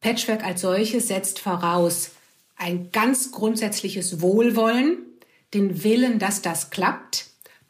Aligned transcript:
Patchwork 0.00 0.44
als 0.44 0.60
solches 0.60 1.08
setzt 1.08 1.38
voraus 1.40 2.10
ein 2.56 2.90
ganz 2.92 3.30
grundsätzliches 3.32 4.20
Wohlwollen, 4.20 4.98
den 5.54 5.84
Willen, 5.84 6.18
dass 6.18 6.42
das 6.42 6.70
klappt 6.70 7.26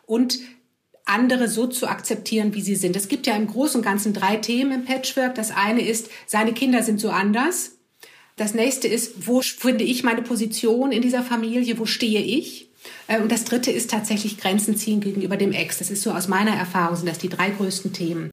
und 0.06 0.38
andere 1.04 1.48
so 1.48 1.66
zu 1.66 1.86
akzeptieren, 1.86 2.54
wie 2.54 2.60
sie 2.60 2.74
sind. 2.74 2.96
Es 2.96 3.08
gibt 3.08 3.26
ja 3.26 3.36
im 3.36 3.46
Großen 3.46 3.80
und 3.80 3.84
Ganzen 3.84 4.12
drei 4.12 4.36
Themen 4.36 4.72
im 4.72 4.84
Patchwork. 4.84 5.34
Das 5.34 5.50
eine 5.50 5.86
ist, 5.86 6.10
seine 6.26 6.52
Kinder 6.52 6.82
sind 6.82 7.00
so 7.00 7.10
anders. 7.10 7.72
Das 8.36 8.54
nächste 8.54 8.88
ist, 8.88 9.26
wo 9.26 9.40
finde 9.40 9.84
ich 9.84 10.04
meine 10.04 10.22
Position 10.22 10.92
in 10.92 11.02
dieser 11.02 11.22
Familie? 11.22 11.78
Wo 11.78 11.86
stehe 11.86 12.20
ich? 12.20 12.68
Äh, 13.08 13.20
und 13.20 13.32
das 13.32 13.44
dritte 13.44 13.70
ist 13.70 13.90
tatsächlich 13.90 14.38
Grenzen 14.38 14.76
ziehen 14.76 15.00
gegenüber 15.00 15.36
dem 15.36 15.52
Ex. 15.52 15.78
Das 15.78 15.90
ist 15.90 16.02
so 16.02 16.12
aus 16.12 16.28
meiner 16.28 16.54
Erfahrung, 16.54 16.96
sind 16.96 17.08
das 17.08 17.18
die 17.18 17.28
drei 17.28 17.50
größten 17.50 17.92
Themen. 17.92 18.30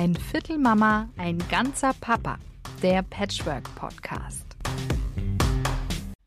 Ein 0.00 0.16
Viertel 0.16 0.56
Mama, 0.56 1.10
ein 1.18 1.36
ganzer 1.50 1.92
Papa. 2.00 2.38
Der 2.82 3.02
Patchwork 3.02 3.64
Podcast. 3.74 4.46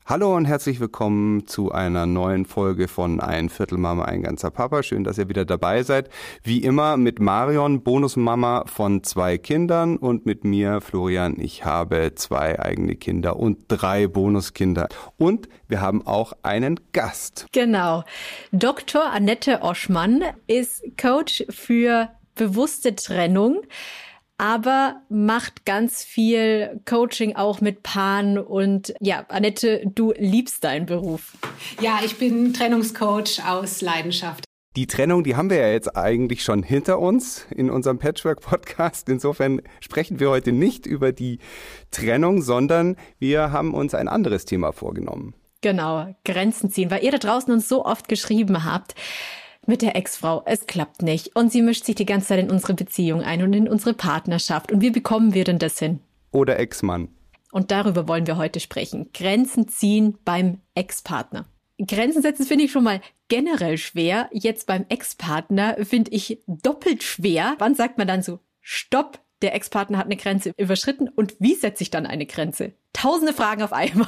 Hallo 0.06 0.36
und 0.36 0.46
herzlich 0.46 0.80
willkommen 0.80 1.48
zu 1.48 1.72
einer 1.72 2.06
neuen 2.06 2.46
Folge 2.46 2.88
von 2.88 3.20
Ein 3.20 3.50
Viertel 3.50 3.80
Mama, 3.80 4.06
ein 4.06 4.22
ganzer 4.22 4.52
Papa. 4.52 4.84
Schön, 4.84 5.04
dass 5.04 5.18
ihr 5.18 5.28
wieder 5.28 5.44
dabei 5.44 5.82
seid. 5.82 6.12
Wie 6.44 6.60
immer 6.60 6.98
mit 6.98 7.20
Marion, 7.20 7.82
Bonusmama 7.82 8.66
von 8.68 9.02
zwei 9.02 9.40
Kindern 9.40 9.98
und 9.98 10.28
mit 10.28 10.44
mir, 10.44 10.80
Florian. 10.80 11.40
Ich 11.40 11.66
habe 11.66 12.14
zwei 12.14 12.60
eigene 12.60 12.96
Kinder 12.96 13.38
und 13.38 13.66
drei 13.70 14.06
Bonuskinder. 14.06 14.88
Und 15.18 15.50
wir 15.68 15.82
haben 15.82 16.06
auch 16.06 16.34
einen 16.44 16.80
Gast. 16.92 17.48
Genau. 17.54 18.04
Dr. 18.52 19.04
Annette 19.04 19.64
Oschmann 19.64 20.22
ist 20.46 20.84
Coach 20.96 21.44
für 21.50 22.12
bewusste 22.36 22.96
Trennung 22.96 23.64
aber 24.38 25.02
macht 25.10 25.66
ganz 25.66 26.04
viel 26.04 26.82
Coaching 26.86 27.36
auch 27.36 27.62
mit 27.62 27.84
Paaren. 27.84 28.38
Und 28.38 28.94
ja, 29.00 29.26
Annette, 29.30 29.84
du 29.86 30.14
liebst 30.18 30.64
deinen 30.64 30.86
Beruf. 30.86 31.38
Ja, 31.80 32.00
ich 32.04 32.18
bin 32.18 32.54
Trennungscoach 32.54 33.42
aus 33.48 33.82
Leidenschaft. 33.82 34.44
Die 34.76 34.88
Trennung, 34.88 35.24
die 35.24 35.36
haben 35.36 35.52
wir 35.52 35.58
ja 35.58 35.70
jetzt 35.70 35.96
eigentlich 35.96 36.44
schon 36.44 36.64
hinter 36.64 36.98
uns 36.98 37.46
in 37.52 37.70
unserem 37.70 38.00
Patchwork-Podcast. 38.00 39.08
Insofern 39.08 39.62
sprechen 39.80 40.20
wir 40.20 40.32
heute 40.32 40.52
nicht 40.52 40.88
über 40.88 41.12
die 41.12 41.38
Trennung, 41.92 42.42
sondern 42.42 42.98
wir 43.20 43.52
haben 43.52 43.76
uns 43.76 43.94
ein 43.94 44.08
anderes 44.08 44.46
Thema 44.46 44.72
vorgenommen. 44.72 45.36
Genau, 45.62 46.14
Grenzen 46.26 46.72
ziehen, 46.72 46.90
weil 46.90 47.04
ihr 47.04 47.12
da 47.12 47.20
draußen 47.20 47.54
uns 47.54 47.70
so 47.70 47.86
oft 47.86 48.10
geschrieben 48.10 48.66
habt 48.66 48.96
mit 49.68 49.82
der 49.82 49.96
Ex-Frau, 49.96 50.44
es 50.46 50.66
klappt 50.66 51.02
nicht 51.02 51.36
und 51.36 51.52
sie 51.52 51.62
mischt 51.62 51.86
sich 51.86 51.96
die 51.96 52.06
ganze 52.06 52.28
Zeit 52.28 52.40
in 52.40 52.52
unsere 52.52 52.74
Beziehung 52.74 53.22
ein 53.22 53.42
und 53.42 53.54
in 53.54 53.68
unsere 53.68 53.94
Partnerschaft. 53.94 54.72
Und 54.72 54.82
wie 54.82 54.92
bekommen 54.92 55.34
wir 55.34 55.44
denn 55.44 55.60
das 55.60 55.80
hin? 55.80 56.00
Oder 56.32 56.60
Ex-Mann. 56.60 57.10
Und 57.52 57.72
darüber 57.72 58.08
wollen 58.08 58.28
wir 58.28 58.38
heute 58.38 58.60
sprechen. 58.60 59.10
Grenzen 59.14 59.68
ziehen 59.68 60.18
beim 60.26 60.60
Ex-Partner. 60.76 61.46
Grenzen 61.80 62.22
setzen 62.22 62.46
finde 62.46 62.66
ich 62.66 62.72
schon 62.72 62.84
mal 62.84 63.02
generell 63.28 63.78
schwer. 63.78 64.30
Jetzt 64.32 64.68
beim 64.68 64.86
Ex-Partner 64.90 65.78
finde 65.84 66.12
ich 66.12 66.40
doppelt 66.48 67.04
schwer. 67.04 67.56
Wann 67.60 67.76
sagt 67.76 67.98
man 67.98 68.08
dann 68.08 68.24
so, 68.24 68.40
stopp, 68.62 69.20
der 69.42 69.54
Ex-Partner 69.54 69.98
hat 69.98 70.06
eine 70.06 70.16
Grenze 70.16 70.54
überschritten 70.58 71.10
und 71.10 71.36
wie 71.40 71.54
setze 71.56 71.84
ich 71.84 71.92
dann 71.92 72.06
eine 72.06 72.26
Grenze? 72.26 72.74
Tausende 72.94 73.34
Fragen 73.34 73.62
auf 73.62 73.74
einmal. 73.74 74.08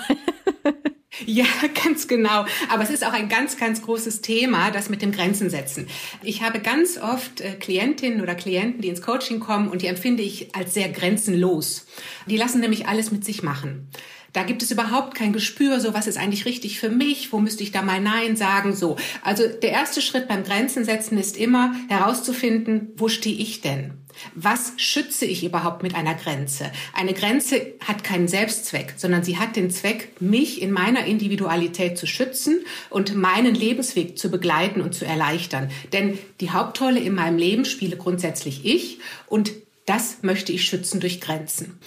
Ja, 1.26 1.46
ganz 1.84 2.08
genau. 2.08 2.46
Aber 2.70 2.84
es 2.84 2.90
ist 2.90 3.06
auch 3.06 3.14
ein 3.14 3.30
ganz, 3.30 3.58
ganz 3.58 3.82
großes 3.82 4.22
Thema, 4.22 4.72
das 4.72 4.90
mit 4.90 5.02
dem 5.02 5.12
Grenzen 5.12 5.50
setzen. 5.50 5.88
Ich 6.24 6.42
habe 6.42 6.60
ganz 6.60 6.98
oft 6.98 7.42
äh, 7.42 7.54
Klientinnen 7.54 8.22
oder 8.22 8.36
Klienten, 8.36 8.82
die 8.82 8.90
ins 8.90 9.02
Coaching 9.02 9.40
kommen 9.40 9.70
und 9.70 9.82
die 9.82 9.88
empfinde 9.88 10.24
ich 10.24 10.56
als 10.56 10.74
sehr 10.74 10.90
grenzenlos. 10.90 11.86
Die 12.26 12.38
lassen 12.38 12.60
nämlich 12.60 12.88
alles 12.88 13.12
mit 13.12 13.24
sich 13.24 13.44
machen. 13.44 13.88
Da 14.34 14.44
gibt 14.44 14.62
es 14.62 14.72
überhaupt 14.72 15.16
kein 15.16 15.32
Gespür, 15.32 15.80
so 15.80 15.94
was 15.94 16.08
ist 16.08 16.18
eigentlich 16.18 16.46
richtig 16.46 16.78
für 16.78 16.90
mich, 16.90 17.32
wo 17.32 17.40
müsste 17.40 17.64
ich 17.64 17.72
da 17.72 17.82
mal 17.82 18.02
Nein 18.02 18.36
sagen, 18.36 18.76
so. 18.76 18.98
Also 19.22 19.48
der 19.48 19.72
erste 19.72 20.02
Schritt 20.02 20.28
beim 20.28 20.44
Grenzen 20.44 20.84
setzen 20.84 21.18
ist 21.18 21.38
immer 21.38 21.74
herauszufinden, 21.88 22.90
wo 22.98 23.08
stehe 23.08 23.38
ich 23.38 23.62
denn? 23.62 23.94
Was 24.34 24.74
schütze 24.78 25.26
ich 25.26 25.44
überhaupt 25.44 25.84
mit 25.84 25.96
einer 25.96 26.16
Grenze? 26.16 26.72
Eine 26.94 27.14
Grenze 27.14 27.74
hat 27.86 28.04
keinen 28.04 28.28
Selbstzweck, 28.28 28.94
sondern 28.98 29.24
sie 29.24 29.38
hat 29.38 29.56
den 29.56 29.72
Zweck, 29.72 30.20
mich 30.20 30.62
in 30.62 30.72
meiner 30.72 31.06
Individualität 31.06 31.98
zu 31.98 32.08
schützen 32.08 32.66
und 32.90 33.16
meinen 33.16 33.56
Lebensweg 33.56 34.18
zu 34.18 34.30
begleiten 34.30 34.82
und 34.82 34.94
zu 34.94 35.06
erleichtern. 35.06 35.70
Denn 35.94 36.18
die 36.40 36.52
Hauptrolle 36.52 37.00
in 37.00 37.16
meinem 37.16 37.38
Leben 37.38 37.66
spiele 37.66 37.98
grundsätzlich 37.98 38.66
ich 38.66 39.00
und 39.28 39.52
das 39.86 40.24
möchte 40.24 40.52
ich 40.52 40.66
schützen 40.66 41.00
durch 41.00 41.22
Grenzen. 41.22 41.80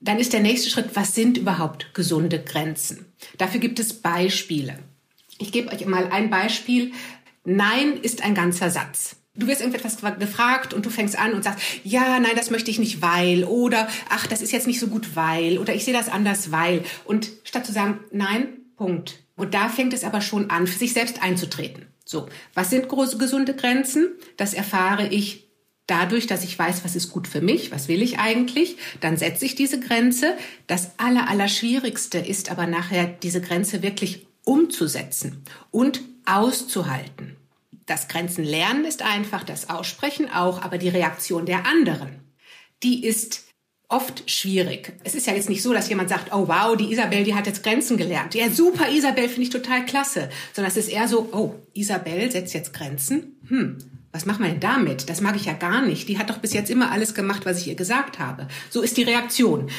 Dann 0.00 0.18
ist 0.18 0.34
der 0.34 0.40
nächste 0.40 0.68
Schritt, 0.68 0.90
was 0.94 1.14
sind 1.14 1.38
überhaupt 1.38 1.94
gesunde 1.94 2.42
Grenzen? 2.42 3.06
Dafür 3.38 3.60
gibt 3.60 3.78
es 3.78 3.94
Beispiele. 3.94 4.78
Ich 5.38 5.50
gebe 5.50 5.72
euch 5.72 5.86
mal 5.86 6.08
ein 6.08 6.28
Beispiel. 6.28 6.92
Nein 7.44 7.96
ist 8.02 8.22
ein 8.22 8.34
ganzer 8.34 8.70
Satz. 8.70 9.16
Du 9.36 9.48
wirst 9.48 9.60
irgendetwas 9.60 9.96
gefragt 10.18 10.74
und 10.74 10.86
du 10.86 10.90
fängst 10.90 11.18
an 11.18 11.34
und 11.34 11.42
sagst, 11.42 11.64
ja, 11.82 12.20
nein, 12.20 12.36
das 12.36 12.50
möchte 12.50 12.70
ich 12.70 12.78
nicht, 12.78 13.02
weil, 13.02 13.44
oder, 13.44 13.88
ach, 14.08 14.28
das 14.28 14.42
ist 14.42 14.52
jetzt 14.52 14.68
nicht 14.68 14.78
so 14.78 14.86
gut, 14.86 15.16
weil, 15.16 15.58
oder 15.58 15.74
ich 15.74 15.84
sehe 15.84 15.94
das 15.94 16.08
anders, 16.08 16.52
weil. 16.52 16.84
Und 17.04 17.30
statt 17.42 17.66
zu 17.66 17.72
sagen, 17.72 17.98
nein, 18.12 18.46
Punkt. 18.76 19.24
Und 19.36 19.54
da 19.54 19.68
fängt 19.68 19.92
es 19.92 20.04
aber 20.04 20.20
schon 20.20 20.50
an, 20.50 20.66
für 20.66 20.78
sich 20.78 20.92
selbst 20.92 21.22
einzutreten. 21.22 21.86
So, 22.04 22.28
was 22.54 22.70
sind 22.70 22.88
große 22.88 23.18
gesunde 23.18 23.54
Grenzen? 23.54 24.10
Das 24.36 24.54
erfahre 24.54 25.08
ich 25.08 25.48
dadurch, 25.86 26.26
dass 26.26 26.44
ich 26.44 26.58
weiß, 26.58 26.84
was 26.84 26.96
ist 26.96 27.10
gut 27.10 27.26
für 27.26 27.40
mich, 27.40 27.72
was 27.72 27.88
will 27.88 28.02
ich 28.02 28.18
eigentlich. 28.18 28.76
Dann 29.00 29.16
setze 29.16 29.44
ich 29.44 29.54
diese 29.54 29.80
Grenze. 29.80 30.34
Das 30.66 30.98
aller, 30.98 31.28
aller 31.28 31.48
Schwierigste 31.48 32.18
ist 32.18 32.50
aber 32.50 32.66
nachher, 32.66 33.06
diese 33.06 33.40
Grenze 33.40 33.82
wirklich 33.82 34.26
umzusetzen 34.44 35.42
und 35.70 36.02
auszuhalten. 36.26 37.36
Das 37.86 38.08
Grenzen 38.08 38.44
lernen 38.44 38.84
ist 38.84 39.02
einfach, 39.02 39.44
das 39.44 39.68
Aussprechen 39.68 40.30
auch, 40.30 40.62
aber 40.62 40.78
die 40.78 40.88
Reaktion 40.88 41.46
der 41.46 41.66
anderen, 41.66 42.20
die 42.82 43.04
ist 43.04 43.44
oft 43.88 44.28
schwierig. 44.30 44.94
Es 45.04 45.14
ist 45.14 45.26
ja 45.26 45.34
jetzt 45.34 45.48
nicht 45.48 45.62
so, 45.62 45.72
dass 45.72 45.88
jemand 45.88 46.08
sagt, 46.08 46.32
oh 46.32 46.48
wow, 46.48 46.76
die 46.76 46.90
Isabel, 46.90 47.24
die 47.24 47.34
hat 47.34 47.46
jetzt 47.46 47.62
Grenzen 47.62 47.96
gelernt. 47.96 48.34
Ja, 48.34 48.50
super, 48.50 48.90
Isabel, 48.90 49.28
finde 49.28 49.42
ich 49.42 49.50
total 49.50 49.84
klasse. 49.84 50.30
Sondern 50.52 50.70
es 50.70 50.76
ist 50.78 50.88
eher 50.88 51.06
so, 51.06 51.28
oh, 51.32 51.54
Isabel 51.74 52.30
setzt 52.30 52.54
jetzt 52.54 52.72
Grenzen. 52.72 53.36
Hm, 53.48 53.78
was 54.10 54.26
macht 54.26 54.40
man 54.40 54.50
denn 54.50 54.60
damit? 54.60 55.10
Das 55.10 55.20
mag 55.20 55.36
ich 55.36 55.44
ja 55.44 55.52
gar 55.52 55.82
nicht. 55.82 56.08
Die 56.08 56.18
hat 56.18 56.30
doch 56.30 56.38
bis 56.38 56.54
jetzt 56.54 56.70
immer 56.70 56.90
alles 56.90 57.14
gemacht, 57.14 57.44
was 57.44 57.60
ich 57.60 57.68
ihr 57.68 57.74
gesagt 57.74 58.18
habe. 58.18 58.48
So 58.70 58.80
ist 58.80 58.96
die 58.96 59.02
Reaktion 59.02 59.70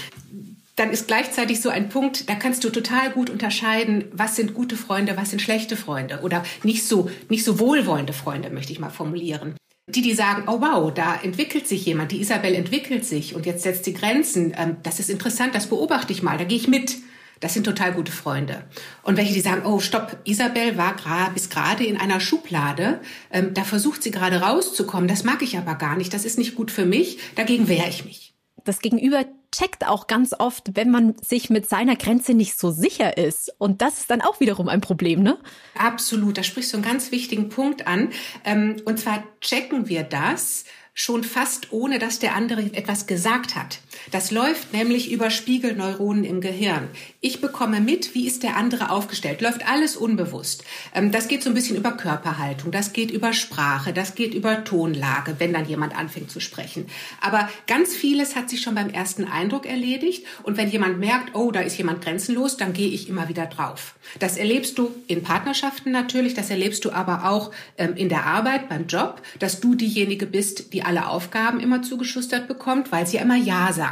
dann 0.76 0.92
ist 0.92 1.08
gleichzeitig 1.08 1.62
so 1.62 1.70
ein 1.70 1.90
Punkt, 1.90 2.30
da 2.30 2.36
kannst 2.36 2.64
du 2.64 2.70
total 2.70 3.12
gut 3.12 3.30
unterscheiden, 3.30 4.06
was 4.12 4.36
sind 4.36 4.54
gute 4.54 4.76
Freunde, 4.76 5.16
was 5.16 5.30
sind 5.30 5.42
schlechte 5.42 5.78
Freunde 5.78 6.20
oder 6.22 6.44
nicht 6.64 6.86
so, 6.86 7.10
nicht 7.30 7.46
so 7.46 7.60
wohlwollende 7.60 8.14
Freunde, 8.14 8.50
möchte 8.50 8.74
ich 8.74 8.80
mal 8.80 8.90
formulieren. 8.90 9.56
Die, 9.88 10.02
die 10.02 10.16
sagen, 10.16 10.46
oh 10.48 10.62
wow, 10.62 10.92
da 10.94 11.16
entwickelt 11.22 11.68
sich 11.68 11.86
jemand, 11.86 12.12
die 12.12 12.20
Isabel 12.20 12.56
entwickelt 12.56 13.06
sich 13.06 13.36
und 13.36 13.46
jetzt 13.46 13.64
setzt 13.64 13.86
sie 13.86 13.94
Grenzen, 13.94 14.54
ähm, 14.58 14.78
das 14.84 15.00
ist 15.00 15.10
interessant, 15.10 15.54
das 15.54 15.68
beobachte 15.68 16.12
ich 16.12 16.24
mal, 16.24 16.38
da 16.38 16.44
gehe 16.44 16.58
ich 16.58 16.68
mit. 16.68 16.98
Das 17.42 17.54
sind 17.54 17.66
total 17.66 17.92
gute 17.92 18.14
Freunde. 18.14 18.64
Und 19.04 19.18
welche, 19.18 19.34
die 19.34 19.42
sagen, 19.42 19.66
oh 19.66 19.80
stopp, 19.80 20.18
Isabel 20.24 20.78
war 20.78 20.96
gra 20.96 21.30
bis 21.30 21.50
gerade 21.50 21.86
in 21.86 21.98
einer 21.98 22.20
Schublade, 22.20 23.02
ähm, 23.30 23.54
da 23.54 23.64
versucht 23.64 24.02
sie 24.02 24.12
gerade 24.12 24.42
rauszukommen, 24.42 25.08
das 25.08 25.24
mag 25.24 25.42
ich 25.42 25.58
aber 25.58 25.76
gar 25.76 25.96
nicht, 25.98 26.14
das 26.14 26.26
ist 26.26 26.38
nicht 26.38 26.56
gut 26.56 26.72
für 26.72 26.86
mich, 26.86 27.20
dagegen 27.36 27.68
wehre 27.68 27.90
ich 27.90 28.06
mich. 28.06 28.34
Das 28.64 28.80
Gegenüber 28.80 29.26
checkt 29.58 29.88
auch 29.88 30.08
ganz 30.08 30.34
oft, 30.38 30.76
wenn 30.76 30.92
man 30.92 31.16
sich 31.20 31.50
mit 31.50 31.70
seiner 31.70 31.96
Grenze 31.96 32.34
nicht 32.34 32.58
so 32.58 32.72
sicher 32.72 33.18
ist. 33.18 33.54
Und 33.58 33.82
das 33.82 34.00
ist 34.00 34.10
dann 34.10 34.22
auch 34.22 34.40
wiederum 34.40 34.70
ein 34.70 34.82
Problem, 34.82 35.22
ne? 35.24 35.38
Absolut, 35.78 36.38
da 36.38 36.44
sprichst 36.44 36.74
du 36.74 36.78
einen 36.78 36.86
ganz 36.86 37.12
wichtigen 37.12 37.50
Punkt 37.50 37.88
an. 37.88 38.10
Ähm, 38.44 38.82
und 38.86 39.00
zwar 39.00 39.24
checken 39.42 39.88
wir 39.88 40.04
das, 40.04 40.66
schon 40.98 41.26
fast 41.26 41.74
ohne, 41.74 42.00
dass 42.00 42.20
der 42.20 42.36
andere 42.36 42.62
etwas 42.74 43.06
gesagt 43.06 43.56
hat. 43.56 43.80
Das 44.12 44.32
läuft 44.32 44.74
nämlich 44.74 45.12
über 45.12 45.30
Spiegelneuronen 45.30 46.24
im 46.24 46.42
Gehirn. 46.42 46.90
Ich 47.22 47.42
bekomme 47.42 47.82
mit, 47.82 48.14
wie 48.16 48.28
ist 48.28 48.44
der 48.44 48.58
andere 48.58 48.90
aufgestellt. 48.90 49.42
Läuft 49.42 49.68
alles 49.68 49.96
unbewusst. 49.96 50.64
Ähm, 50.94 51.12
das 51.12 51.28
geht 51.28 51.44
so 51.44 51.50
ein 51.50 51.56
bisschen 51.56 51.78
über 51.78 51.92
Körperhaltung, 51.92 52.72
das 52.72 52.94
geht 52.94 53.12
über 53.12 53.34
Sprache, 53.34 53.94
das 53.94 54.16
geht 54.16 54.34
über 54.34 54.64
Tonlage, 54.64 55.36
wenn 55.40 55.54
dann 55.54 55.68
jemand 55.68 55.98
anfängt 55.98 56.32
zu 56.32 56.40
sprechen. 56.40 56.88
Aber 57.22 57.50
ganz 57.68 57.96
vieles 57.96 58.36
hat 58.36 58.50
sich 58.50 58.62
schon 58.62 58.76
beim 58.76 58.90
ersten 58.90 59.26
Eindruck 59.26 59.66
erledigt. 59.66 60.26
Und 60.44 60.58
wenn 60.58 60.70
jemand 60.70 61.00
merkt, 61.00 61.36
oh, 61.36 61.52
da 61.52 61.62
ist 61.62 61.78
jemand 61.78 62.04
grenzenlos, 62.04 62.58
dann 62.58 62.74
gehe 62.74 62.90
ich 62.90 63.10
immer 63.10 63.30
wieder 63.30 63.46
drauf. 63.46 63.96
Das 64.20 64.38
erlebst 64.38 64.78
du 64.78 64.92
in 65.08 65.24
Partnerschaften 65.24 65.92
natürlich, 65.92 66.34
das 66.34 66.50
erlebst 66.50 66.86
du 66.86 66.92
aber 66.92 67.30
auch 67.30 67.52
ähm, 67.78 67.96
in 67.96 68.10
der 68.10 68.26
Arbeit, 68.26 68.70
beim 68.70 68.88
Job, 68.88 69.22
dass 69.40 69.60
du 69.60 69.76
diejenige 69.76 70.26
bist, 70.26 70.74
die 70.74 70.84
alle 70.84 71.08
Aufgaben 71.08 71.60
immer 71.60 71.82
zugeschustert 71.82 72.48
bekommt, 72.48 72.92
weil 72.92 73.08
sie 73.08 73.18
immer 73.18 73.36
Ja 73.36 73.72
sagt. 73.74 73.85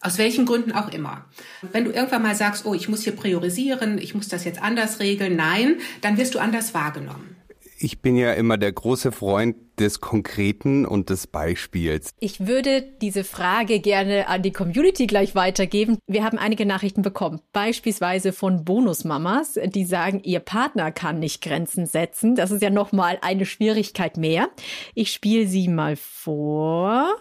Aus 0.00 0.18
welchen 0.18 0.46
Gründen 0.46 0.72
auch 0.72 0.92
immer. 0.92 1.24
Wenn 1.72 1.84
du 1.84 1.90
irgendwann 1.90 2.22
mal 2.22 2.34
sagst, 2.34 2.66
oh, 2.66 2.74
ich 2.74 2.88
muss 2.88 3.02
hier 3.02 3.16
priorisieren, 3.16 3.98
ich 3.98 4.14
muss 4.14 4.28
das 4.28 4.44
jetzt 4.44 4.62
anders 4.62 5.00
regeln, 5.00 5.36
nein, 5.36 5.78
dann 6.00 6.16
wirst 6.16 6.34
du 6.34 6.38
anders 6.38 6.74
wahrgenommen. 6.74 7.36
Ich 7.78 8.00
bin 8.00 8.16
ja 8.16 8.32
immer 8.32 8.56
der 8.56 8.72
große 8.72 9.12
Freund 9.12 9.56
des 9.78 10.00
Konkreten 10.00 10.86
und 10.86 11.10
des 11.10 11.26
Beispiels. 11.26 12.10
Ich 12.20 12.46
würde 12.46 12.82
diese 13.02 13.22
Frage 13.22 13.80
gerne 13.80 14.28
an 14.28 14.42
die 14.42 14.52
Community 14.52 15.06
gleich 15.06 15.34
weitergeben. 15.34 15.98
Wir 16.06 16.24
haben 16.24 16.38
einige 16.38 16.64
Nachrichten 16.64 17.02
bekommen, 17.02 17.42
beispielsweise 17.52 18.32
von 18.32 18.64
Bonusmamas, 18.64 19.58
die 19.66 19.84
sagen, 19.84 20.22
ihr 20.24 20.40
Partner 20.40 20.90
kann 20.90 21.18
nicht 21.18 21.42
Grenzen 21.42 21.84
setzen. 21.84 22.34
Das 22.34 22.50
ist 22.50 22.62
ja 22.62 22.70
nochmal 22.70 23.18
eine 23.20 23.44
Schwierigkeit 23.44 24.16
mehr. 24.16 24.48
Ich 24.94 25.12
spiele 25.12 25.46
sie 25.46 25.68
mal 25.68 25.96
vor. 25.96 27.14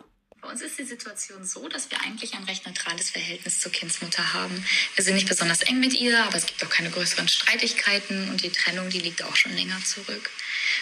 Bei 0.46 0.52
uns 0.52 0.62
ist 0.62 0.78
die 0.78 0.84
Situation 0.84 1.44
so, 1.44 1.68
dass 1.68 1.90
wir 1.90 2.00
eigentlich 2.02 2.36
ein 2.36 2.44
recht 2.44 2.68
neutrales 2.68 3.10
Verhältnis 3.10 3.60
zur 3.60 3.72
Kindsmutter 3.72 4.34
haben. 4.34 4.64
Wir 4.94 5.04
sind 5.04 5.16
nicht 5.16 5.28
besonders 5.28 5.64
eng 5.64 5.80
mit 5.80 5.94
ihr, 5.94 6.24
aber 6.24 6.36
es 6.36 6.46
gibt 6.46 6.64
auch 6.64 6.70
keine 6.70 6.92
größeren 6.92 7.28
Streitigkeiten 7.28 8.30
und 8.30 8.44
die 8.44 8.52
Trennung, 8.52 8.92
die 8.92 9.00
liegt 9.00 9.24
auch 9.24 9.36
schon 9.36 9.56
länger 9.56 9.82
zurück. 9.84 10.30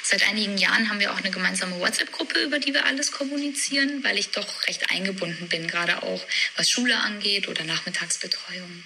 Seit 0.04 0.28
einigen 0.28 0.58
Jahren 0.58 0.90
haben 0.90 1.00
wir 1.00 1.14
auch 1.14 1.18
eine 1.18 1.32
gemeinsame 1.32 1.80
WhatsApp-Gruppe, 1.80 2.40
über 2.40 2.60
die 2.60 2.74
wir 2.74 2.86
alles 2.86 3.14
kommunizieren, 3.14 4.04
weil 4.04 4.18
ich 4.18 4.32
doch 4.32 4.68
recht 4.68 4.92
eingebunden 4.92 5.48
bin, 5.48 5.66
gerade 5.70 6.04
auch 6.04 6.26
was 6.58 6.70
Schule 6.70 6.98
angeht 6.98 7.48
oder 7.48 7.64
Nachmittagsbetreuung. 7.64 8.84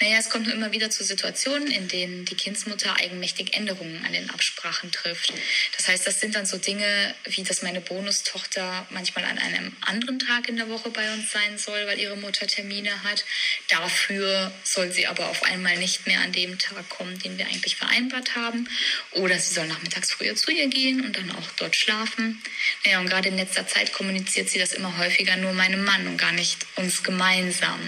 Naja, 0.00 0.18
es 0.18 0.30
kommt 0.30 0.46
nur 0.46 0.54
immer 0.54 0.72
wieder 0.72 0.90
zu 0.90 1.04
Situationen, 1.04 1.70
in 1.70 1.88
denen 1.88 2.24
die 2.24 2.36
Kindsmutter 2.36 2.96
eigenmächtig 2.96 3.54
Änderungen 3.54 4.04
an 4.04 4.12
den 4.12 4.30
Absprachen 4.30 4.92
trifft. 4.92 5.32
Das 5.76 5.88
heißt, 5.88 6.06
das 6.06 6.20
sind 6.20 6.34
dann 6.34 6.46
so 6.46 6.58
Dinge, 6.58 7.14
wie 7.24 7.42
dass 7.50 7.62
meine 7.62 7.80
Bonustochter 7.80 8.86
manchmal 8.90 9.24
an 9.24 9.38
einem 9.38 9.74
anderen 9.80 10.18
Tag 10.18 10.48
in 10.48 10.56
der 10.56 10.68
Woche 10.68 10.90
bei 10.90 11.12
uns 11.12 11.32
sein 11.32 11.58
soll, 11.58 11.86
weil 11.86 11.98
ihre 11.98 12.16
Mutter 12.16 12.46
Termine 12.46 13.02
hat. 13.02 13.24
Dafür 13.68 14.52
soll 14.62 14.92
sie 14.92 15.06
aber 15.06 15.28
auf 15.28 15.42
einmal 15.42 15.76
nicht 15.78 16.06
mehr 16.06 16.20
an 16.20 16.32
dem 16.32 16.58
Tag 16.58 16.88
kommen, 16.88 17.18
den 17.18 17.38
wir 17.38 17.46
eigentlich 17.46 17.76
vereinbart 17.76 18.36
haben. 18.36 18.68
Oder 19.12 19.38
sie 19.38 19.52
soll 19.52 19.66
nachmittags 19.66 20.12
früher 20.12 20.36
zu 20.36 20.50
ihr 20.50 20.68
gehen 20.68 21.04
und 21.04 21.16
dann 21.16 21.30
auch 21.32 21.48
dort 21.56 21.74
schlafen. 21.74 22.42
Naja, 22.84 23.00
und 23.00 23.08
gerade 23.08 23.28
in 23.28 23.36
letzter 23.36 23.66
Zeit 23.66 23.92
kommuniziert 23.92 24.48
sie 24.48 24.58
das 24.58 24.72
immer 24.72 24.96
häufiger 24.98 25.36
nur 25.36 25.52
meinem 25.52 25.84
Mann 25.84 26.06
und 26.06 26.16
gar 26.16 26.32
nicht 26.32 26.58
uns 26.76 27.02
gemeinsam. 27.02 27.80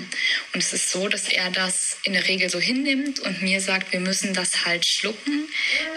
Und 0.53 0.63
es 0.63 0.73
ist 0.73 0.91
so, 0.91 1.09
dass 1.09 1.29
er 1.29 1.51
das 1.73 1.97
in 2.03 2.13
der 2.13 2.29
Regel 2.29 2.51
so 2.51 2.61
hinnimmt 2.61 3.21
und 3.21 3.43
mir 3.43 3.61
sagt, 3.61 3.93
wir 3.93 4.01
müssen 4.01 4.35
das 4.35 4.65
halt 4.65 4.85
schlucken, 4.85 5.49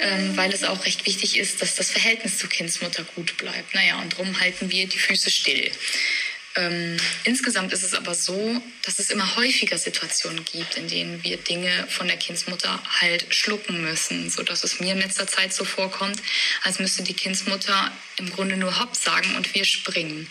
ähm, 0.02 0.38
weil 0.38 0.54
es 0.54 0.64
auch 0.64 0.86
recht 0.86 1.06
wichtig 1.06 1.38
ist, 1.38 1.62
dass 1.62 1.76
das 1.76 1.92
Verhältnis 1.92 2.38
zur 2.38 2.50
Kindsmutter 2.50 3.04
gut 3.16 3.38
bleibt. 3.38 3.74
Naja, 3.76 4.00
und 4.02 4.14
darum 4.14 4.40
halten 4.40 4.72
wir 4.72 4.88
die 4.88 4.98
Füße 4.98 5.30
still. 5.30 5.72
Ähm, 6.58 6.96
insgesamt 7.26 7.74
ist 7.74 7.84
es 7.84 7.94
aber 7.94 8.16
so, 8.16 8.62
dass 8.84 9.00
es 9.00 9.10
immer 9.10 9.36
häufiger 9.36 9.78
Situationen 9.78 10.46
gibt, 10.46 10.78
in 10.78 10.88
denen 10.88 11.22
wir 11.24 11.36
Dinge 11.36 11.86
von 11.90 12.08
der 12.08 12.16
Kindsmutter 12.16 12.82
halt 13.02 13.26
schlucken 13.36 13.82
müssen, 13.82 14.30
so 14.30 14.42
dass 14.42 14.64
es 14.64 14.80
mir 14.80 14.94
in 14.94 15.00
letzter 15.00 15.28
Zeit 15.28 15.54
so 15.54 15.66
vorkommt, 15.66 16.22
als 16.64 16.80
müsste 16.80 17.04
die 17.04 17.14
Kindsmutter 17.14 17.92
im 18.16 18.32
Grunde 18.32 18.56
nur 18.56 18.80
Hopp 18.80 18.96
sagen 18.96 19.36
und 19.36 19.54
wir 19.54 19.66
springen. 19.66 20.30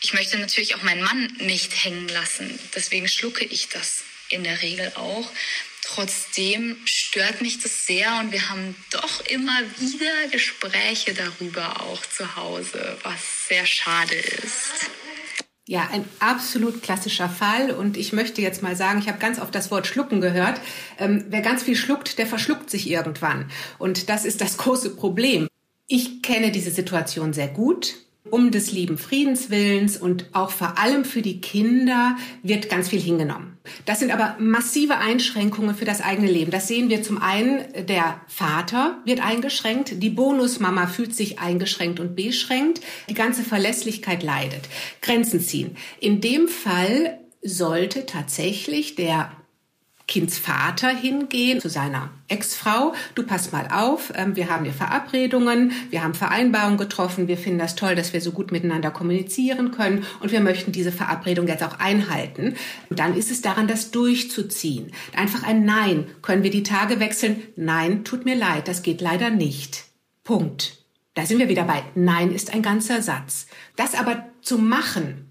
Ich 0.00 0.14
möchte 0.14 0.38
natürlich 0.38 0.74
auch 0.74 0.82
meinen 0.82 1.02
Mann 1.02 1.30
nicht 1.40 1.84
hängen 1.84 2.08
lassen, 2.08 2.58
deswegen 2.74 3.08
schlucke 3.08 3.44
ich 3.44 3.68
das 3.68 4.04
in 4.30 4.44
der 4.44 4.62
Regel 4.62 4.92
auch. 4.94 5.30
Trotzdem 5.82 6.76
stört 6.84 7.40
mich 7.40 7.60
das 7.62 7.86
sehr 7.86 8.18
und 8.20 8.30
wir 8.30 8.50
haben 8.50 8.76
doch 8.90 9.24
immer 9.26 9.58
wieder 9.78 10.28
Gespräche 10.30 11.14
darüber 11.14 11.80
auch 11.80 12.04
zu 12.04 12.36
Hause, 12.36 12.98
was 13.02 13.48
sehr 13.48 13.64
schade 13.64 14.14
ist. 14.14 14.90
Ja, 15.66 15.88
ein 15.92 16.04
absolut 16.18 16.82
klassischer 16.82 17.28
Fall. 17.28 17.70
Und 17.70 17.96
ich 17.96 18.12
möchte 18.12 18.40
jetzt 18.40 18.62
mal 18.62 18.76
sagen, 18.76 19.00
ich 19.00 19.08
habe 19.08 19.18
ganz 19.18 19.38
oft 19.38 19.54
das 19.54 19.70
Wort 19.70 19.86
schlucken 19.86 20.20
gehört. 20.20 20.60
Ähm, 20.98 21.26
wer 21.28 21.42
ganz 21.42 21.62
viel 21.62 21.76
schluckt, 21.76 22.18
der 22.18 22.26
verschluckt 22.26 22.70
sich 22.70 22.88
irgendwann. 22.88 23.50
Und 23.78 24.08
das 24.08 24.24
ist 24.24 24.40
das 24.40 24.56
große 24.56 24.96
Problem. 24.96 25.48
Ich 25.86 26.22
kenne 26.22 26.52
diese 26.52 26.70
Situation 26.70 27.32
sehr 27.32 27.48
gut 27.48 27.96
um 28.30 28.50
des 28.50 28.72
lieben 28.72 28.98
Friedenswillens 28.98 29.96
und 29.96 30.26
auch 30.32 30.50
vor 30.50 30.78
allem 30.78 31.04
für 31.04 31.22
die 31.22 31.40
Kinder 31.40 32.16
wird 32.42 32.68
ganz 32.68 32.88
viel 32.88 33.00
hingenommen. 33.00 33.58
Das 33.84 34.00
sind 34.00 34.12
aber 34.12 34.36
massive 34.38 34.96
Einschränkungen 34.98 35.74
für 35.74 35.84
das 35.84 36.00
eigene 36.00 36.30
Leben. 36.30 36.50
Das 36.50 36.68
sehen 36.68 36.88
wir 36.88 37.02
zum 37.02 37.20
einen, 37.20 37.64
der 37.86 38.20
Vater 38.26 38.98
wird 39.04 39.24
eingeschränkt, 39.24 40.02
die 40.02 40.10
Bonusmama 40.10 40.86
fühlt 40.86 41.14
sich 41.14 41.38
eingeschränkt 41.38 42.00
und 42.00 42.16
beschränkt, 42.16 42.80
die 43.08 43.14
ganze 43.14 43.42
Verlässlichkeit 43.42 44.22
leidet. 44.22 44.62
Grenzen 45.02 45.40
ziehen. 45.40 45.76
In 46.00 46.20
dem 46.20 46.48
Fall 46.48 47.18
sollte 47.42 48.06
tatsächlich 48.06 48.94
der 48.94 49.32
Kindsvater 50.08 50.88
hingehen 50.88 51.60
zu 51.60 51.68
seiner 51.68 52.10
Ex-Frau. 52.28 52.94
Du 53.14 53.22
pass 53.22 53.52
mal 53.52 53.68
auf, 53.70 54.10
ähm, 54.16 54.34
wir 54.34 54.48
haben 54.48 54.64
hier 54.64 54.72
Verabredungen, 54.72 55.72
wir 55.90 56.02
haben 56.02 56.14
Vereinbarungen 56.14 56.78
getroffen, 56.78 57.28
wir 57.28 57.36
finden 57.36 57.58
das 57.58 57.76
toll, 57.76 57.94
dass 57.94 58.12
wir 58.14 58.20
so 58.20 58.32
gut 58.32 58.50
miteinander 58.50 58.90
kommunizieren 58.90 59.70
können 59.70 60.04
und 60.20 60.32
wir 60.32 60.40
möchten 60.40 60.72
diese 60.72 60.92
Verabredung 60.92 61.46
jetzt 61.46 61.62
auch 61.62 61.78
einhalten. 61.78 62.56
Und 62.88 62.98
dann 62.98 63.14
ist 63.14 63.30
es 63.30 63.42
daran, 63.42 63.68
das 63.68 63.90
durchzuziehen. 63.90 64.92
Einfach 65.14 65.44
ein 65.44 65.64
Nein. 65.64 66.06
Können 66.22 66.42
wir 66.42 66.50
die 66.50 66.62
Tage 66.62 66.98
wechseln? 67.00 67.42
Nein, 67.54 68.02
tut 68.04 68.24
mir 68.24 68.34
leid, 68.34 68.66
das 68.66 68.82
geht 68.82 69.00
leider 69.00 69.30
nicht. 69.30 69.84
Punkt. 70.24 70.78
Da 71.14 71.26
sind 71.26 71.38
wir 71.38 71.48
wieder 71.48 71.64
bei 71.64 71.82
Nein 71.94 72.32
ist 72.32 72.54
ein 72.54 72.62
ganzer 72.62 73.02
Satz. 73.02 73.46
Das 73.76 73.94
aber 73.94 74.26
zu 74.40 74.56
machen, 74.56 75.28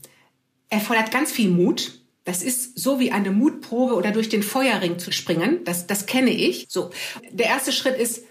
erfordert 0.70 1.12
ganz 1.12 1.32
viel 1.32 1.50
Mut, 1.50 2.00
das 2.28 2.44
ist 2.44 2.78
so 2.78 3.00
wie 3.00 3.14
eine 3.14 3.32
Mutprobe 3.32 3.96
oder 3.96 4.12
durch 4.12 4.28
den 4.28 4.44
Feuerring 4.44 5.00
zu 5.00 5.14
springen. 5.14 5.64
Das, 5.64 5.88
das 5.88 6.08
kenne 6.08 6.32
ich. 6.32 6.66
So. 6.68 6.90
Der 7.32 7.46
erste 7.46 7.72
Schritt 7.72 7.98
ist, 7.98 8.26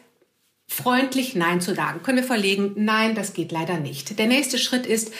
freundlich 0.68 1.34
Nein 1.34 1.62
zu 1.62 1.74
sagen. 1.74 2.02
Können 2.02 2.18
wir 2.18 2.24
verlegen? 2.24 2.72
Nein, 2.76 3.14
das 3.14 3.32
geht 3.32 3.52
leider 3.52 3.78
nicht. 3.78 4.18
Der 4.18 4.26
nächste 4.26 4.58
Schritt 4.58 4.84
ist, 4.84 5.12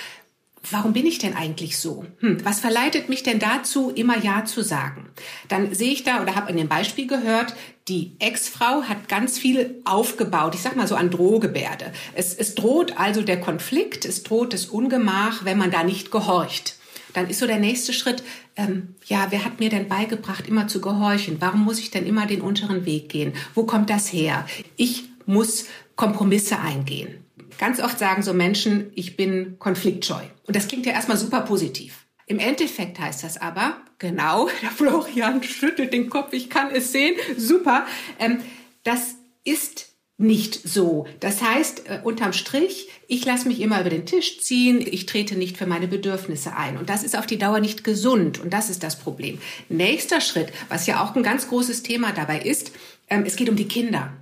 warum 0.70 0.93
bin 0.93 1.06
ich 1.06 1.17
denn 1.17 1.34
eigentlich 1.34 1.78
so? 1.78 2.05
Hm, 2.19 2.44
was 2.44 2.61
verleitet 2.61 3.08
mich 3.08 3.23
denn 3.23 3.38
dazu, 3.38 3.88
immer 3.88 4.19
Ja 4.19 4.44
zu 4.44 4.62
sagen? 4.62 5.08
Dann 5.49 5.75
sehe 5.75 5.93
ich 5.93 6.05
da 6.05 6.20
oder 6.20 6.34
habe 6.34 6.50
in 6.50 6.58
dem 6.58 6.69
Beispiel 6.69 7.06
gehört, 7.06 7.55
die 7.88 8.12
Ex-Frau 8.19 8.82
hat 8.82 9.08
ganz 9.08 9.38
viel 9.38 9.81
aufgebaut, 9.87 10.55
ich 10.55 10.61
sag 10.61 10.76
mal 10.76 10.87
so 10.87 10.96
an 10.96 11.11
Drohgebärde. 11.11 11.94
Es, 12.12 12.34
es 12.34 12.55
droht 12.55 12.99
also 12.99 13.22
der 13.22 13.40
Konflikt, 13.40 14.05
es 14.05 14.22
droht 14.22 14.52
das 14.52 14.67
Ungemach, 14.67 15.46
wenn 15.46 15.56
man 15.56 15.70
da 15.70 15.82
nicht 15.82 16.11
gehorcht 16.11 16.75
dann 17.17 17.31
ist 17.31 17.39
so 17.39 17.47
der 17.47 17.59
nächste 17.59 17.93
Schritt, 17.93 18.23
ähm, 18.57 18.95
ja, 19.07 19.29
wer 19.31 19.45
hat 19.45 19.59
mir 19.59 19.71
denn 19.71 19.89
beigebracht, 19.89 20.47
immer 20.47 20.69
zu 20.69 20.81
gehorchen? 20.81 21.37
Warum 21.41 21.65
muss 21.65 21.79
ich 21.79 21.91
denn 21.91 22.07
immer 22.07 22.27
den 22.27 22.43
unteren 22.43 22.85
Weg 22.85 23.09
gehen? 23.09 23.33
Wo 23.55 23.65
kommt 23.65 23.89
das 23.89 24.13
her? 24.13 24.47
Ich 24.77 25.05
muss 25.25 25.67
Kompromisse 25.97 26.59
eingehen. 26.61 27.25
Ganz 27.59 27.81
oft 27.81 27.99
sagen 27.99 28.23
so 28.23 28.35
Menschen, 28.35 28.91
ich 28.95 29.17
bin 29.17 29.59
konfliktscheu. 29.59 30.23
Und 30.47 30.55
das 30.55 30.69
klingt 30.69 30.85
ja 30.85 30.93
erstmal 30.93 31.17
super 31.17 31.41
positiv. 31.41 32.07
Im 32.27 32.39
Endeffekt 32.39 32.99
heißt 32.99 33.25
das 33.25 33.41
aber, 33.41 33.79
genau, 33.99 34.49
der 34.63 34.71
Florian 34.71 35.43
schüttelt 35.43 35.94
den 35.94 36.11
Kopf, 36.11 36.35
ich 36.35 36.51
kann 36.51 36.70
es 36.70 36.93
sehen, 36.93 37.15
super, 37.39 37.87
ähm, 38.19 38.41
das 38.82 39.15
ist 39.44 39.96
nicht 40.19 40.69
so. 40.69 41.06
Das 41.20 41.43
heißt, 41.43 41.89
äh, 41.89 42.01
unterm 42.03 42.32
Strich, 42.32 42.89
ich 43.08 43.25
lasse 43.25 43.46
mich 43.46 43.60
immer 43.60 43.81
über 43.81 43.91
den 43.91 44.06
Tisch 44.06 44.41
ziehen, 44.41 44.81
ich 44.81 45.06
trete 45.06 45.36
nicht 45.36 45.56
für 45.56 45.67
meine 45.67 45.86
Bedürfnisse 45.86 46.56
ein. 46.56 46.77
Und 46.77 46.89
das 46.89 47.05
ist 47.05 47.17
auf 47.17 47.27
die 47.27 47.39
Dauer 47.39 47.60
nicht 47.60 47.84
gesund. 47.84 48.41
Und 48.41 48.53
das 48.53 48.69
ist 48.70 48.82
das 48.82 48.98
Problem. 48.98 49.39
Nächster 49.69 50.20
Schritt, 50.20 50.53
was 50.69 50.86
ja 50.86 51.05
auch 51.05 51.15
ein 51.15 51.22
ganz 51.22 51.48
großes 51.48 51.82
Thema 51.82 52.13
dabei 52.13 52.41
ist, 52.41 52.72
ähm, 53.08 53.25
es 53.25 53.36
geht 53.36 53.48
um 53.48 53.56
die 53.56 53.69
Kinder. 53.69 54.13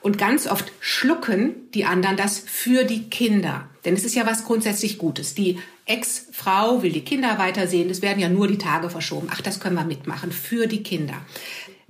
Und 0.00 0.18
ganz 0.18 0.46
oft 0.46 0.72
schlucken 0.80 1.54
die 1.74 1.84
anderen 1.84 2.16
das 2.16 2.38
für 2.38 2.84
die 2.84 3.04
Kinder. 3.04 3.68
Denn 3.84 3.94
es 3.94 4.04
ist 4.04 4.14
ja 4.14 4.26
was 4.26 4.44
grundsätzlich 4.44 4.98
Gutes. 4.98 5.34
Die 5.34 5.58
Ex-Frau 5.86 6.82
will 6.82 6.92
die 6.92 7.04
Kinder 7.04 7.38
weitersehen. 7.38 7.90
Es 7.90 8.02
werden 8.02 8.20
ja 8.20 8.28
nur 8.28 8.48
die 8.48 8.58
Tage 8.58 8.90
verschoben. 8.90 9.28
Ach, 9.30 9.40
das 9.40 9.60
können 9.60 9.76
wir 9.76 9.84
mitmachen. 9.84 10.32
Für 10.32 10.66
die 10.66 10.82
Kinder. 10.82 11.14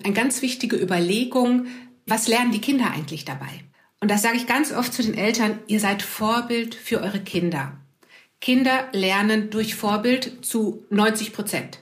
Eine 0.02 0.12
ganz 0.12 0.42
wichtige 0.42 0.76
Überlegung, 0.76 1.66
was 2.06 2.28
lernen 2.28 2.52
die 2.52 2.60
Kinder 2.60 2.90
eigentlich 2.90 3.24
dabei? 3.24 3.64
Und 4.00 4.10
das 4.10 4.22
sage 4.22 4.36
ich 4.36 4.46
ganz 4.46 4.72
oft 4.72 4.92
zu 4.92 5.02
den 5.02 5.14
Eltern, 5.14 5.58
ihr 5.66 5.80
seid 5.80 6.02
Vorbild 6.02 6.74
für 6.74 7.00
eure 7.00 7.20
Kinder. 7.20 7.78
Kinder 8.40 8.88
lernen 8.92 9.50
durch 9.50 9.74
Vorbild 9.74 10.44
zu 10.44 10.84
90 10.90 11.32
Prozent. 11.32 11.78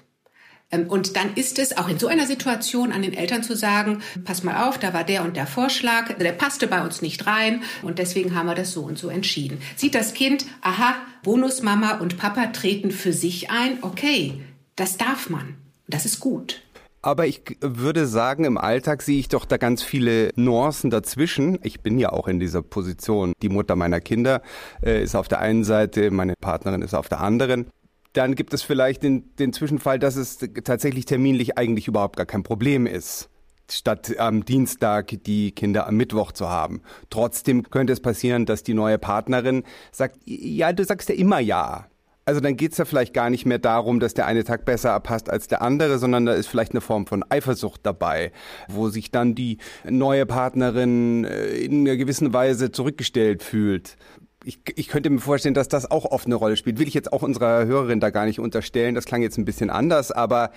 Ähm, 0.71 0.89
und 0.89 1.17
dann 1.17 1.35
ist 1.35 1.59
es 1.59 1.77
auch 1.77 1.89
in 1.89 1.99
so 1.99 2.07
einer 2.07 2.27
Situation 2.27 2.93
an 2.93 3.03
den 3.03 3.15
Eltern 3.15 3.43
zu 3.43 3.57
sagen, 3.57 4.03
pass 4.25 4.43
mal 4.43 4.69
auf, 4.69 4.79
da 4.79 4.93
war 4.93 5.05
der 5.05 5.25
und 5.25 5.37
der 5.37 5.47
Vorschlag, 5.47 6.17
der 6.19 6.33
passte 6.33 6.67
bei 6.67 6.83
uns 6.83 7.03
nicht 7.03 7.27
rein 7.27 7.63
und 7.83 7.99
deswegen 7.99 8.35
haben 8.35 8.47
wir 8.47 8.55
das 8.55 8.73
so 8.73 8.83
und 8.83 8.99
so 8.99 9.09
entschieden. 9.09 9.59
Sieht 9.77 9.95
das 9.95 10.15
Kind, 10.15 10.47
aha, 10.63 10.97
Bonusmama 11.23 11.99
und 11.99 12.19
Papa 12.19 12.47
treten 12.47 12.91
für 12.91 13.13
sich 13.13 13.51
ein, 13.51 13.79
okay, 13.83 14.41
das 14.77 14.97
darf 14.97 15.31
man. 15.31 15.57
Das 15.87 16.07
ist 16.07 16.21
gut. 16.21 16.64
Aber 17.05 17.27
ich 17.27 17.43
würde 17.61 18.07
sagen, 18.07 18.45
im 18.45 18.57
Alltag 18.57 19.03
sehe 19.03 19.19
ich 19.19 19.29
doch 19.29 19.45
da 19.45 19.59
ganz 19.59 19.83
viele 19.83 20.31
Nuancen 20.37 20.89
dazwischen. 20.89 21.59
Ich 21.63 21.83
bin 21.83 21.99
ja 21.99 22.11
auch 22.11 22.29
in 22.29 22.41
dieser 22.41 22.63
Position. 22.63 23.35
Die 23.43 23.51
Mutter 23.51 23.77
meiner 23.77 24.01
Kinder 24.01 24.41
äh, 24.83 25.03
ist 25.03 25.15
auf 25.15 25.29
der 25.29 25.41
einen 25.41 25.65
Seite, 25.65 26.11
meine 26.11 26.33
Partnerin 26.41 26.81
ist 26.81 26.95
auf 26.95 27.11
der 27.11 27.21
anderen. 27.21 27.67
Dann 28.15 28.35
gibt 28.35 28.55
es 28.55 28.63
vielleicht 28.63 29.03
den, 29.03 29.37
den 29.37 29.53
Zwischenfall, 29.53 29.99
dass 29.99 30.17
es 30.17 30.39
tatsächlich 30.65 31.05
terminlich 31.05 31.59
eigentlich 31.59 31.89
überhaupt 31.89 32.17
gar 32.17 32.25
kein 32.25 32.43
Problem 32.43 32.87
ist 32.87 33.29
statt 33.71 34.19
am 34.19 34.45
Dienstag 34.45 35.15
die 35.25 35.53
Kinder 35.53 35.87
am 35.87 35.97
Mittwoch 35.97 36.33
zu 36.33 36.51
haben. 36.51 36.83
Trotzdem 37.09 37.63
könnte 37.71 37.95
es 37.95 38.01
passieren, 38.01 38.45
dass 38.45 38.63
die 38.63 38.75
neue 38.75 38.99
Partnerin 38.99 39.65
sagt, 39.91 40.19
ja, 40.27 40.73
du 40.73 40.85
sagst 40.85 41.09
ja 41.09 41.15
immer 41.15 41.39
ja. 41.39 41.87
Also 42.27 42.41
dann 42.41 42.57
geht's 42.57 42.79
ja 42.79 42.85
vielleicht 42.85 43.13
gar 43.13 43.29
nicht 43.29 43.45
mehr 43.45 43.59
darum, 43.59 44.01
dass 44.01 44.15
der 44.15 44.27
eine 44.27 44.45
Tag 44.45 44.65
besser 44.65 44.99
passt 45.01 45.29
als 45.29 45.47
der 45.47 45.61
andere, 45.61 45.99
sondern 45.99 46.25
da 46.25 46.33
ist 46.33 46.47
vielleicht 46.47 46.73
eine 46.73 46.81
Form 46.81 47.07
von 47.07 47.23
Eifersucht 47.29 47.81
dabei, 47.85 48.33
wo 48.69 48.89
sich 48.89 49.11
dann 49.11 49.35
die 49.35 49.59
neue 49.89 50.25
Partnerin 50.25 51.25
äh, 51.25 51.49
in 51.57 51.81
einer 51.81 51.97
gewissen 51.97 52.33
Weise 52.33 52.73
zurückgestellt 52.73 53.43
fühlt. 53.43 53.97
Ich, 54.43 54.61
ich 54.75 54.89
könnte 54.89 55.11
mir 55.11 55.21
vorstellen, 55.21 55.55
dass 55.55 55.69
das 55.69 55.91
auch 55.91 56.05
oft 56.07 56.27
eine 56.27 56.35
Rolle 56.35 56.57
spielt. 56.57 56.79
Will 56.79 56.89
ich 56.89 56.95
jetzt 56.95 57.13
auch 57.13 57.23
unserer 57.23 57.65
Hörerin 57.67 58.01
da 58.01 58.11
gar 58.11 58.27
nicht 58.27 58.41
unterstellen. 58.41 58.95
Das 58.95 59.07
klang 59.07 59.23
jetzt 59.23 59.39
ein 59.39 59.47
bisschen 59.47 59.71
anders, 59.71 60.11
aber 60.11 60.51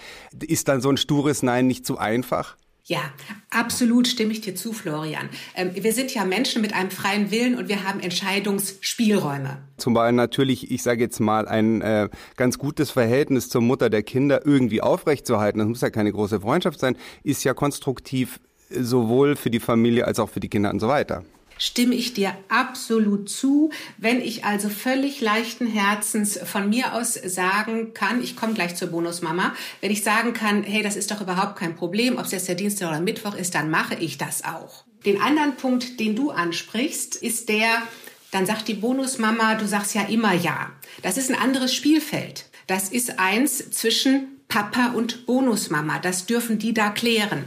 ist 0.45 0.67
dann 0.67 0.81
so 0.81 0.89
ein 0.89 0.97
stures 0.97 1.41
Nein 1.41 1.67
nicht 1.67 1.85
zu 1.85 1.97
einfach? 1.97 2.57
Ja, 2.89 3.01
absolut 3.49 4.07
stimme 4.07 4.31
ich 4.31 4.39
dir 4.39 4.55
zu, 4.55 4.71
Florian. 4.71 5.27
Ähm, 5.55 5.71
wir 5.73 5.91
sind 5.91 6.13
ja 6.13 6.23
Menschen 6.23 6.61
mit 6.61 6.73
einem 6.73 6.89
freien 6.89 7.31
Willen 7.31 7.57
und 7.57 7.67
wir 7.67 7.83
haben 7.83 7.99
Entscheidungsspielräume. 7.99 9.57
Zumal 9.75 10.13
natürlich, 10.13 10.71
ich 10.71 10.83
sage 10.83 11.01
jetzt 11.01 11.19
mal, 11.19 11.49
ein 11.49 11.81
äh, 11.81 12.07
ganz 12.37 12.57
gutes 12.57 12.89
Verhältnis 12.89 13.49
zur 13.49 13.59
Mutter 13.59 13.89
der 13.89 14.03
Kinder 14.03 14.45
irgendwie 14.45 14.81
aufrechtzuerhalten, 14.81 15.59
das 15.59 15.67
muss 15.67 15.81
ja 15.81 15.89
keine 15.89 16.13
große 16.13 16.39
Freundschaft 16.39 16.79
sein, 16.79 16.95
ist 17.23 17.43
ja 17.43 17.53
konstruktiv 17.53 18.39
sowohl 18.69 19.35
für 19.35 19.49
die 19.49 19.59
Familie 19.59 20.05
als 20.05 20.17
auch 20.19 20.29
für 20.29 20.39
die 20.39 20.49
Kinder 20.49 20.69
und 20.69 20.79
so 20.79 20.87
weiter 20.87 21.25
stimme 21.57 21.95
ich 21.95 22.13
dir 22.13 22.35
absolut 22.49 23.29
zu. 23.29 23.71
Wenn 23.97 24.21
ich 24.21 24.45
also 24.45 24.69
völlig 24.69 25.21
leichten 25.21 25.67
Herzens 25.67 26.39
von 26.43 26.69
mir 26.69 26.93
aus 26.93 27.13
sagen 27.13 27.93
kann, 27.93 28.21
ich 28.21 28.35
komme 28.35 28.53
gleich 28.53 28.75
zur 28.75 28.89
Bonusmama, 28.89 29.55
wenn 29.81 29.91
ich 29.91 30.03
sagen 30.03 30.33
kann, 30.33 30.63
hey, 30.63 30.83
das 30.83 30.95
ist 30.95 31.11
doch 31.11 31.21
überhaupt 31.21 31.57
kein 31.57 31.75
Problem, 31.75 32.17
ob 32.17 32.25
es 32.25 32.31
jetzt 32.31 32.47
der 32.47 32.55
Dienstag 32.55 32.89
oder 32.89 32.99
Mittwoch 32.99 33.35
ist, 33.35 33.55
dann 33.55 33.69
mache 33.69 33.95
ich 33.95 34.17
das 34.17 34.43
auch. 34.43 34.85
Den 35.05 35.21
anderen 35.21 35.55
Punkt, 35.55 35.99
den 35.99 36.15
du 36.15 36.31
ansprichst, 36.31 37.15
ist 37.15 37.49
der, 37.49 37.83
dann 38.31 38.45
sagt 38.45 38.67
die 38.67 38.73
Bonusmama, 38.73 39.55
du 39.55 39.67
sagst 39.67 39.95
ja 39.95 40.03
immer 40.03 40.33
ja. 40.33 40.71
Das 41.01 41.17
ist 41.17 41.29
ein 41.29 41.39
anderes 41.39 41.73
Spielfeld. 41.73 42.45
Das 42.67 42.89
ist 42.89 43.19
eins 43.19 43.71
zwischen 43.71 44.41
Papa 44.49 44.87
und 44.87 45.25
Bonusmama. 45.25 45.99
Das 45.99 46.25
dürfen 46.25 46.59
die 46.59 46.73
da 46.73 46.89
klären. 46.89 47.45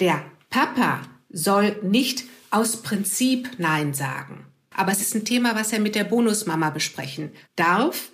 Der 0.00 0.24
Papa 0.50 1.02
soll 1.30 1.76
nicht 1.82 2.24
aus 2.54 2.82
Prinzip 2.82 3.50
Nein 3.58 3.94
sagen. 3.94 4.46
Aber 4.70 4.92
es 4.92 5.00
ist 5.00 5.14
ein 5.14 5.24
Thema, 5.24 5.56
was 5.56 5.72
er 5.72 5.80
mit 5.80 5.96
der 5.96 6.04
Bonusmama 6.04 6.70
besprechen 6.70 7.32
darf. 7.56 8.12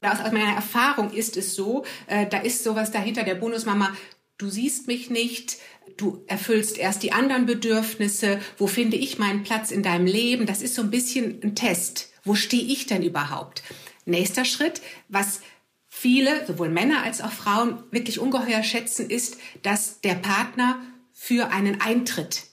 Aus 0.00 0.32
meiner 0.32 0.54
Erfahrung 0.54 1.12
ist 1.12 1.36
es 1.36 1.56
so, 1.56 1.84
äh, 2.06 2.26
da 2.26 2.38
ist 2.38 2.62
sowas 2.62 2.92
dahinter 2.92 3.24
der 3.24 3.34
Bonusmama, 3.34 3.92
du 4.38 4.48
siehst 4.48 4.86
mich 4.86 5.10
nicht, 5.10 5.56
du 5.96 6.22
erfüllst 6.28 6.78
erst 6.78 7.02
die 7.02 7.12
anderen 7.12 7.46
Bedürfnisse, 7.46 8.40
wo 8.58 8.68
finde 8.68 8.96
ich 8.96 9.18
meinen 9.18 9.42
Platz 9.42 9.72
in 9.72 9.82
deinem 9.82 10.06
Leben? 10.06 10.46
Das 10.46 10.62
ist 10.62 10.76
so 10.76 10.82
ein 10.82 10.90
bisschen 10.90 11.40
ein 11.42 11.56
Test. 11.56 12.10
Wo 12.22 12.36
stehe 12.36 12.62
ich 12.62 12.86
denn 12.86 13.02
überhaupt? 13.02 13.64
Nächster 14.04 14.44
Schritt, 14.44 14.80
was 15.08 15.40
viele, 15.88 16.46
sowohl 16.46 16.68
Männer 16.68 17.02
als 17.02 17.20
auch 17.20 17.32
Frauen, 17.32 17.82
wirklich 17.90 18.20
ungeheuer 18.20 18.62
schätzen, 18.62 19.10
ist, 19.10 19.36
dass 19.62 20.00
der 20.00 20.14
Partner 20.14 20.80
für 21.12 21.50
einen 21.50 21.80
Eintritt 21.80 22.49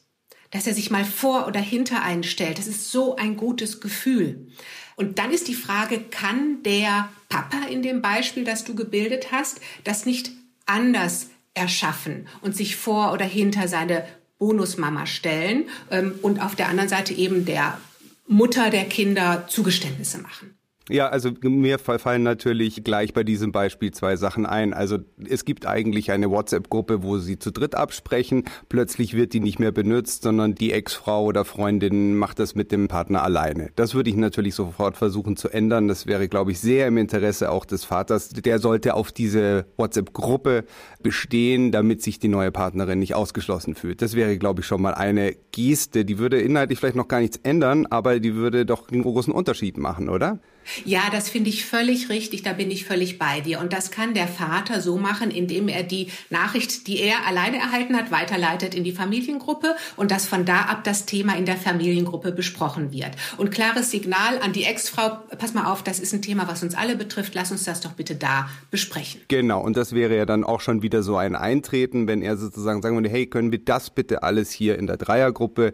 dass 0.52 0.68
er 0.68 0.74
sich 0.74 0.92
mal 0.92 1.06
vor 1.06 1.48
oder 1.48 1.60
hinter 1.60 2.04
einen 2.04 2.24
stellt. 2.24 2.58
Das 2.58 2.68
ist 2.68 2.92
so 2.92 3.16
ein 3.16 3.38
gutes 3.38 3.80
Gefühl. 3.80 4.48
Und 4.96 5.20
dann 5.20 5.32
ist 5.32 5.48
die 5.48 5.54
Frage, 5.54 6.00
kann 6.00 6.64
der 6.64 7.10
Papa 7.30 7.68
in 7.70 7.84
dem 7.84 8.02
Beispiel, 8.02 8.44
das 8.44 8.64
du 8.64 8.76
gebildet 8.76 9.32
hast, 9.32 9.62
das 9.84 10.06
nicht 10.06 10.32
anders 10.66 11.30
erschaffen 11.54 12.28
und 12.42 12.56
sich 12.56 12.76
vor 12.76 13.14
oder 13.14 13.26
hinter 13.26 13.68
seine 13.68 14.06
Bonusmama 14.40 15.06
stellen 15.06 15.70
ähm, 15.92 16.20
und 16.22 16.40
auf 16.42 16.56
der 16.56 16.70
anderen 16.70 16.90
Seite 16.90 17.14
eben 17.14 17.46
der 17.46 17.80
Mutter 18.28 18.70
der 18.70 18.86
Kinder 18.86 19.48
Zugeständnisse 19.48 20.20
machen? 20.20 20.57
Ja, 20.90 21.10
also 21.10 21.32
mir 21.42 21.80
fallen 21.80 22.24
natürlich 22.24 22.82
gleich 22.86 23.14
bei 23.14 23.26
diesem 23.26 23.52
Beispiel 23.52 23.92
zwei 23.92 24.16
Sachen 24.16 24.46
ein. 24.46 24.74
Also 24.74 25.00
es 25.28 25.44
gibt 25.44 25.66
eigentlich 25.66 26.12
eine 26.12 26.32
WhatsApp-Gruppe, 26.32 27.04
wo 27.04 27.18
sie 27.18 27.38
zu 27.38 27.52
dritt 27.52 27.76
absprechen. 27.76 28.46
Plötzlich 28.70 29.14
wird 29.14 29.34
die 29.34 29.42
nicht 29.42 29.60
mehr 29.60 29.74
benutzt, 29.74 30.24
sondern 30.24 30.56
die 30.56 30.72
Ex-Frau 30.72 31.26
oder 31.26 31.44
Freundin 31.44 32.16
macht 32.16 32.40
das 32.40 32.56
mit 32.56 32.72
dem 32.72 32.88
Partner 32.88 33.22
alleine. 33.22 33.70
Das 33.76 33.96
würde 33.96 34.10
ich 34.10 34.16
natürlich 34.16 34.56
sofort 34.56 34.96
versuchen 34.96 35.36
zu 35.36 35.50
ändern. 35.50 35.90
Das 35.90 36.06
wäre, 36.06 36.30
glaube 36.30 36.52
ich, 36.52 36.60
sehr 36.60 36.88
im 36.88 36.98
Interesse 36.98 37.52
auch 37.52 37.66
des 37.66 37.84
Vaters. 37.84 38.30
Der 38.30 38.60
sollte 38.60 38.94
auf 38.94 39.12
diese 39.12 39.66
WhatsApp-Gruppe 39.76 40.64
bestehen, 41.04 41.74
damit 41.74 42.02
sich 42.02 42.20
die 42.20 42.30
neue 42.30 42.52
Partnerin 42.52 43.00
nicht 43.00 43.14
ausgeschlossen 43.14 43.76
fühlt. 43.76 44.02
Das 44.02 44.16
wäre, 44.16 44.38
glaube 44.38 44.62
ich, 44.62 44.68
schon 44.68 44.82
mal 44.82 44.94
eine 44.94 45.36
Geste. 45.52 46.06
Die 46.06 46.18
würde 46.18 46.40
inhaltlich 46.40 46.80
vielleicht 46.80 46.96
noch 46.96 47.10
gar 47.10 47.20
nichts 47.20 47.42
ändern, 47.44 47.88
aber 47.88 48.22
die 48.22 48.36
würde 48.36 48.66
doch 48.66 48.90
einen 48.90 49.04
großen 49.04 49.34
Unterschied 49.34 49.78
machen, 49.78 50.08
oder? 50.08 50.40
Ja, 50.86 51.04
das 51.12 51.30
finde 51.30 51.50
ich 51.50 51.66
völlig 51.66 52.10
richtig, 52.10 52.44
da 52.44 52.54
bin 52.54 52.72
ich 52.72 52.86
völlig 52.86 53.18
bei 53.18 53.42
dir. 53.42 53.60
Und 53.60 53.74
das 53.74 53.92
kann 53.92 54.14
der 54.14 54.28
Vater 54.28 54.82
so 54.82 54.98
machen, 54.98 55.32
indem 55.32 55.68
er 55.68 55.84
die 55.84 56.10
Nachricht, 56.30 56.88
die 56.88 57.00
er 57.00 57.26
alleine 57.26 57.58
erhalten 57.58 57.96
hat, 57.96 58.12
weiterleitet 58.12 58.76
in 58.76 58.84
die 58.84 58.92
Familiengruppe 58.92 59.76
und 59.96 60.12
dass 60.12 60.28
von 60.28 60.46
da 60.46 60.62
ab 60.64 60.84
das 60.84 61.06
Thema 61.06 61.36
in 61.36 61.46
der 61.46 61.58
Familiengruppe 61.58 62.32
besprochen 62.32 62.92
wird. 62.92 63.12
Und 63.38 63.52
klares 63.52 63.92
Signal 63.92 64.40
an 64.40 64.54
die 64.54 64.64
Ex-Frau, 64.64 65.18
pass 65.38 65.54
mal 65.54 65.72
auf, 65.72 65.84
das 65.84 66.00
ist 66.00 66.14
ein 66.14 66.22
Thema, 66.22 66.48
was 66.48 66.64
uns 66.64 66.76
alle 66.76 66.96
betrifft, 66.96 67.36
lass 67.36 67.52
uns 67.52 67.64
das 67.64 67.82
doch 67.82 67.94
bitte 67.94 68.16
da 68.16 68.50
besprechen. 68.72 69.22
Genau, 69.28 69.62
und 69.62 69.78
das 69.78 69.94
wäre 69.94 70.16
ja 70.16 70.26
dann 70.26 70.44
auch 70.44 70.62
schon 70.62 70.82
wieder 70.82 71.04
so 71.04 71.18
ein 71.18 71.36
Eintreten, 71.36 72.08
wenn 72.08 72.22
er 72.22 72.38
sozusagen 72.38 72.82
sagen 72.82 72.96
würde, 72.96 73.10
hey, 73.10 73.28
können 73.28 73.52
wir 73.52 73.64
das 73.64 73.90
bitte 73.90 74.24
alles 74.24 74.52
hier 74.52 74.78
in 74.78 74.88
der 74.88 74.98
Dreiergruppe, 74.98 75.74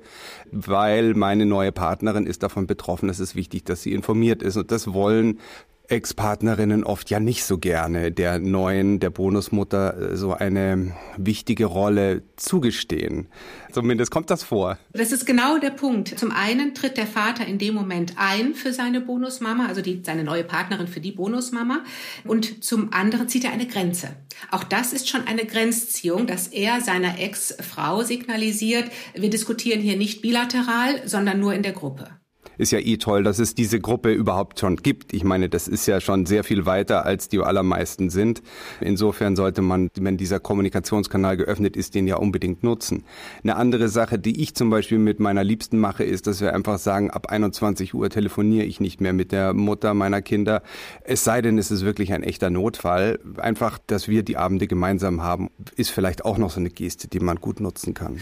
weil 0.51 1.13
meine 1.13 1.45
neue 1.45 1.71
Partnerin 1.71 2.25
ist 2.25 2.43
davon 2.43 2.67
betroffen, 2.67 3.09
es 3.09 3.19
ist 3.19 3.35
wichtig, 3.35 3.65
dass 3.65 3.81
sie 3.81 3.93
informiert 3.93 4.41
ist. 4.41 4.57
Und 4.57 4.71
das 4.71 4.82
das 4.83 4.93
wollen 4.93 5.39
Ex-Partnerinnen 5.87 6.83
oft 6.83 7.09
ja 7.09 7.19
nicht 7.19 7.43
so 7.43 7.57
gerne 7.57 8.11
der 8.11 8.39
neuen, 8.39 8.99
der 8.99 9.09
Bonusmutter 9.09 10.11
äh, 10.11 10.17
so 10.17 10.33
eine 10.33 10.93
wichtige 11.17 11.65
Rolle 11.65 12.23
zugestehen. 12.35 13.27
Zumindest 13.71 14.09
kommt 14.09 14.29
das 14.29 14.43
vor. 14.43 14.77
Das 14.93 15.11
ist 15.11 15.25
genau 15.25 15.57
der 15.59 15.69
Punkt. 15.69 16.17
Zum 16.17 16.31
einen 16.31 16.73
tritt 16.73 16.97
der 16.97 17.05
Vater 17.05 17.45
in 17.45 17.59
dem 17.59 17.75
Moment 17.75 18.13
ein 18.17 18.55
für 18.55 18.73
seine 18.73 19.01
Bonusmama, 19.01 19.67
also 19.67 19.81
die, 19.81 20.01
seine 20.03 20.23
neue 20.23 20.43
Partnerin 20.43 20.87
für 20.87 21.01
die 21.01 21.11
Bonusmama. 21.11 21.83
Und 22.25 22.63
zum 22.63 22.91
anderen 22.93 23.27
zieht 23.27 23.43
er 23.43 23.51
eine 23.51 23.67
Grenze. 23.67 24.15
Auch 24.51 24.63
das 24.63 24.93
ist 24.93 25.09
schon 25.09 25.27
eine 25.27 25.45
Grenzziehung, 25.45 26.27
dass 26.27 26.47
er 26.47 26.81
seiner 26.81 27.19
Ex-Frau 27.19 28.03
signalisiert, 28.03 28.89
wir 29.15 29.29
diskutieren 29.29 29.81
hier 29.81 29.97
nicht 29.97 30.21
bilateral, 30.21 31.01
sondern 31.05 31.39
nur 31.39 31.53
in 31.53 31.61
der 31.61 31.73
Gruppe 31.73 32.09
ist 32.57 32.72
ja 32.72 32.79
eh 32.79 32.98
toll, 32.98 33.24
dass 33.24 33.39
es 33.39 33.55
diese 33.55 33.79
Gruppe 33.79 34.12
überhaupt 34.12 34.60
schon 34.60 34.77
gibt. 34.77 35.13
Ich 35.13 35.24
meine, 35.24 35.50
das 35.50 35.67
ist 35.67 35.86
ja 35.86 36.00
schon 36.00 36.25
sehr 36.25 36.43
viel 36.43 36.65
weiter, 36.65 37.05
als 37.05 37.29
die 37.29 37.39
allermeisten 37.39 38.10
sind. 38.10 38.41
Insofern 38.81 39.36
sollte 39.36 39.62
man, 39.62 39.89
wenn 39.95 40.17
dieser 40.17 40.39
Kommunikationskanal 40.39 41.38
geöffnet 41.38 41.75
ist, 41.75 41.95
den 41.95 42.07
ja 42.07 42.17
unbedingt 42.17 42.63
nutzen. 42.63 43.03
Eine 43.43 43.55
andere 43.55 43.89
Sache, 43.89 44.19
die 44.19 44.41
ich 44.41 44.55
zum 44.55 44.69
Beispiel 44.69 45.00
mit 45.00 45.19
meiner 45.19 45.43
Liebsten 45.43 45.79
mache, 45.79 46.03
ist, 46.03 46.27
dass 46.27 46.41
wir 46.41 46.53
einfach 46.53 46.79
sagen, 46.79 47.12
ab 47.12 47.27
21 47.27 47.93
Uhr 47.93 48.10
telefoniere 48.10 48.65
ich 48.65 48.79
nicht 48.79 49.01
mehr 49.01 49.13
mit 49.13 49.31
der 49.31 49.53
Mutter 49.53 49.93
meiner 49.93 50.22
Kinder. 50.22 50.62
Es 51.03 51.24
sei 51.24 51.41
denn, 51.41 51.57
es 51.57 51.72
ist 51.72 51.83
wirklich 51.83 52.13
ein 52.13 52.24
echter 52.24 52.50
Notfall. 52.50 53.19
Einfach, 53.38 53.79
dass 53.88 54.07
wir 54.07 54.24
die 54.24 54.38
Abende 54.38 54.67
gemeinsam 54.67 55.24
haben, 55.24 55.50
ist 55.75 55.91
vielleicht 55.91 56.25
auch 56.25 56.38
noch 56.38 56.51
so 56.51 56.60
eine 56.60 56.69
Geste, 56.69 57.07
die 57.07 57.19
man 57.19 57.38
gut 57.38 57.60
nutzen 57.60 57.93
kann. 57.93 58.19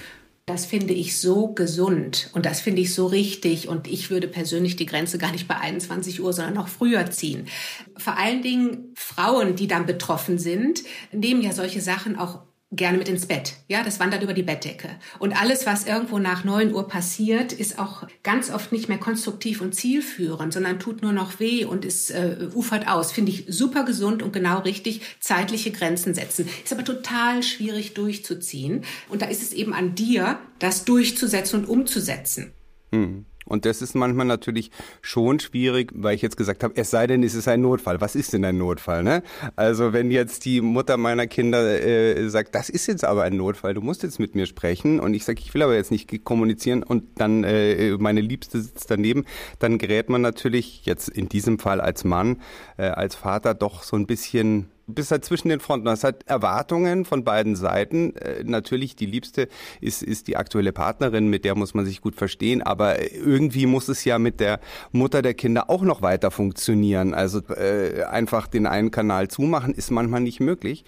Das 0.52 0.66
finde 0.66 0.94
ich 0.94 1.18
so 1.18 1.54
gesund 1.54 2.30
und 2.34 2.46
das 2.46 2.60
finde 2.60 2.82
ich 2.82 2.94
so 2.94 3.06
richtig 3.06 3.70
und 3.70 3.88
ich 3.88 4.10
würde 4.10 4.28
persönlich 4.28 4.76
die 4.76 4.86
Grenze 4.86 5.18
gar 5.18 5.32
nicht 5.32 5.48
bei 5.48 5.56
21 5.56 6.22
Uhr, 6.22 6.34
sondern 6.34 6.56
noch 6.56 6.68
früher 6.68 7.10
ziehen. 7.10 7.48
Vor 7.96 8.18
allen 8.18 8.42
Dingen 8.42 8.92
Frauen, 8.96 9.56
die 9.56 9.68
dann 9.68 9.86
betroffen 9.86 10.38
sind, 10.38 10.84
nehmen 11.14 11.42
ja 11.42 11.54
solche 11.54 11.80
Sachen 11.80 12.18
auch 12.18 12.42
gerne 12.72 12.98
mit 12.98 13.10
ins 13.10 13.26
Bett. 13.26 13.56
Ja, 13.68 13.84
das 13.84 14.00
wandert 14.00 14.24
über 14.24 14.34
die 14.34 14.44
Bettdecke. 14.44 14.90
Und 15.20 15.40
alles, 15.40 15.66
was 15.66 15.86
irgendwo 15.86 16.20
nach 16.20 16.46
neun 16.46 16.74
Uhr 16.74 16.88
passiert, 16.88 17.52
ist 17.52 17.78
auch 17.78 18.08
ganz 18.24 18.50
oft 18.50 18.72
nicht 18.72 18.88
mehr 18.88 18.98
konstruktiv 18.98 19.60
und 19.62 19.76
zielführend, 19.76 20.54
sondern 20.54 20.80
tut 20.80 21.02
nur 21.02 21.12
noch 21.12 21.40
weh 21.40 21.66
und 21.66 21.84
ist 21.84 22.12
äh, 22.12 22.48
ufert 22.54 22.88
aus. 22.88 23.12
Finde 23.12 23.32
ich 23.32 23.46
super 23.50 23.84
gesund 23.84 24.24
und 24.24 24.32
genau 24.32 24.60
richtig. 24.60 25.02
Zeitliche 25.20 25.72
Grenzen 25.72 26.14
setzen. 26.14 26.48
Ist 26.64 26.72
aber 26.72 26.86
total 26.86 27.44
schwierig 27.44 27.94
durchzuziehen. 27.94 28.86
Und 29.10 29.22
da 29.22 29.26
ist 29.26 29.42
es 29.42 29.52
eben 29.52 29.74
an 29.74 29.96
dir, 29.96 30.40
das 30.60 30.86
durchzusetzen 30.86 31.62
und 31.62 31.70
umzusetzen. 31.70 32.54
Hm. 32.94 33.26
Und 33.46 33.66
das 33.66 33.82
ist 33.82 33.96
manchmal 33.96 34.26
natürlich 34.26 34.72
schon 35.02 35.40
schwierig, 35.40 35.92
weil 35.96 36.16
ich 36.16 36.22
jetzt 36.22 36.38
gesagt 36.38 36.64
habe, 36.64 36.76
es 36.78 36.92
sei 36.92 37.08
denn, 37.08 37.24
es 37.24 37.34
ist 37.34 37.48
ein 37.48 37.62
Notfall. 37.62 38.00
Was 38.00 38.16
ist 38.16 38.34
denn 38.34 38.46
ein 38.46 38.58
Notfall? 38.58 39.04
Ne? 39.04 39.24
Also 39.56 39.94
wenn 39.94 40.12
jetzt 40.12 40.46
die 40.46 40.62
Mutter 40.62 40.98
meiner 40.98 41.28
Kinder 41.28 41.82
äh, 41.82 42.30
sagt, 42.30 42.56
das 42.56 42.70
ist 42.70 42.88
jetzt 42.88 43.04
aber 43.04 43.24
ein 43.24 43.36
Notfall, 43.36 43.74
du 43.74 43.82
musst 43.82 44.04
jetzt 44.04 44.20
mit 44.20 44.36
mir 44.36 44.46
sprechen 44.46 45.00
und 45.00 45.14
ich 45.14 45.26
sage, 45.26 45.40
ich 45.40 45.54
will 45.54 45.64
aber 45.64 45.76
jetzt 45.76 45.92
nicht 45.92 46.24
kommunizieren 46.24 46.84
und 46.84 47.04
dann 47.16 47.44
äh, 47.44 47.98
meine 47.98 48.22
Liebste 48.22 48.62
sitzt 48.62 48.92
daneben, 48.92 49.26
dann 49.60 49.78
gerät 49.78 50.10
man 50.10 50.22
natürlich 50.22 50.86
jetzt 50.86 51.10
in 51.10 51.28
diesem 51.28 51.60
Fall 51.60 51.82
als 51.82 52.04
Mann, 52.04 52.42
äh, 52.78 52.84
als 52.84 53.16
Vater 53.16 53.54
doch 53.54 53.84
so 53.84 53.96
ein 53.96 54.06
bisschen 54.08 54.68
bist 54.92 55.12
halt 55.12 55.26
zwischen 55.26 55.50
den 55.50 55.60
Fronten. 55.60 55.86
Du 55.86 55.92
hast 55.92 56.04
halt 56.04 56.28
Erwartungen 56.28 57.06
von 57.06 57.24
beiden 57.24 57.56
Seiten. 57.56 58.16
Äh, 58.16 58.44
natürlich, 58.44 58.96
die 58.96 59.06
Liebste 59.06 59.48
ist, 59.80 60.04
ist 60.04 60.28
die 60.28 60.38
aktuelle 60.38 60.74
Partnerin, 60.74 61.28
mit 61.28 61.46
der 61.46 61.56
muss 61.56 61.74
man 61.74 61.86
sich 61.86 62.02
gut 62.02 62.16
verstehen, 62.16 62.62
aber 62.62 63.12
irgendwie 63.12 63.66
muss 63.66 63.88
es 63.88 64.04
ja 64.06 64.20
mit 64.20 64.40
der 64.40 64.60
Mutter 64.92 65.22
der 65.22 65.34
Kinder 65.34 65.70
auch 65.70 65.82
noch 65.82 66.02
weiter 66.02 66.32
funktionieren. 66.32 67.14
Also 67.14 67.40
äh, 67.50 68.04
einfach 68.04 68.48
den 68.48 68.66
einen 68.66 68.92
Kanal 68.92 69.28
zumachen 69.28 69.74
ist 69.74 69.92
manchmal 69.92 70.22
nicht 70.22 70.40
möglich 70.40 70.86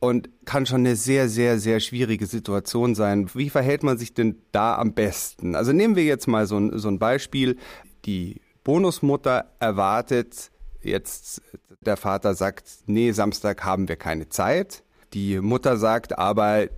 und 0.00 0.28
kann 0.44 0.66
schon 0.66 0.80
eine 0.80 0.96
sehr, 0.96 1.28
sehr, 1.28 1.58
sehr 1.58 1.80
schwierige 1.80 2.26
Situation 2.26 2.94
sein. 2.94 3.28
Wie 3.34 3.50
verhält 3.50 3.82
man 3.82 3.98
sich 3.98 4.14
denn 4.14 4.36
da 4.52 4.76
am 4.76 4.94
besten? 4.94 5.54
Also 5.54 5.72
nehmen 5.72 5.96
wir 5.96 6.04
jetzt 6.04 6.28
mal 6.28 6.46
so 6.46 6.58
ein, 6.58 6.78
so 6.78 6.88
ein 6.88 6.98
Beispiel. 6.98 7.56
Die 8.04 8.40
Bonusmutter 8.64 9.52
erwartet 9.58 10.50
jetzt, 10.82 11.42
der 11.80 11.96
Vater 11.96 12.34
sagt, 12.34 12.64
nee, 12.86 13.12
Samstag 13.12 13.64
haben 13.64 13.88
wir 13.88 13.96
keine 13.96 14.28
Zeit. 14.28 14.82
Die 15.14 15.40
Mutter 15.40 15.76
sagt 15.76 16.18
aber, 16.18 16.68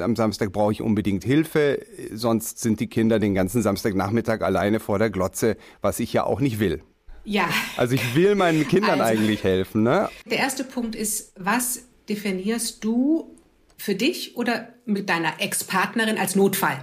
am 0.00 0.16
Samstag 0.16 0.52
brauche 0.52 0.72
ich 0.72 0.82
unbedingt 0.82 1.22
Hilfe, 1.22 1.84
sonst 2.12 2.58
sind 2.58 2.80
die 2.80 2.88
Kinder 2.88 3.18
den 3.18 3.34
ganzen 3.34 3.62
Samstagnachmittag 3.62 4.40
alleine 4.40 4.80
vor 4.80 4.98
der 4.98 5.10
Glotze, 5.10 5.56
was 5.80 6.00
ich 6.00 6.12
ja 6.12 6.24
auch 6.24 6.40
nicht 6.40 6.58
will. 6.58 6.82
Ja. 7.24 7.48
Also 7.76 7.94
ich 7.94 8.14
will 8.14 8.34
meinen 8.34 8.66
Kindern 8.66 9.00
also, 9.00 9.04
eigentlich 9.04 9.44
helfen. 9.44 9.82
Ne? 9.82 10.08
Der 10.24 10.38
erste 10.38 10.64
Punkt 10.64 10.96
ist, 10.96 11.32
was 11.38 11.84
definierst 12.08 12.82
du 12.82 13.36
für 13.76 13.94
dich 13.94 14.36
oder 14.36 14.68
mit 14.84 15.08
deiner 15.08 15.40
Ex-Partnerin 15.40 16.18
als 16.18 16.34
Notfall? 16.34 16.78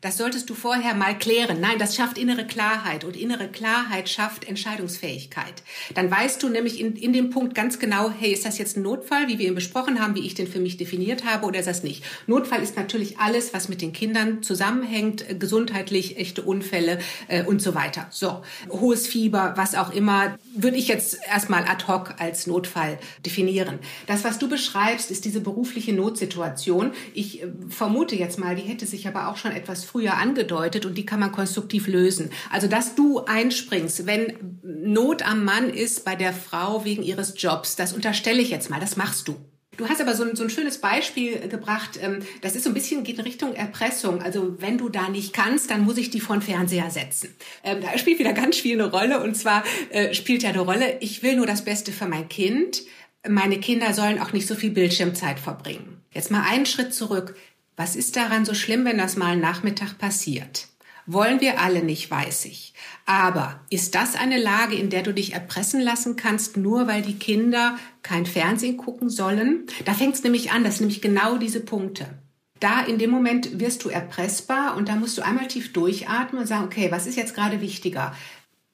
Das 0.00 0.16
solltest 0.16 0.48
du 0.48 0.54
vorher 0.54 0.94
mal 0.94 1.18
klären. 1.18 1.60
Nein, 1.60 1.78
das 1.78 1.96
schafft 1.96 2.18
innere 2.18 2.46
Klarheit 2.46 3.04
und 3.04 3.16
innere 3.16 3.48
Klarheit 3.48 4.08
schafft 4.08 4.46
Entscheidungsfähigkeit. 4.46 5.62
Dann 5.94 6.08
weißt 6.08 6.40
du 6.42 6.48
nämlich 6.48 6.80
in, 6.80 6.94
in 6.94 7.12
dem 7.12 7.30
Punkt 7.30 7.54
ganz 7.54 7.80
genau, 7.80 8.10
hey, 8.10 8.32
ist 8.32 8.44
das 8.44 8.58
jetzt 8.58 8.76
ein 8.76 8.82
Notfall, 8.82 9.26
wie 9.26 9.38
wir 9.38 9.48
ihn 9.48 9.56
besprochen 9.56 10.00
haben, 10.00 10.14
wie 10.14 10.24
ich 10.24 10.34
den 10.34 10.46
für 10.46 10.60
mich 10.60 10.76
definiert 10.76 11.24
habe 11.24 11.46
oder 11.46 11.58
ist 11.58 11.66
das 11.66 11.82
nicht? 11.82 12.04
Notfall 12.28 12.62
ist 12.62 12.76
natürlich 12.76 13.18
alles, 13.18 13.52
was 13.52 13.68
mit 13.68 13.82
den 13.82 13.92
Kindern 13.92 14.42
zusammenhängt, 14.42 15.28
äh, 15.28 15.34
gesundheitlich, 15.34 16.16
echte 16.16 16.42
Unfälle 16.42 16.98
äh, 17.26 17.42
und 17.42 17.60
so 17.60 17.74
weiter. 17.74 18.06
So, 18.10 18.42
hohes 18.70 19.08
Fieber, 19.08 19.54
was 19.56 19.74
auch 19.74 19.92
immer, 19.92 20.38
würde 20.54 20.76
ich 20.76 20.86
jetzt 20.86 21.18
erstmal 21.28 21.64
ad 21.64 21.86
hoc 21.88 22.14
als 22.18 22.46
Notfall 22.46 22.98
definieren. 23.26 23.80
Das, 24.06 24.22
was 24.22 24.38
du 24.38 24.48
beschreibst, 24.48 25.10
ist 25.10 25.24
diese 25.24 25.40
berufliche 25.40 25.92
Notsituation. 25.92 26.92
Ich 27.14 27.42
äh, 27.42 27.48
vermute 27.68 28.14
jetzt 28.14 28.38
mal, 28.38 28.54
die 28.54 28.62
hätte 28.62 28.86
sich 28.86 29.08
aber 29.08 29.28
auch 29.28 29.36
schon 29.36 29.50
etwas 29.50 29.87
früher 29.88 30.14
angedeutet 30.14 30.86
und 30.86 30.96
die 30.96 31.06
kann 31.06 31.20
man 31.20 31.32
konstruktiv 31.32 31.86
lösen. 31.86 32.30
Also, 32.50 32.68
dass 32.68 32.94
du 32.94 33.24
einspringst, 33.24 34.06
wenn 34.06 34.58
Not 34.62 35.22
am 35.22 35.44
Mann 35.44 35.70
ist 35.70 36.04
bei 36.04 36.14
der 36.14 36.32
Frau 36.32 36.84
wegen 36.84 37.02
ihres 37.02 37.34
Jobs, 37.36 37.76
das 37.76 37.92
unterstelle 37.92 38.40
ich 38.40 38.50
jetzt 38.50 38.70
mal, 38.70 38.80
das 38.80 38.96
machst 38.96 39.28
du. 39.28 39.36
Du 39.78 39.88
hast 39.88 40.00
aber 40.00 40.14
so 40.14 40.24
ein, 40.24 40.34
so 40.34 40.42
ein 40.42 40.50
schönes 40.50 40.78
Beispiel 40.78 41.38
gebracht. 41.48 42.00
Ähm, 42.02 42.18
das 42.42 42.56
ist 42.56 42.64
so 42.64 42.70
ein 42.70 42.74
bisschen 42.74 43.04
geht 43.04 43.18
in 43.18 43.24
Richtung 43.24 43.54
Erpressung. 43.54 44.20
Also 44.20 44.60
wenn 44.60 44.76
du 44.76 44.88
da 44.88 45.08
nicht 45.08 45.32
kannst, 45.32 45.70
dann 45.70 45.84
muss 45.84 45.98
ich 45.98 46.10
die 46.10 46.20
vor 46.20 46.36
den 46.36 46.42
Fernseher 46.42 46.90
setzen. 46.90 47.30
Ähm, 47.62 47.80
da 47.80 47.96
spielt 47.96 48.18
wieder 48.18 48.32
ganz 48.32 48.56
viel 48.56 48.80
eine 48.80 48.90
Rolle. 48.90 49.22
Und 49.22 49.36
zwar 49.36 49.62
äh, 49.90 50.14
spielt 50.14 50.42
ja 50.42 50.50
eine 50.50 50.60
Rolle, 50.60 50.98
ich 51.00 51.22
will 51.22 51.36
nur 51.36 51.46
das 51.46 51.64
Beste 51.64 51.92
für 51.92 52.06
mein 52.06 52.28
Kind. 52.28 52.82
Meine 53.28 53.60
Kinder 53.60 53.94
sollen 53.94 54.20
auch 54.20 54.32
nicht 54.32 54.48
so 54.48 54.56
viel 54.56 54.70
Bildschirmzeit 54.70 55.38
verbringen. 55.38 56.02
Jetzt 56.12 56.32
mal 56.32 56.42
einen 56.42 56.66
Schritt 56.66 56.92
zurück. 56.92 57.36
Was 57.78 57.94
ist 57.94 58.16
daran 58.16 58.44
so 58.44 58.54
schlimm, 58.54 58.84
wenn 58.84 58.98
das 58.98 59.14
mal 59.14 59.36
Nachmittag 59.36 59.98
passiert? 59.98 60.66
Wollen 61.06 61.40
wir 61.40 61.60
alle 61.60 61.84
nicht, 61.84 62.10
weiß 62.10 62.46
ich. 62.46 62.74
Aber 63.06 63.60
ist 63.70 63.94
das 63.94 64.16
eine 64.16 64.36
Lage, 64.36 64.74
in 64.74 64.90
der 64.90 65.04
du 65.04 65.14
dich 65.14 65.32
erpressen 65.32 65.80
lassen 65.80 66.16
kannst, 66.16 66.56
nur 66.56 66.88
weil 66.88 67.02
die 67.02 67.20
Kinder 67.20 67.78
kein 68.02 68.26
Fernsehen 68.26 68.78
gucken 68.78 69.08
sollen? 69.08 69.66
Da 69.84 69.94
fängt 69.94 70.16
es 70.16 70.24
nämlich 70.24 70.50
an, 70.50 70.64
das 70.64 70.78
sind 70.78 70.86
nämlich 70.86 71.02
genau 71.02 71.38
diese 71.38 71.60
Punkte. 71.60 72.18
Da 72.58 72.80
in 72.80 72.98
dem 72.98 73.10
Moment 73.10 73.60
wirst 73.60 73.84
du 73.84 73.90
erpressbar 73.90 74.76
und 74.76 74.88
da 74.88 74.96
musst 74.96 75.16
du 75.16 75.22
einmal 75.22 75.46
tief 75.46 75.72
durchatmen 75.72 76.40
und 76.40 76.48
sagen, 76.48 76.64
okay, 76.64 76.90
was 76.90 77.06
ist 77.06 77.16
jetzt 77.16 77.36
gerade 77.36 77.60
wichtiger? 77.60 78.12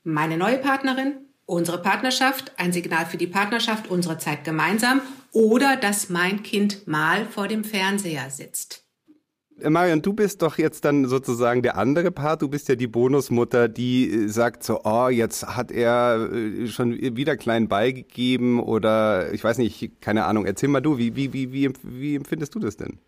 Meine 0.02 0.38
neue 0.38 0.56
Partnerin, 0.56 1.16
unsere 1.44 1.82
Partnerschaft, 1.82 2.52
ein 2.56 2.72
Signal 2.72 3.04
für 3.04 3.18
die 3.18 3.26
Partnerschaft, 3.26 3.90
unsere 3.90 4.16
Zeit 4.16 4.44
gemeinsam 4.44 5.02
oder 5.30 5.76
dass 5.76 6.08
mein 6.08 6.42
Kind 6.42 6.88
mal 6.88 7.26
vor 7.26 7.48
dem 7.48 7.64
Fernseher 7.64 8.30
sitzt. 8.30 8.83
Äh, 9.60 9.70
Marion, 9.70 10.02
du 10.02 10.12
bist 10.12 10.42
doch 10.42 10.58
jetzt 10.58 10.84
dann 10.84 11.06
sozusagen 11.06 11.62
der 11.62 11.76
andere 11.76 12.10
Part. 12.10 12.42
Du 12.42 12.48
bist 12.48 12.68
ja 12.68 12.74
die 12.74 12.86
Bonusmutter, 12.86 13.68
die 13.68 14.10
äh, 14.10 14.28
sagt 14.28 14.62
so, 14.62 14.80
oh, 14.84 15.08
jetzt 15.08 15.46
hat 15.46 15.70
er 15.70 16.30
äh, 16.32 16.66
schon 16.68 16.92
wieder 17.16 17.36
klein 17.36 17.68
beigegeben 17.68 18.60
oder 18.60 19.32
ich 19.32 19.42
weiß 19.42 19.58
nicht, 19.58 20.00
keine 20.00 20.24
Ahnung. 20.24 20.46
Erzähl 20.46 20.68
mal 20.68 20.80
du, 20.80 20.98
wie, 20.98 21.16
wie, 21.16 21.32
wie, 21.32 21.52
wie, 21.52 21.72
wie 21.82 22.16
empfindest 22.16 22.54
du 22.54 22.58
das 22.58 22.76
denn? 22.76 22.98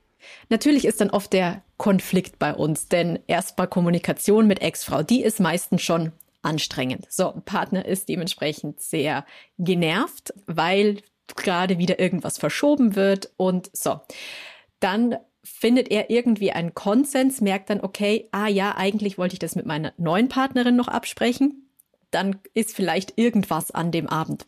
Natürlich 0.48 0.84
ist 0.84 1.00
dann 1.00 1.10
oft 1.10 1.32
der 1.32 1.62
Konflikt 1.76 2.38
bei 2.38 2.52
uns, 2.54 2.88
denn 2.88 3.18
erstmal 3.26 3.68
Kommunikation 3.68 4.46
mit 4.46 4.60
Ex-Frau, 4.60 5.02
die 5.02 5.22
ist 5.22 5.40
meistens 5.40 5.82
schon 5.82 6.12
anstrengend. 6.42 7.06
So, 7.10 7.40
Partner 7.44 7.84
ist 7.84 8.08
dementsprechend 8.08 8.80
sehr 8.80 9.24
genervt, 9.58 10.32
weil 10.46 11.02
gerade 11.36 11.78
wieder 11.78 11.98
irgendwas 11.98 12.38
verschoben 12.38 12.96
wird 12.96 13.30
und 13.36 13.70
so. 13.72 14.00
Dann 14.80 15.16
findet 15.46 15.90
er 15.90 16.10
irgendwie 16.10 16.52
einen 16.52 16.74
Konsens, 16.74 17.40
merkt 17.40 17.70
dann, 17.70 17.80
okay, 17.80 18.28
ah 18.32 18.48
ja, 18.48 18.76
eigentlich 18.76 19.16
wollte 19.16 19.34
ich 19.34 19.38
das 19.38 19.54
mit 19.54 19.66
meiner 19.66 19.92
neuen 19.96 20.28
Partnerin 20.28 20.76
noch 20.76 20.88
absprechen. 20.88 21.70
Dann 22.10 22.36
ist 22.54 22.74
vielleicht 22.74 23.14
irgendwas 23.16 23.70
an 23.70 23.92
dem 23.92 24.08
Abend. 24.08 24.46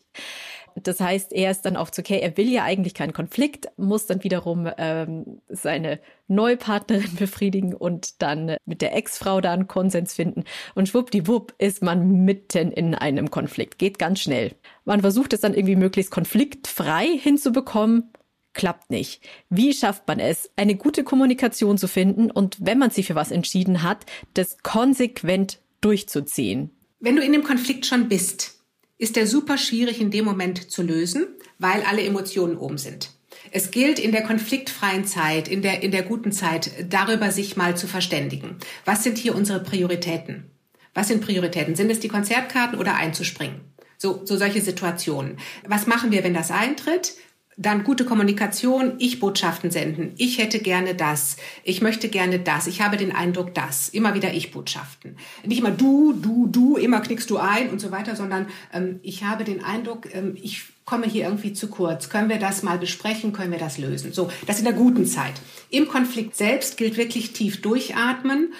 Das 0.75 0.99
heißt, 0.99 1.33
er 1.33 1.51
ist 1.51 1.63
dann 1.63 1.77
oft 1.77 1.95
so, 1.95 2.01
okay, 2.01 2.19
er 2.19 2.37
will 2.37 2.49
ja 2.49 2.63
eigentlich 2.63 2.93
keinen 2.93 3.13
Konflikt, 3.13 3.67
muss 3.77 4.05
dann 4.05 4.23
wiederum 4.23 4.69
ähm, 4.77 5.41
seine 5.49 5.99
neue 6.27 6.57
Partnerin 6.57 7.15
befriedigen 7.19 7.73
und 7.73 8.21
dann 8.21 8.55
mit 8.65 8.81
der 8.81 8.95
Ex-Frau 8.95 9.41
da 9.41 9.53
einen 9.53 9.67
Konsens 9.67 10.13
finden. 10.13 10.43
Und 10.75 10.87
schwuppdiwupp 10.87 11.53
ist 11.57 11.81
man 11.81 12.23
mitten 12.23 12.71
in 12.71 12.95
einem 12.95 13.31
Konflikt. 13.31 13.79
Geht 13.79 13.99
ganz 13.99 14.19
schnell. 14.19 14.53
Man 14.85 15.01
versucht 15.01 15.33
es 15.33 15.41
dann 15.41 15.53
irgendwie 15.53 15.75
möglichst 15.75 16.11
konfliktfrei 16.11 17.07
hinzubekommen 17.07 18.11
klappt 18.53 18.89
nicht. 18.89 19.21
Wie 19.49 19.73
schafft 19.73 20.07
man 20.07 20.19
es, 20.19 20.49
eine 20.55 20.75
gute 20.75 21.03
Kommunikation 21.03 21.77
zu 21.77 21.87
finden 21.87 22.31
und 22.31 22.57
wenn 22.59 22.79
man 22.79 22.91
sich 22.91 23.07
für 23.07 23.15
was 23.15 23.31
entschieden 23.31 23.83
hat, 23.83 24.05
das 24.33 24.57
konsequent 24.63 25.59
durchzuziehen? 25.81 26.71
Wenn 26.99 27.15
du 27.15 27.21
in 27.21 27.31
dem 27.31 27.43
Konflikt 27.43 27.85
schon 27.85 28.09
bist, 28.09 28.59
ist 28.97 29.15
der 29.15 29.27
super 29.27 29.57
schwierig 29.57 30.01
in 30.01 30.11
dem 30.11 30.25
Moment 30.25 30.69
zu 30.71 30.83
lösen, 30.83 31.27
weil 31.57 31.83
alle 31.83 32.03
Emotionen 32.03 32.57
oben 32.57 32.77
sind. 32.77 33.11
Es 33.51 33.71
gilt 33.71 33.97
in 33.97 34.11
der 34.11 34.23
konfliktfreien 34.23 35.05
Zeit, 35.05 35.47
in 35.47 35.61
der, 35.61 35.81
in 35.81 35.91
der 35.91 36.03
guten 36.03 36.31
Zeit, 36.31 36.71
darüber 36.89 37.31
sich 37.31 37.55
mal 37.55 37.77
zu 37.77 37.87
verständigen. 37.87 38.57
Was 38.85 39.03
sind 39.03 39.17
hier 39.17 39.35
unsere 39.35 39.63
Prioritäten? 39.63 40.51
Was 40.93 41.07
sind 41.07 41.21
Prioritäten? 41.21 41.75
Sind 41.75 41.89
es 41.89 41.99
die 41.99 42.09
Konzertkarten 42.09 42.77
oder 42.77 42.95
einzuspringen? 42.95 43.61
So, 43.97 44.21
so 44.25 44.37
solche 44.37 44.61
Situationen. 44.61 45.37
Was 45.67 45.87
machen 45.87 46.11
wir, 46.11 46.23
wenn 46.23 46.33
das 46.33 46.51
eintritt? 46.51 47.13
Dann 47.61 47.83
gute 47.83 48.05
Kommunikation, 48.05 48.93
ich 48.99 49.19
Botschaften 49.19 49.69
senden. 49.69 50.13
Ich 50.15 50.37
hätte 50.37 50.59
gerne 50.59 50.95
das. 50.95 51.35
Ich 51.65 51.81
möchte 51.81 52.07
gerne 52.07 52.39
das. 52.39 52.67
Ich 52.67 52.79
habe 52.79 52.95
den 52.95 53.13
Eindruck, 53.13 53.53
das. 53.53 53.89
Immer 53.89 54.13
wieder 54.13 54.33
ich 54.33 54.51
Botschaften. 54.51 55.17
Nicht 55.45 55.59
immer 55.59 55.71
du, 55.71 56.13
du, 56.13 56.47
du, 56.47 56.77
immer 56.77 57.01
knickst 57.01 57.29
du 57.29 57.37
ein 57.37 57.69
und 57.69 57.81
so 57.81 57.91
weiter, 57.91 58.15
sondern 58.15 58.47
ähm, 58.73 59.01
ich 59.03 59.25
habe 59.25 59.43
den 59.43 59.61
Eindruck, 59.61 60.07
ähm, 60.15 60.37
ich 60.41 60.67
komme 60.85 61.05
hier 61.05 61.25
irgendwie 61.25 61.51
zu 61.51 61.67
kurz. 61.67 62.07
Können 62.07 62.29
wir 62.29 62.39
das 62.39 62.63
mal 62.63 62.77
besprechen? 62.77 63.33
Können 63.33 63.51
wir 63.51 63.59
das 63.59 63.77
lösen? 63.77 64.13
So, 64.13 64.31
das 64.47 64.59
in 64.59 64.63
der 64.63 64.73
guten 64.73 65.05
Zeit. 65.05 65.33
Im 65.69 65.89
Konflikt 65.89 66.37
selbst 66.37 66.77
gilt 66.77 66.95
wirklich 66.95 67.33
tief 67.33 67.61
durchatmen, 67.61 68.53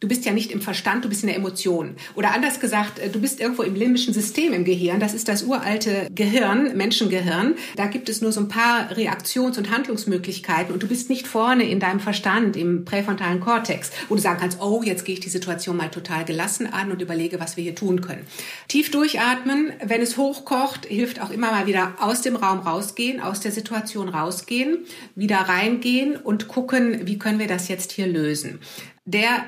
du 0.00 0.08
bist 0.08 0.24
ja 0.24 0.32
nicht 0.32 0.50
im 0.50 0.60
Verstand, 0.60 1.04
du 1.04 1.08
bist 1.08 1.22
in 1.22 1.28
der 1.28 1.36
Emotion. 1.36 1.96
Oder 2.14 2.32
anders 2.32 2.60
gesagt, 2.60 2.98
äh, 2.98 3.08
du 3.08 3.20
bist 3.20 3.40
irgendwo 3.40 3.62
im 3.62 3.74
limbischen 3.74 4.12
System 4.12 4.52
im 4.52 4.64
Gehirn. 4.64 5.00
Das 5.00 5.14
ist 5.14 5.28
das 5.28 5.42
uralte 5.42 6.08
Gehirn, 6.14 6.76
Menschengehirn. 6.76 7.54
Da 7.76 7.86
gibt 7.86 8.08
es 8.08 8.20
nur 8.20 8.32
so 8.32 8.40
ein 8.40 8.48
paar 8.48 8.90
Reaktions- 8.92 9.58
und 9.58 9.70
Handlungsmöglichkeiten 9.70 10.72
und 10.72 10.82
du 10.82 10.88
bist 10.88 11.08
nicht 11.08 11.26
vorne 11.26 11.68
in 11.68 11.80
deinem 11.80 12.00
Verstand, 12.00 12.56
im 12.56 12.84
präfrontalen 12.84 13.40
Kortex, 13.40 13.90
wo 14.08 14.14
du 14.14 14.20
sagen 14.20 14.40
kannst, 14.40 14.60
oh, 14.60 14.82
jetzt 14.84 15.04
gehe 15.04 15.14
ich 15.14 15.20
die 15.20 15.28
Situation 15.28 15.76
mal 15.76 15.88
total 15.88 16.24
gelassen 16.24 16.66
an 16.66 16.90
und 16.92 17.00
überlege, 17.00 17.40
was 17.40 17.56
wir 17.56 17.64
hier 17.64 17.74
tun 17.74 18.00
können. 18.00 18.26
Tief 18.68 18.90
durchatmen, 18.90 19.72
wenn 19.84 20.02
es 20.02 20.16
hochkocht, 20.16 20.86
hilft 20.86 21.20
auch 21.20 21.30
immer 21.30 21.50
mal 21.50 21.66
wieder 21.66 21.94
aus 22.00 22.22
dem 22.22 22.36
Raum 22.36 22.60
rausgehen, 22.60 23.20
aus 23.20 23.40
der 23.40 23.52
Situation 23.52 24.08
rausgehen, 24.08 24.78
wieder 25.14 25.38
reingehen 25.38 26.16
und 26.16 26.48
gucken, 26.48 27.06
wie 27.06 27.18
können 27.18 27.38
wir 27.38 27.46
das 27.48 27.68
jetzt 27.68 27.92
hier 27.92 28.06
lösen. 28.06 28.60
Der 29.04 29.44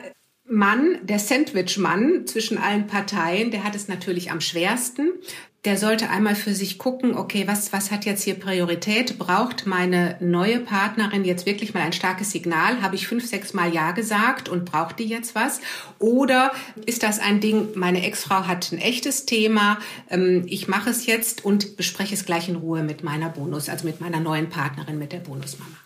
Mann, 0.51 0.99
der 1.03 1.19
Sandwich-Mann 1.19 2.27
zwischen 2.27 2.59
allen 2.59 2.87
Parteien, 2.87 3.51
der 3.51 3.65
hat 3.65 3.75
es 3.75 3.89
natürlich 3.89 4.31
am 4.31 4.41
schwersten. 4.41 5.11
der 5.65 5.77
sollte 5.77 6.09
einmal 6.09 6.37
für 6.37 6.55
sich 6.55 6.79
gucken, 6.79 7.15
okay, 7.17 7.47
was, 7.47 7.73
was 7.73 7.91
hat 7.91 8.05
jetzt 8.05 8.23
hier 8.23 8.35
Priorität? 8.35 9.19
Braucht 9.19 9.67
meine 9.67 10.17
neue 10.21 10.61
Partnerin 10.61 11.25
jetzt 11.25 11.47
wirklich 11.47 11.75
mal 11.75 11.83
ein 11.83 11.93
starkes 11.93 12.31
Signal? 12.31 12.81
Habe 12.81 12.95
ich 12.95 13.09
fünf, 13.09 13.27
sechs 13.27 13.55
Mal 13.55 13.75
Ja 13.75 13.91
gesagt 13.91 14.49
und 14.49 14.65
braucht 14.65 15.01
die 15.01 15.05
jetzt 15.05 15.35
was? 15.35 15.61
Oder 15.99 16.53
ist 16.87 17.03
das 17.03 17.19
ein 17.19 17.41
Ding, 17.41 17.71
meine 17.75 18.07
Ex-Frau 18.07 18.47
hat 18.47 18.71
ein 18.71 18.79
echtes 18.79 19.27
Thema, 19.27 19.79
ähm, 20.09 20.45
ich 20.47 20.69
mache 20.69 20.91
es 20.91 21.07
jetzt 21.07 21.45
und 21.45 21.77
bespreche 21.77 22.15
es 22.15 22.25
gleich 22.25 22.49
in 22.49 22.57
Ruhe 22.57 22.85
mit 22.85 23.03
meiner 23.03 23.29
Bonus, 23.29 23.69
also 23.69 23.85
mit 23.85 24.01
meiner 24.01 24.21
neuen 24.21 24.49
Partnerin, 24.49 24.99
mit 24.99 25.13
der 25.13 25.19
Bonusmama. 25.19 25.77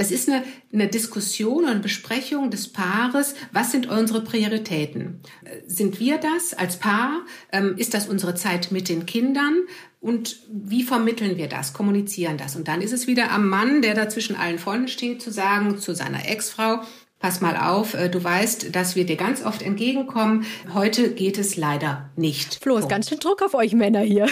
Das 0.00 0.10
ist 0.10 0.30
eine, 0.30 0.44
eine 0.72 0.86
Diskussion 0.86 1.66
und 1.66 1.82
Besprechung 1.82 2.50
des 2.50 2.68
Paares. 2.68 3.34
Was 3.52 3.70
sind 3.70 3.86
unsere 3.86 4.24
Prioritäten? 4.24 5.20
Sind 5.66 6.00
wir 6.00 6.16
das 6.16 6.54
als 6.54 6.78
Paar? 6.78 7.26
Ähm, 7.52 7.74
ist 7.76 7.92
das 7.92 8.08
unsere 8.08 8.34
Zeit 8.34 8.72
mit 8.72 8.88
den 8.88 9.04
Kindern? 9.04 9.58
Und 10.00 10.40
wie 10.50 10.84
vermitteln 10.84 11.36
wir 11.36 11.48
das, 11.48 11.74
kommunizieren 11.74 12.38
das? 12.38 12.56
Und 12.56 12.66
dann 12.66 12.80
ist 12.80 12.94
es 12.94 13.06
wieder 13.06 13.30
am 13.30 13.50
Mann, 13.50 13.82
der 13.82 13.92
da 13.92 14.08
zwischen 14.08 14.36
allen 14.36 14.58
Freunden 14.58 14.88
steht, 14.88 15.20
zu 15.20 15.30
sagen 15.30 15.78
zu 15.78 15.94
seiner 15.94 16.26
Ex-Frau, 16.26 16.80
pass 17.20 17.40
mal 17.40 17.56
auf, 17.56 17.94
äh, 17.94 18.08
du 18.08 18.22
weißt, 18.22 18.74
dass 18.74 18.96
wir 18.96 19.04
dir 19.06 19.16
ganz 19.16 19.44
oft 19.44 19.62
entgegenkommen. 19.62 20.44
Heute 20.74 21.12
geht 21.12 21.38
es 21.38 21.56
leider 21.56 22.10
nicht. 22.16 22.58
Flo, 22.60 22.78
ist 22.78 22.88
ganz 22.88 23.08
schön 23.08 23.20
Druck 23.20 23.42
auf 23.42 23.54
euch 23.54 23.74
Männer 23.74 24.00
hier. 24.00 24.26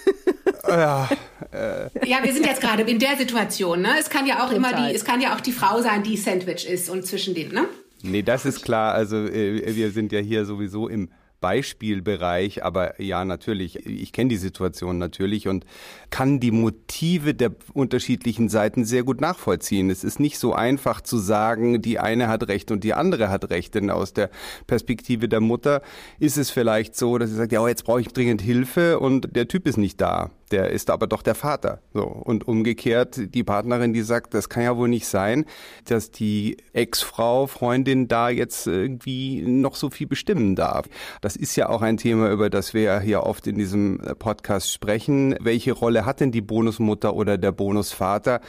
ja, 0.68 1.08
äh. 1.50 2.06
ja, 2.06 2.18
wir 2.22 2.32
sind 2.32 2.46
jetzt 2.46 2.60
gerade 2.60 2.82
in 2.82 2.98
der 2.98 3.16
Situation. 3.16 3.80
Ne? 3.80 3.94
Es 3.98 4.10
kann 4.10 4.26
ja 4.26 4.44
auch 4.44 4.52
Total. 4.52 4.56
immer 4.56 4.88
die, 4.88 4.94
es 4.94 5.04
kann 5.04 5.20
ja 5.20 5.34
auch 5.34 5.40
die 5.40 5.52
Frau 5.52 5.80
sein, 5.80 6.02
die 6.02 6.16
Sandwich 6.16 6.68
ist 6.68 6.88
und 6.90 7.06
zwischen 7.06 7.34
denen. 7.34 7.52
Ne? 7.52 7.64
Nee, 8.02 8.22
das 8.22 8.44
ist 8.44 8.62
klar. 8.62 8.94
Also 8.94 9.16
äh, 9.16 9.74
wir 9.74 9.90
sind 9.90 10.12
ja 10.12 10.20
hier 10.20 10.44
sowieso 10.44 10.86
im 10.86 11.08
Beispielbereich, 11.40 12.64
aber 12.64 13.00
ja, 13.00 13.24
natürlich, 13.24 13.86
ich 13.86 14.12
kenne 14.12 14.30
die 14.30 14.36
Situation 14.36 14.98
natürlich 14.98 15.48
und 15.48 15.64
kann 16.10 16.40
die 16.40 16.50
Motive 16.50 17.34
der 17.34 17.52
unterschiedlichen 17.74 18.48
Seiten 18.48 18.84
sehr 18.84 19.04
gut 19.04 19.20
nachvollziehen. 19.20 19.90
Es 19.90 20.04
ist 20.04 20.20
nicht 20.20 20.38
so 20.38 20.52
einfach 20.52 21.00
zu 21.00 21.18
sagen, 21.18 21.80
die 21.80 21.98
eine 21.98 22.28
hat 22.28 22.48
recht 22.48 22.70
und 22.70 22.84
die 22.84 22.94
andere 22.94 23.30
hat 23.30 23.50
recht, 23.50 23.74
denn 23.74 23.90
aus 23.90 24.12
der 24.12 24.30
Perspektive 24.66 25.28
der 25.28 25.40
Mutter 25.40 25.82
ist 26.18 26.38
es 26.38 26.50
vielleicht 26.50 26.96
so, 26.96 27.18
dass 27.18 27.30
sie 27.30 27.36
sagt, 27.36 27.52
ja, 27.52 27.66
jetzt 27.68 27.84
brauche 27.84 28.00
ich 28.00 28.08
dringend 28.08 28.42
Hilfe 28.42 28.98
und 28.98 29.36
der 29.36 29.48
Typ 29.48 29.66
ist 29.66 29.78
nicht 29.78 30.00
da 30.00 30.30
der 30.48 30.70
ist 30.70 30.90
aber 30.90 31.06
doch 31.06 31.22
der 31.22 31.34
Vater. 31.34 31.80
So. 31.92 32.04
Und 32.04 32.46
umgekehrt 32.48 33.34
die 33.34 33.44
Partnerin, 33.44 33.92
die 33.92 34.02
sagt, 34.02 34.34
das 34.34 34.48
kann 34.48 34.62
ja 34.62 34.76
wohl 34.76 34.88
nicht 34.88 35.06
sein, 35.06 35.44
dass 35.86 36.10
die 36.10 36.56
Ex-Frau, 36.72 37.46
Freundin 37.46 38.08
da 38.08 38.28
jetzt 38.28 38.66
irgendwie 38.66 39.42
noch 39.42 39.74
so 39.74 39.90
viel 39.90 40.06
bestimmen 40.06 40.56
darf. 40.56 40.86
Das 41.20 41.36
ist 41.36 41.56
ja 41.56 41.68
auch 41.68 41.82
ein 41.82 41.96
Thema, 41.96 42.30
über 42.30 42.50
das 42.50 42.74
wir 42.74 42.82
ja 42.82 43.00
hier 43.00 43.22
oft 43.22 43.46
in 43.46 43.56
diesem 43.56 44.00
Podcast 44.18 44.72
sprechen. 44.72 45.34
Welche 45.40 45.72
Rolle 45.72 46.04
hat 46.06 46.20
denn 46.20 46.32
die 46.32 46.40
Bonusmutter 46.40 47.14
oder 47.14 47.38
der 47.38 47.52
Bonusvater, 47.52 48.40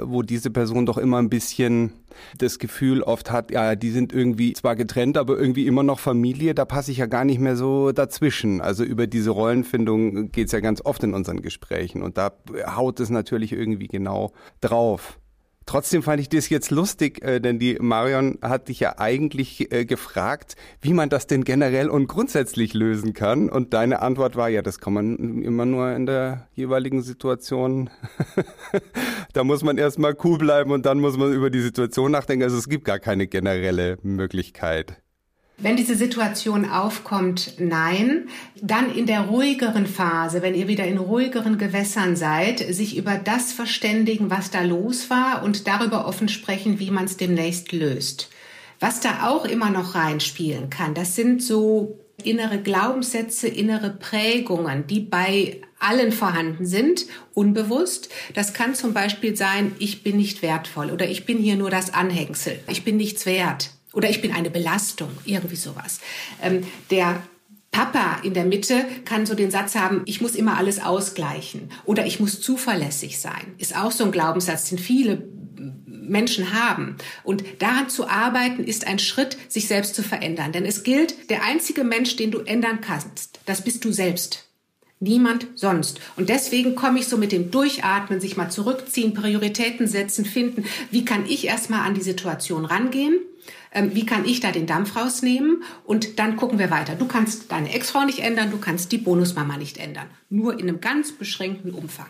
wo 0.00 0.22
diese 0.22 0.50
Person 0.50 0.86
doch 0.86 0.98
immer 0.98 1.18
ein 1.18 1.30
bisschen 1.30 1.92
das 2.38 2.58
Gefühl 2.58 3.02
oft 3.02 3.30
hat, 3.30 3.50
ja, 3.50 3.74
die 3.76 3.90
sind 3.90 4.12
irgendwie 4.12 4.52
zwar 4.52 4.76
getrennt, 4.76 5.16
aber 5.16 5.38
irgendwie 5.38 5.66
immer 5.66 5.82
noch 5.82 5.98
Familie, 5.98 6.54
da 6.54 6.64
passe 6.64 6.90
ich 6.90 6.98
ja 6.98 7.06
gar 7.06 7.24
nicht 7.24 7.40
mehr 7.40 7.56
so 7.56 7.92
dazwischen. 7.92 8.60
Also 8.60 8.84
über 8.84 9.06
diese 9.06 9.30
Rollenfindung 9.30 10.30
geht 10.30 10.46
es 10.46 10.52
ja 10.52 10.60
ganz 10.60 10.80
oft 10.84 11.02
in 11.04 11.14
unseren 11.14 11.42
Gesprächen 11.42 12.02
und 12.02 12.18
da 12.18 12.32
haut 12.74 13.00
es 13.00 13.10
natürlich 13.10 13.52
irgendwie 13.52 13.88
genau 13.88 14.32
drauf. 14.60 15.18
Trotzdem 15.66 16.04
fand 16.04 16.20
ich 16.20 16.28
das 16.28 16.48
jetzt 16.48 16.70
lustig, 16.70 17.24
äh, 17.24 17.40
denn 17.40 17.58
die 17.58 17.76
Marion 17.80 18.38
hat 18.40 18.68
dich 18.68 18.78
ja 18.78 18.98
eigentlich 18.98 19.72
äh, 19.72 19.84
gefragt, 19.84 20.54
wie 20.80 20.92
man 20.92 21.08
das 21.08 21.26
denn 21.26 21.42
generell 21.42 21.90
und 21.90 22.06
grundsätzlich 22.06 22.72
lösen 22.72 23.14
kann. 23.14 23.48
Und 23.48 23.74
deine 23.74 24.00
Antwort 24.00 24.36
war, 24.36 24.48
ja, 24.48 24.62
das 24.62 24.78
kann 24.78 24.92
man 24.92 25.42
immer 25.42 25.66
nur 25.66 25.90
in 25.90 26.06
der 26.06 26.46
jeweiligen 26.54 27.02
Situation. 27.02 27.90
da 29.32 29.42
muss 29.42 29.64
man 29.64 29.76
erstmal 29.76 30.16
cool 30.22 30.38
bleiben 30.38 30.70
und 30.70 30.86
dann 30.86 31.00
muss 31.00 31.16
man 31.16 31.32
über 31.32 31.50
die 31.50 31.60
Situation 31.60 32.12
nachdenken. 32.12 32.44
Also 32.44 32.56
es 32.56 32.68
gibt 32.68 32.84
gar 32.84 33.00
keine 33.00 33.26
generelle 33.26 33.98
Möglichkeit. 34.02 35.02
Wenn 35.58 35.76
diese 35.76 35.96
Situation 35.96 36.68
aufkommt, 36.68 37.54
nein. 37.58 38.28
Dann 38.60 38.94
in 38.94 39.06
der 39.06 39.22
ruhigeren 39.22 39.86
Phase, 39.86 40.42
wenn 40.42 40.54
ihr 40.54 40.68
wieder 40.68 40.86
in 40.86 40.98
ruhigeren 40.98 41.56
Gewässern 41.56 42.14
seid, 42.14 42.58
sich 42.58 42.96
über 42.96 43.16
das 43.16 43.52
verständigen, 43.52 44.30
was 44.30 44.50
da 44.50 44.60
los 44.60 45.08
war 45.08 45.42
und 45.42 45.66
darüber 45.66 46.06
offen 46.06 46.28
sprechen, 46.28 46.78
wie 46.78 46.90
man 46.90 47.06
es 47.06 47.16
demnächst 47.16 47.72
löst. 47.72 48.28
Was 48.80 49.00
da 49.00 49.28
auch 49.28 49.46
immer 49.46 49.70
noch 49.70 49.94
reinspielen 49.94 50.68
kann, 50.68 50.92
das 50.92 51.14
sind 51.14 51.42
so 51.42 51.98
innere 52.22 52.58
Glaubenssätze, 52.58 53.48
innere 53.48 53.90
Prägungen, 53.90 54.86
die 54.86 55.00
bei 55.00 55.62
allen 55.78 56.12
vorhanden 56.12 56.66
sind, 56.66 57.06
unbewusst. 57.32 58.10
Das 58.34 58.52
kann 58.52 58.74
zum 58.74 58.92
Beispiel 58.92 59.36
sein, 59.36 59.72
ich 59.78 60.02
bin 60.02 60.18
nicht 60.18 60.42
wertvoll 60.42 60.90
oder 60.90 61.08
ich 61.08 61.24
bin 61.24 61.38
hier 61.38 61.56
nur 61.56 61.70
das 61.70 61.94
Anhängsel, 61.94 62.58
ich 62.68 62.84
bin 62.84 62.98
nichts 62.98 63.24
wert 63.24 63.70
oder 63.96 64.10
ich 64.10 64.20
bin 64.20 64.32
eine 64.32 64.50
Belastung, 64.50 65.08
irgendwie 65.24 65.56
sowas. 65.56 66.00
Ähm, 66.42 66.64
der 66.90 67.22
Papa 67.72 68.20
in 68.22 68.34
der 68.34 68.44
Mitte 68.44 68.84
kann 69.06 69.26
so 69.26 69.34
den 69.34 69.50
Satz 69.50 69.74
haben, 69.74 70.02
ich 70.04 70.20
muss 70.20 70.34
immer 70.34 70.58
alles 70.58 70.82
ausgleichen 70.82 71.70
oder 71.86 72.06
ich 72.06 72.20
muss 72.20 72.40
zuverlässig 72.40 73.18
sein. 73.18 73.54
Ist 73.58 73.74
auch 73.74 73.90
so 73.90 74.04
ein 74.04 74.12
Glaubenssatz, 74.12 74.68
den 74.68 74.78
viele 74.78 75.26
Menschen 75.86 76.52
haben. 76.52 76.96
Und 77.24 77.42
daran 77.58 77.88
zu 77.88 78.06
arbeiten, 78.06 78.64
ist 78.64 78.86
ein 78.86 78.98
Schritt, 78.98 79.38
sich 79.48 79.66
selbst 79.66 79.94
zu 79.94 80.02
verändern. 80.02 80.52
Denn 80.52 80.66
es 80.66 80.84
gilt, 80.84 81.30
der 81.30 81.42
einzige 81.42 81.82
Mensch, 81.82 82.16
den 82.16 82.30
du 82.30 82.40
ändern 82.40 82.82
kannst, 82.82 83.40
das 83.46 83.62
bist 83.62 83.84
du 83.84 83.92
selbst. 83.92 84.44
Niemand 85.00 85.46
sonst. 85.54 86.00
Und 86.16 86.28
deswegen 86.28 86.74
komme 86.74 86.98
ich 86.98 87.08
so 87.08 87.16
mit 87.16 87.32
dem 87.32 87.50
Durchatmen, 87.50 88.20
sich 88.20 88.36
mal 88.36 88.50
zurückziehen, 88.50 89.14
Prioritäten 89.14 89.86
setzen, 89.86 90.24
finden, 90.24 90.64
wie 90.90 91.04
kann 91.04 91.26
ich 91.26 91.46
erstmal 91.46 91.86
an 91.86 91.94
die 91.94 92.02
Situation 92.02 92.66
rangehen 92.66 93.18
wie 93.94 94.06
kann 94.06 94.24
ich 94.24 94.40
da 94.40 94.52
den 94.52 94.66
Dampf 94.66 94.96
rausnehmen 94.96 95.62
und 95.84 96.18
dann 96.18 96.36
gucken 96.36 96.58
wir 96.58 96.70
weiter. 96.70 96.94
Du 96.94 97.06
kannst 97.06 97.52
deine 97.52 97.72
Ex-Frau 97.74 98.04
nicht 98.04 98.20
ändern, 98.20 98.50
du 98.50 98.58
kannst 98.58 98.92
die 98.92 98.98
Bonusmama 98.98 99.56
nicht 99.56 99.78
ändern, 99.78 100.06
nur 100.28 100.54
in 100.54 100.68
einem 100.68 100.80
ganz 100.80 101.12
beschränkten 101.12 101.72
Umfang. 101.72 102.08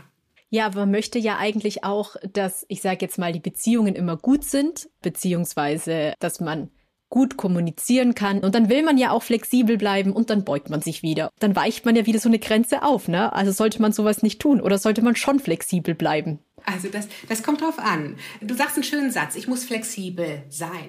Ja, 0.49 0.67
aber 0.67 0.81
man 0.81 0.93
möchte 0.93 1.19
ja 1.19 1.39
eigentlich 1.39 1.85
auch, 1.85 2.17
dass, 2.33 2.65
ich 2.69 2.81
sage 2.81 2.99
jetzt 3.01 3.19
mal, 3.19 3.33
die 3.33 3.41
Beziehungen 3.41 3.95
immer 3.95 4.17
gut 4.17 4.45
sind, 4.45 4.89
beziehungsweise, 5.03 6.15
dass 6.21 6.41
man 6.41 6.71
gut 7.09 7.37
kommunizieren 7.37 8.15
kann. 8.15 8.41
Und 8.41 8.55
dann 8.55 8.69
will 8.69 8.83
man 8.83 8.99
ja 8.99 9.11
auch 9.11 9.23
flexibel 9.23 9.77
bleiben 9.77 10.13
und 10.13 10.31
dann 10.31 10.45
beugt 10.45 10.71
man 10.71 10.83
sich 10.83 11.03
wieder. 11.03 11.31
Dann 11.39 11.55
weicht 11.55 11.85
man 11.85 11.97
ja 11.97 12.07
wieder 12.07 12.19
so 12.19 12.29
eine 12.29 12.39
Grenze 12.39 12.83
auf, 12.83 13.09
ne? 13.09 13.33
Also 13.33 13.53
sollte 13.53 13.81
man 13.81 13.93
sowas 13.93 14.23
nicht 14.23 14.41
tun 14.41 14.61
oder 14.61 14.79
sollte 14.79 15.03
man 15.03 15.17
schon 15.17 15.39
flexibel 15.39 15.95
bleiben? 15.95 16.41
Also 16.65 16.89
das, 16.89 17.09
das 17.29 17.43
kommt 17.43 17.61
drauf 17.61 17.79
an. 17.79 18.17
Du 18.41 18.55
sagst 18.55 18.77
einen 18.77 18.85
schönen 18.85 19.11
Satz, 19.11 19.37
ich 19.37 19.47
muss 19.47 19.65
flexibel 19.65 20.43
sein. 20.49 20.89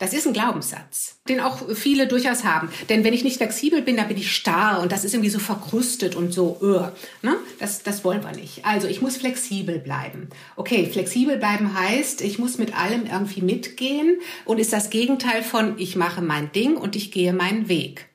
Das 0.00 0.14
ist 0.14 0.26
ein 0.26 0.32
Glaubenssatz, 0.32 1.20
den 1.28 1.40
auch 1.40 1.58
viele 1.74 2.06
durchaus 2.06 2.42
haben. 2.42 2.70
Denn 2.88 3.04
wenn 3.04 3.12
ich 3.12 3.22
nicht 3.22 3.36
flexibel 3.36 3.82
bin, 3.82 3.98
dann 3.98 4.08
bin 4.08 4.16
ich 4.16 4.34
starr 4.34 4.80
und 4.80 4.92
das 4.92 5.04
ist 5.04 5.12
irgendwie 5.12 5.28
so 5.28 5.38
verkrustet 5.38 6.16
und 6.16 6.32
so, 6.32 6.56
uh, 6.62 6.88
ne? 7.20 7.36
das, 7.58 7.82
das 7.82 8.02
wollen 8.02 8.24
wir 8.24 8.32
nicht. 8.32 8.64
Also 8.64 8.88
ich 8.88 9.02
muss 9.02 9.18
flexibel 9.18 9.78
bleiben. 9.78 10.30
Okay, 10.56 10.88
flexibel 10.90 11.36
bleiben 11.36 11.78
heißt, 11.78 12.22
ich 12.22 12.38
muss 12.38 12.56
mit 12.56 12.74
allem 12.74 13.04
irgendwie 13.04 13.42
mitgehen 13.42 14.18
und 14.46 14.58
ist 14.58 14.72
das 14.72 14.88
Gegenteil 14.88 15.42
von 15.42 15.78
ich 15.78 15.96
mache 15.96 16.22
mein 16.22 16.50
Ding 16.50 16.78
und 16.78 16.96
ich 16.96 17.12
gehe 17.12 17.34
meinen 17.34 17.68
Weg. 17.68 18.09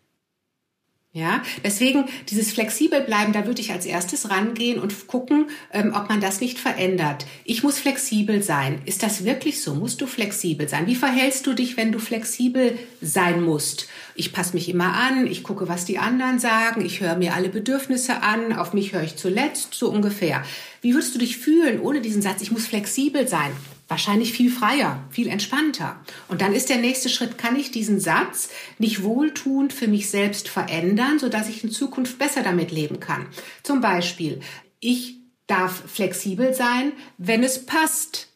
Ja, 1.15 1.41
deswegen 1.63 2.09
dieses 2.27 2.51
flexibel 2.51 2.99
bleiben, 2.99 3.31
da 3.31 3.45
würde 3.45 3.61
ich 3.61 3.71
als 3.71 3.85
erstes 3.85 4.29
rangehen 4.29 4.81
und 4.81 5.07
gucken, 5.07 5.45
ähm, 5.71 5.93
ob 5.95 6.09
man 6.09 6.19
das 6.19 6.41
nicht 6.41 6.59
verändert. 6.59 7.25
Ich 7.45 7.63
muss 7.63 7.79
flexibel 7.79 8.43
sein. 8.43 8.81
Ist 8.83 9.01
das 9.01 9.23
wirklich 9.23 9.61
so? 9.61 9.75
Musst 9.75 10.01
du 10.01 10.07
flexibel 10.07 10.67
sein? 10.67 10.87
Wie 10.87 10.95
verhältst 10.95 11.47
du 11.47 11.53
dich, 11.53 11.77
wenn 11.77 11.93
du 11.93 11.99
flexibel 11.99 12.77
sein 12.99 13.41
musst? 13.41 13.87
Ich 14.15 14.33
passe 14.33 14.55
mich 14.55 14.67
immer 14.67 14.93
an, 14.93 15.25
ich 15.25 15.43
gucke, 15.43 15.69
was 15.69 15.85
die 15.85 15.99
anderen 15.99 16.39
sagen, 16.39 16.83
ich 16.85 16.99
höre 16.99 17.15
mir 17.15 17.33
alle 17.33 17.47
Bedürfnisse 17.47 18.21
an, 18.21 18.51
auf 18.51 18.73
mich 18.73 18.91
höre 18.91 19.03
ich 19.03 19.15
zuletzt, 19.15 19.73
so 19.73 19.89
ungefähr. 19.89 20.43
Wie 20.81 20.93
würdest 20.93 21.15
du 21.15 21.19
dich 21.19 21.37
fühlen 21.37 21.79
ohne 21.79 22.01
diesen 22.01 22.21
Satz, 22.21 22.41
ich 22.41 22.51
muss 22.51 22.67
flexibel 22.67 23.25
sein? 23.25 23.51
Wahrscheinlich 23.87 24.33
viel 24.33 24.51
freier, 24.51 25.03
viel 25.09 25.27
entspannter. 25.27 25.99
Und 26.27 26.41
dann 26.41 26.53
ist 26.53 26.69
der 26.69 26.77
nächste 26.77 27.09
Schritt, 27.09 27.37
kann 27.37 27.55
ich 27.55 27.71
diesen 27.71 27.99
Satz 27.99 28.49
nicht 28.79 29.03
wohltuend 29.03 29.73
für 29.73 29.87
mich 29.87 30.09
selbst 30.09 30.49
verändern, 30.49 31.19
sodass 31.19 31.49
ich 31.49 31.63
in 31.63 31.71
Zukunft 31.71 32.17
besser 32.17 32.41
damit 32.41 32.71
leben 32.71 32.99
kann. 32.99 33.27
Zum 33.63 33.81
Beispiel, 33.81 34.39
ich 34.79 35.17
darf 35.47 35.83
flexibel 35.87 36.53
sein, 36.53 36.93
wenn 37.17 37.43
es 37.43 37.65
passt. 37.65 38.29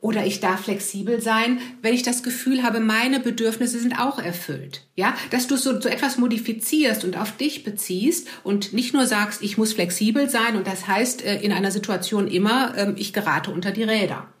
Oder 0.00 0.26
ich 0.26 0.38
darf 0.38 0.64
flexibel 0.64 1.20
sein, 1.20 1.58
wenn 1.82 1.92
ich 1.92 2.04
das 2.04 2.22
Gefühl 2.22 2.62
habe, 2.62 2.78
meine 2.78 3.18
Bedürfnisse 3.18 3.80
sind 3.80 3.98
auch 3.98 4.20
erfüllt. 4.20 4.86
Ja, 4.94 5.16
dass 5.30 5.48
du 5.48 5.56
so, 5.56 5.80
so 5.80 5.88
etwas 5.88 6.18
modifizierst 6.18 7.02
und 7.02 7.16
auf 7.16 7.36
dich 7.36 7.64
beziehst 7.64 8.28
und 8.44 8.72
nicht 8.72 8.94
nur 8.94 9.06
sagst, 9.06 9.42
ich 9.42 9.58
muss 9.58 9.72
flexibel 9.72 10.30
sein 10.30 10.54
und 10.54 10.68
das 10.68 10.86
heißt 10.86 11.24
äh, 11.24 11.40
in 11.40 11.52
einer 11.52 11.72
Situation 11.72 12.28
immer, 12.28 12.78
ähm, 12.78 12.94
ich 12.96 13.12
gerate 13.12 13.50
unter 13.50 13.72
die 13.72 13.82
Räder. 13.82 14.32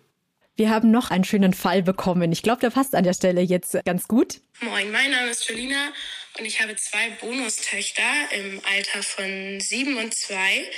Wir 0.58 0.70
haben 0.70 0.90
noch 0.90 1.12
einen 1.12 1.22
schönen 1.22 1.54
Fall 1.54 1.84
bekommen. 1.84 2.32
Ich 2.32 2.42
glaube, 2.42 2.58
der 2.60 2.70
passt 2.70 2.96
an 2.96 3.04
der 3.04 3.14
Stelle 3.14 3.42
jetzt 3.42 3.76
ganz 3.84 4.08
gut. 4.08 4.40
Moin, 4.58 4.90
mein 4.90 5.12
Name 5.12 5.30
ist 5.30 5.48
Jolina 5.48 5.92
und 6.36 6.44
ich 6.46 6.60
habe 6.60 6.74
zwei 6.74 7.10
Bonustöchter 7.20 8.02
im 8.32 8.60
Alter 8.68 9.04
von 9.04 9.60
sieben 9.60 9.98
und 9.98 10.12
zwei. 10.16 10.68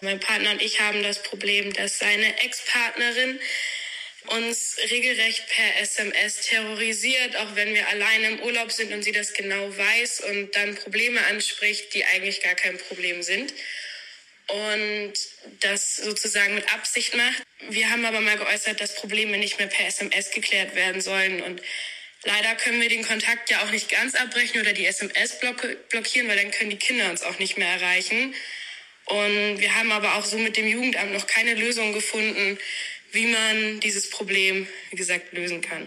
Mein 0.00 0.18
Partner 0.18 0.50
und 0.50 0.60
ich 0.60 0.80
haben 0.80 1.04
das 1.04 1.22
Problem, 1.22 1.72
dass 1.72 2.00
seine 2.00 2.42
Ex-Partnerin 2.42 3.38
uns 4.26 4.76
regelrecht 4.90 5.46
per 5.46 5.80
SMS 5.80 6.40
terrorisiert, 6.40 7.36
auch 7.36 7.54
wenn 7.54 7.74
wir 7.74 7.88
alleine 7.90 8.26
im 8.26 8.40
Urlaub 8.40 8.72
sind 8.72 8.92
und 8.92 9.04
sie 9.04 9.12
das 9.12 9.34
genau 9.34 9.68
weiß 9.78 10.22
und 10.32 10.56
dann 10.56 10.74
Probleme 10.74 11.24
anspricht, 11.26 11.94
die 11.94 12.04
eigentlich 12.06 12.42
gar 12.42 12.56
kein 12.56 12.76
Problem 12.76 13.22
sind. 13.22 13.54
Und 14.48 15.12
das 15.60 15.96
sozusagen 15.96 16.54
mit 16.54 16.72
Absicht 16.72 17.14
macht. 17.14 17.42
Wir 17.70 17.90
haben 17.90 18.04
aber 18.04 18.20
mal 18.20 18.36
geäußert, 18.36 18.80
dass 18.80 18.96
Probleme 18.96 19.38
nicht 19.38 19.58
mehr 19.58 19.68
per 19.68 19.86
SMS 19.86 20.30
geklärt 20.30 20.74
werden 20.74 21.00
sollen. 21.00 21.42
Und 21.42 21.62
leider 22.24 22.54
können 22.56 22.80
wir 22.80 22.88
den 22.88 23.06
Kontakt 23.06 23.50
ja 23.50 23.62
auch 23.62 23.70
nicht 23.70 23.88
ganz 23.88 24.14
abbrechen 24.14 24.60
oder 24.60 24.72
die 24.72 24.86
SMS 24.86 25.38
blockieren, 25.90 26.28
weil 26.28 26.36
dann 26.36 26.50
können 26.50 26.70
die 26.70 26.76
Kinder 26.76 27.08
uns 27.10 27.22
auch 27.22 27.38
nicht 27.38 27.56
mehr 27.56 27.68
erreichen. 27.68 28.34
Und 29.06 29.60
wir 29.60 29.74
haben 29.74 29.92
aber 29.92 30.16
auch 30.16 30.24
so 30.24 30.38
mit 30.38 30.56
dem 30.56 30.66
Jugendamt 30.66 31.12
noch 31.12 31.26
keine 31.26 31.54
Lösung 31.54 31.92
gefunden, 31.92 32.58
wie 33.12 33.26
man 33.26 33.80
dieses 33.80 34.10
Problem, 34.10 34.66
wie 34.90 34.96
gesagt, 34.96 35.32
lösen 35.32 35.60
kann. 35.60 35.86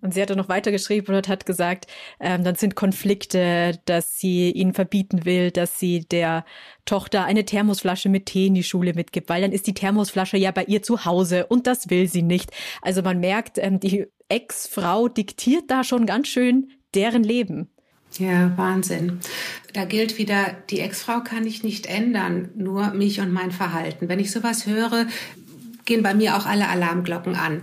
Und 0.00 0.14
sie 0.14 0.22
hatte 0.22 0.36
noch 0.36 0.48
weiter 0.48 0.70
geschrieben 0.70 1.14
und 1.14 1.28
hat 1.28 1.46
gesagt, 1.46 1.86
ähm, 2.20 2.44
dann 2.44 2.54
sind 2.54 2.76
Konflikte, 2.76 3.80
dass 3.84 4.18
sie 4.18 4.50
ihnen 4.50 4.74
verbieten 4.74 5.24
will, 5.24 5.50
dass 5.50 5.78
sie 5.78 6.00
der 6.00 6.44
Tochter 6.84 7.24
eine 7.24 7.44
Thermosflasche 7.44 8.08
mit 8.08 8.26
Tee 8.26 8.46
in 8.46 8.54
die 8.54 8.62
Schule 8.62 8.94
mitgibt, 8.94 9.28
weil 9.28 9.42
dann 9.42 9.52
ist 9.52 9.66
die 9.66 9.74
Thermosflasche 9.74 10.36
ja 10.36 10.50
bei 10.52 10.64
ihr 10.64 10.82
zu 10.82 11.04
Hause 11.04 11.46
und 11.46 11.66
das 11.66 11.90
will 11.90 12.08
sie 12.08 12.22
nicht. 12.22 12.50
Also 12.80 13.02
man 13.02 13.20
merkt, 13.20 13.58
ähm, 13.58 13.80
die 13.80 14.06
Ex-Frau 14.28 15.08
diktiert 15.08 15.64
da 15.68 15.82
schon 15.84 16.06
ganz 16.06 16.28
schön 16.28 16.70
deren 16.94 17.24
Leben. 17.24 17.68
Ja, 18.18 18.56
Wahnsinn. 18.56 19.20
Da 19.74 19.84
gilt 19.84 20.16
wieder, 20.16 20.56
die 20.70 20.80
Ex-Frau 20.80 21.20
kann 21.20 21.46
ich 21.46 21.62
nicht 21.62 21.86
ändern, 21.86 22.50
nur 22.54 22.94
mich 22.94 23.20
und 23.20 23.32
mein 23.32 23.52
Verhalten. 23.52 24.08
Wenn 24.08 24.18
ich 24.18 24.30
sowas 24.30 24.66
höre, 24.66 25.06
gehen 25.84 26.02
bei 26.02 26.14
mir 26.14 26.36
auch 26.36 26.46
alle 26.46 26.68
Alarmglocken 26.68 27.34
an. 27.34 27.62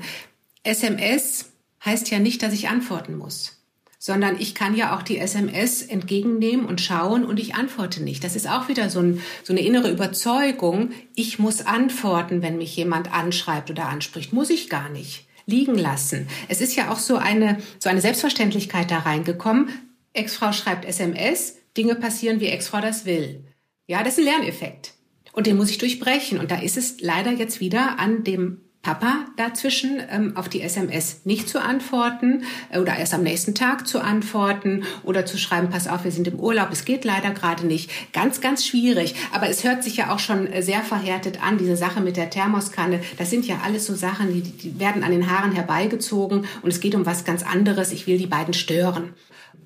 SMS 0.64 1.52
heißt 1.86 2.10
ja 2.10 2.20
nicht, 2.20 2.42
dass 2.44 2.54
ich 2.54 2.68
antworten 2.68 3.18
muss, 3.18 3.62
sondern 4.00 4.40
ich 4.40 4.56
kann 4.56 4.76
ja 4.76 4.96
auch 4.96 5.04
die 5.04 5.18
SMS 5.18 5.82
entgegennehmen 5.82 6.66
und 6.66 6.82
schauen 6.82 7.26
und 7.26 7.40
ich 7.40 7.56
antworte 7.56 8.04
nicht. 8.04 8.24
Das 8.24 8.36
ist 8.36 8.50
auch 8.50 8.68
wieder 8.68 8.90
so, 8.90 9.00
ein, 9.00 9.22
so 9.44 9.54
eine 9.54 9.62
innere 9.62 9.92
Überzeugung, 9.92 10.92
ich 11.16 11.40
muss 11.40 11.66
antworten, 11.66 12.42
wenn 12.42 12.58
mich 12.58 12.76
jemand 12.76 13.14
anschreibt 13.14 13.70
oder 13.70 13.88
anspricht. 13.88 14.34
Muss 14.34 14.50
ich 14.50 14.70
gar 14.70 14.90
nicht 14.90 15.28
liegen 15.46 15.76
lassen. 15.76 16.28
Es 16.50 16.62
ist 16.62 16.76
ja 16.76 16.92
auch 16.92 17.00
so 17.00 17.18
eine, 17.18 17.60
so 17.80 17.90
eine 17.90 18.02
Selbstverständlichkeit 18.02 18.90
da 18.90 19.00
reingekommen. 19.00 19.70
Ex-Frau 20.14 20.52
schreibt 20.54 20.86
SMS, 20.86 21.58
Dinge 21.78 21.96
passieren, 21.96 22.40
wie 22.40 22.48
Ex-Frau 22.48 22.82
das 22.82 23.06
will. 23.06 23.44
Ja, 23.88 24.04
das 24.04 24.18
ist 24.18 24.20
ein 24.20 24.26
Lerneffekt. 24.26 24.94
Und 25.34 25.48
den 25.48 25.58
muss 25.58 25.70
ich 25.70 25.78
durchbrechen. 25.78 26.40
Und 26.40 26.50
da 26.50 26.60
ist 26.60 26.78
es 26.78 27.02
leider 27.02 27.32
jetzt 27.32 27.60
wieder 27.60 28.00
an 28.00 28.24
dem 28.24 28.62
Papa 28.86 29.26
dazwischen 29.36 30.00
ähm, 30.12 30.38
auf 30.38 30.48
die 30.48 30.62
SMS 30.62 31.22
nicht 31.24 31.50
zu 31.50 31.60
antworten 31.60 32.44
äh, 32.70 32.78
oder 32.78 32.96
erst 32.96 33.16
am 33.16 33.24
nächsten 33.24 33.56
Tag 33.56 33.88
zu 33.88 34.00
antworten 34.00 34.84
oder 35.02 35.26
zu 35.26 35.40
schreiben, 35.40 35.72
pass 35.72 35.88
auf, 35.88 36.04
wir 36.04 36.12
sind 36.12 36.28
im 36.28 36.40
Urlaub, 36.40 36.70
es 36.72 36.86
geht 36.86 37.04
leider 37.04 37.32
gerade 37.32 37.66
nicht. 37.66 37.90
Ganz, 38.14 38.42
ganz 38.42 38.64
schwierig. 38.64 39.16
Aber 39.34 39.50
es 39.50 39.64
hört 39.64 39.84
sich 39.84 39.98
ja 39.98 40.14
auch 40.14 40.20
schon 40.20 40.46
äh, 40.46 40.62
sehr 40.62 40.84
verhärtet 40.84 41.44
an, 41.44 41.58
diese 41.58 41.76
Sache 41.76 42.00
mit 42.00 42.16
der 42.16 42.30
Thermoskanne. 42.30 43.02
Das 43.18 43.32
sind 43.32 43.48
ja 43.48 43.62
alles 43.66 43.88
so 43.88 43.96
Sachen, 43.96 44.32
die, 44.32 44.44
die 44.44 44.80
werden 44.80 45.04
an 45.04 45.10
den 45.10 45.32
Haaren 45.32 45.52
herbeigezogen 45.52 46.46
und 46.62 46.70
es 46.70 46.80
geht 46.80 46.94
um 46.94 47.08
was 47.08 47.26
ganz 47.26 47.42
anderes. 47.42 47.92
Ich 47.92 48.06
will 48.06 48.20
die 48.20 48.28
beiden 48.28 48.54
stören. 48.54 49.16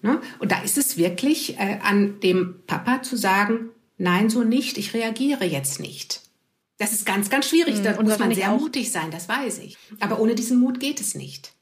Ne? 0.02 0.22
Und 0.40 0.54
da 0.54 0.62
ist 0.62 0.78
es 0.78 0.96
wirklich 0.96 1.60
äh, 1.60 1.80
an 1.84 2.22
dem 2.22 2.62
Papa 2.68 3.02
zu 3.02 3.18
sagen, 3.18 3.72
nein, 3.98 4.30
so 4.30 4.46
nicht, 4.46 4.78
ich 4.78 4.94
reagiere 4.94 5.44
jetzt 5.44 5.82
nicht. 5.82 6.22
Das 6.80 6.94
ist 6.94 7.06
ganz, 7.06 7.30
ganz 7.30 7.48
schwierig. 7.48 7.78
Mhm. 7.78 7.84
Da 7.84 7.98
und 7.98 8.08
muss 8.08 8.18
man 8.18 8.34
sehr 8.34 8.52
mutig 8.52 8.92
sein, 8.92 9.12
das 9.12 9.30
weiß 9.30 9.60
ich. 9.60 9.78
Aber 10.00 10.20
ohne 10.20 10.34
diesen 10.34 10.60
Mut 10.60 10.80
geht 10.80 11.00
es 11.00 11.13
nicht. 11.13 11.54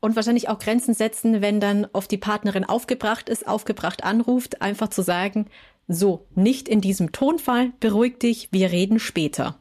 Und 0.00 0.16
wahrscheinlich 0.16 0.48
auch 0.48 0.58
Grenzen 0.58 0.94
setzen, 0.94 1.42
wenn 1.42 1.60
dann 1.60 1.86
auf 1.92 2.08
die 2.08 2.16
Partnerin 2.16 2.64
aufgebracht 2.64 3.28
ist, 3.28 3.46
aufgebracht 3.46 4.02
anruft, 4.02 4.62
einfach 4.62 4.88
zu 4.88 5.02
sagen, 5.02 5.46
so, 5.86 6.26
nicht 6.34 6.68
in 6.68 6.80
diesem 6.80 7.12
Tonfall, 7.12 7.72
beruhig 7.80 8.18
dich, 8.18 8.48
wir 8.50 8.72
reden 8.72 8.98
später. 8.98 9.59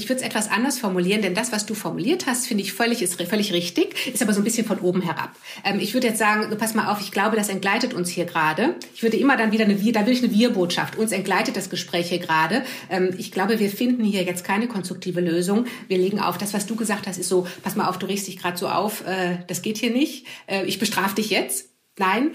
Ich 0.00 0.08
würde 0.08 0.22
es 0.22 0.26
etwas 0.26 0.50
anders 0.50 0.78
formulieren, 0.78 1.20
denn 1.20 1.34
das, 1.34 1.52
was 1.52 1.66
du 1.66 1.74
formuliert 1.74 2.24
hast, 2.24 2.46
finde 2.46 2.64
ich 2.64 2.72
völlig, 2.72 3.02
ist 3.02 3.20
völlig 3.20 3.52
richtig, 3.52 3.94
ist 4.06 4.22
aber 4.22 4.32
so 4.32 4.40
ein 4.40 4.44
bisschen 4.44 4.66
von 4.66 4.78
oben 4.78 5.02
herab. 5.02 5.36
Ähm, 5.62 5.78
ich 5.78 5.92
würde 5.92 6.06
jetzt 6.06 6.18
sagen, 6.18 6.56
pass 6.56 6.74
mal 6.74 6.90
auf, 6.90 7.02
ich 7.02 7.12
glaube, 7.12 7.36
das 7.36 7.50
entgleitet 7.50 7.92
uns 7.92 8.08
hier 8.08 8.24
gerade. 8.24 8.76
Ich 8.94 9.02
würde 9.02 9.18
immer 9.18 9.36
dann 9.36 9.52
wieder 9.52 9.66
eine 9.66 9.82
Wir, 9.82 9.92
da 9.92 10.06
will 10.06 10.14
ich 10.14 10.24
eine 10.24 10.32
Wir-Botschaft. 10.32 10.96
Uns 10.96 11.12
entgleitet 11.12 11.54
das 11.54 11.68
Gespräch 11.68 12.08
hier 12.08 12.18
gerade. 12.18 12.62
Ähm, 12.88 13.10
ich 13.18 13.30
glaube, 13.30 13.58
wir 13.60 13.68
finden 13.68 14.02
hier 14.02 14.22
jetzt 14.22 14.42
keine 14.42 14.68
konstruktive 14.68 15.20
Lösung. 15.20 15.66
Wir 15.86 15.98
legen 15.98 16.18
auf, 16.18 16.38
das, 16.38 16.54
was 16.54 16.64
du 16.64 16.76
gesagt 16.76 17.06
hast, 17.06 17.18
ist 17.18 17.28
so, 17.28 17.46
pass 17.62 17.76
mal 17.76 17.86
auf, 17.86 17.98
du 17.98 18.06
riechst 18.06 18.26
dich 18.26 18.38
gerade 18.38 18.56
so 18.56 18.68
auf, 18.68 19.06
äh, 19.06 19.36
das 19.48 19.60
geht 19.60 19.76
hier 19.76 19.90
nicht. 19.90 20.26
Äh, 20.46 20.64
ich 20.64 20.78
bestrafe 20.78 21.16
dich 21.16 21.28
jetzt. 21.28 21.68
Nein, 21.98 22.30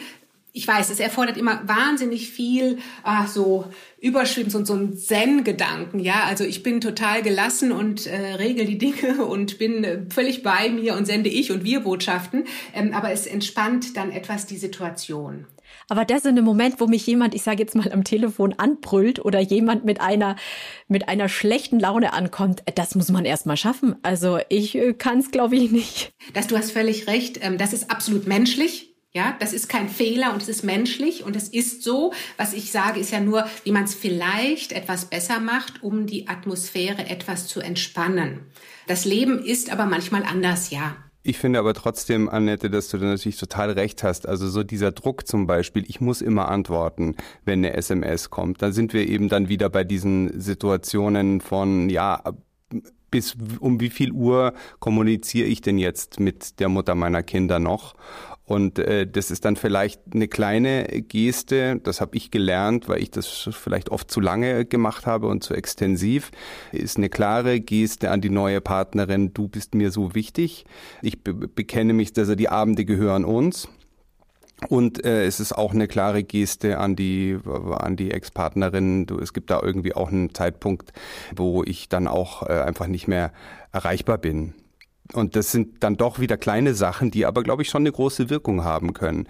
ich 0.56 0.66
weiß, 0.66 0.90
es 0.90 1.02
erfordert 1.02 1.36
immer 1.36 1.68
wahnsinnig 1.68 2.30
viel, 2.30 2.78
ah, 3.04 3.28
so 3.28 3.66
Überschwimmen 4.00 4.56
und 4.56 4.66
so 4.66 4.74
ein 4.74 4.96
Zen-Gedanken, 4.96 6.00
ja. 6.00 6.24
Also 6.24 6.46
ich 6.46 6.64
bin 6.64 6.80
total 6.80 7.22
gelassen 7.24 7.74
und 7.74 8.08
äh, 8.08 8.36
regel 8.36 8.66
die 8.66 8.78
Dinge 8.78 9.26
und 9.26 9.58
bin 9.58 9.84
äh, 9.84 10.00
völlig 10.10 10.44
bei 10.44 10.70
mir 10.70 10.96
und 10.96 11.06
sende 11.06 11.30
ich 11.30 11.52
und 11.52 11.66
wir 11.66 11.82
Botschaften. 11.82 12.46
Ähm, 12.74 12.94
aber 12.94 13.12
es 13.12 13.28
entspannt 13.28 13.98
dann 13.98 14.12
etwas 14.12 14.46
die 14.46 14.56
Situation. 14.56 15.46
Aber 15.90 16.06
das 16.06 16.24
in 16.24 16.30
einem 16.30 16.46
Moment, 16.46 16.80
wo 16.80 16.88
mich 16.88 17.06
jemand, 17.06 17.36
ich 17.36 17.44
sage 17.44 17.62
jetzt 17.62 17.76
mal 17.76 17.92
am 17.92 18.06
Telefon 18.06 18.54
anbrüllt 18.54 19.24
oder 19.24 19.42
jemand 19.42 19.84
mit 19.84 20.00
einer 20.00 20.38
mit 20.88 21.10
einer 21.10 21.28
schlechten 21.28 21.82
Laune 21.82 22.14
ankommt, 22.14 22.64
das 22.76 22.96
muss 22.96 23.10
man 23.10 23.26
erst 23.26 23.46
mal 23.46 23.58
schaffen. 23.58 23.98
Also 24.04 24.40
ich 24.48 24.76
äh, 24.76 24.94
kann 24.94 25.20
es, 25.20 25.32
glaube 25.32 25.58
ich, 25.58 25.72
nicht. 25.72 26.14
Das, 26.34 26.48
du 26.48 26.58
hast 26.58 26.72
völlig 26.72 27.08
recht. 27.08 27.40
Ähm, 27.42 27.58
das 27.58 27.74
ist 27.74 27.92
absolut 27.92 28.26
menschlich. 28.26 28.95
Ja, 29.16 29.34
das 29.40 29.54
ist 29.54 29.70
kein 29.70 29.88
Fehler 29.88 30.34
und 30.34 30.42
es 30.42 30.50
ist 30.50 30.64
menschlich 30.66 31.24
und 31.24 31.38
es 31.38 31.48
ist 31.48 31.84
so. 31.84 32.12
Was 32.36 32.52
ich 32.52 32.70
sage, 32.74 33.00
ist 33.00 33.12
ja 33.12 33.22
nur, 33.22 33.46
wie 33.64 33.72
man 33.72 33.86
es 33.86 33.96
vielleicht 33.96 34.74
etwas 34.74 35.06
besser 35.06 35.40
macht, 35.40 35.82
um 35.82 36.06
die 36.06 36.28
Atmosphäre 36.28 37.08
etwas 37.08 37.48
zu 37.48 37.62
entspannen. 37.62 38.42
Das 38.88 39.06
Leben 39.06 39.40
ist 39.40 39.72
aber 39.72 39.86
manchmal 39.86 40.24
anders, 40.24 40.70
ja. 40.70 40.98
Ich 41.24 41.38
finde 41.38 41.60
aber 41.60 41.74
trotzdem, 41.74 42.28
Annette, 42.28 42.70
dass 42.70 42.90
du 42.90 42.98
da 42.98 43.06
natürlich 43.06 43.38
total 43.38 43.72
recht 43.72 44.04
hast. 44.04 44.28
Also 44.28 44.50
so 44.50 44.64
dieser 44.64 44.92
Druck 44.92 45.26
zum 45.26 45.48
Beispiel, 45.48 45.86
ich 45.88 46.02
muss 46.02 46.22
immer 46.22 46.50
antworten, 46.50 47.16
wenn 47.46 47.60
eine 47.60 47.74
SMS 47.74 48.30
kommt. 48.30 48.62
Da 48.62 48.74
sind 48.74 48.92
wir 48.92 49.08
eben 49.08 49.30
dann 49.30 49.48
wieder 49.48 49.70
bei 49.70 49.86
diesen 49.86 50.42
Situationen 50.42 51.40
von, 51.40 51.90
ja, 51.90 52.22
bis 53.12 53.38
um 53.62 53.80
wie 53.80 53.90
viel 53.92 54.12
Uhr 54.12 54.54
kommuniziere 54.80 55.48
ich 55.48 55.62
denn 55.62 55.78
jetzt 55.78 56.20
mit 56.20 56.60
der 56.60 56.68
Mutter 56.68 56.96
meiner 56.96 57.24
Kinder 57.24 57.60
noch? 57.60 57.96
Und 58.46 58.78
äh, 58.78 59.08
das 59.08 59.32
ist 59.32 59.44
dann 59.44 59.56
vielleicht 59.56 60.02
eine 60.14 60.28
kleine 60.28 60.86
Geste, 60.86 61.80
das 61.84 62.00
habe 62.00 62.16
ich 62.16 62.30
gelernt, 62.30 62.88
weil 62.88 63.02
ich 63.02 63.10
das 63.10 63.50
vielleicht 63.52 63.90
oft 63.90 64.12
zu 64.12 64.20
lange 64.20 64.66
gemacht 64.66 65.08
habe 65.08 65.28
und 65.28 65.44
zu 65.44 65.56
extensiv, 65.56 66.32
ist 66.72 66.98
eine 66.98 67.10
klare 67.10 67.60
Geste 67.60 68.12
an 68.12 68.22
die 68.22 68.30
neue 68.30 68.62
Partnerin, 68.62 69.34
du 69.34 69.48
bist 69.48 69.74
mir 69.74 69.92
so 69.92 70.14
wichtig. 70.14 70.66
Ich 71.02 71.24
be 71.24 71.34
bekenne 71.34 71.94
mich, 71.94 72.14
also 72.18 72.36
die 72.36 72.50
Abende 72.50 72.86
gehören 72.86 73.26
uns. 73.26 73.68
Und 74.70 75.04
äh, 75.04 75.26
es 75.26 75.40
ist 75.40 75.52
auch 75.52 75.74
eine 75.74 75.88
klare 75.88 76.24
Geste 76.24 76.78
an 76.78 76.96
die 76.96 77.38
an 77.46 77.98
die 77.98 78.12
Ex-Partnerin. 78.12 79.06
Es 79.22 79.34
gibt 79.34 79.50
da 79.50 79.60
irgendwie 79.62 79.94
auch 79.94 80.10
einen 80.10 80.34
Zeitpunkt, 80.34 80.94
wo 81.36 81.64
ich 81.64 81.90
dann 81.90 82.08
auch 82.08 82.44
äh, 82.44 82.62
einfach 82.62 82.88
nicht 82.88 83.08
mehr 83.08 83.34
erreichbar 83.74 84.18
bin. 84.18 84.54
Und 85.14 85.36
das 85.36 85.52
sind 85.52 85.84
dann 85.84 85.98
doch 85.98 86.20
wieder 86.20 86.38
kleine 86.38 86.74
Sachen, 86.74 87.12
die 87.12 87.26
aber, 87.26 87.44
glaube 87.44 87.62
ich, 87.62 87.70
schon 87.70 87.84
eine 87.84 87.92
große 87.92 88.30
Wirkung 88.30 88.64
haben 88.64 88.94
können. 88.94 89.28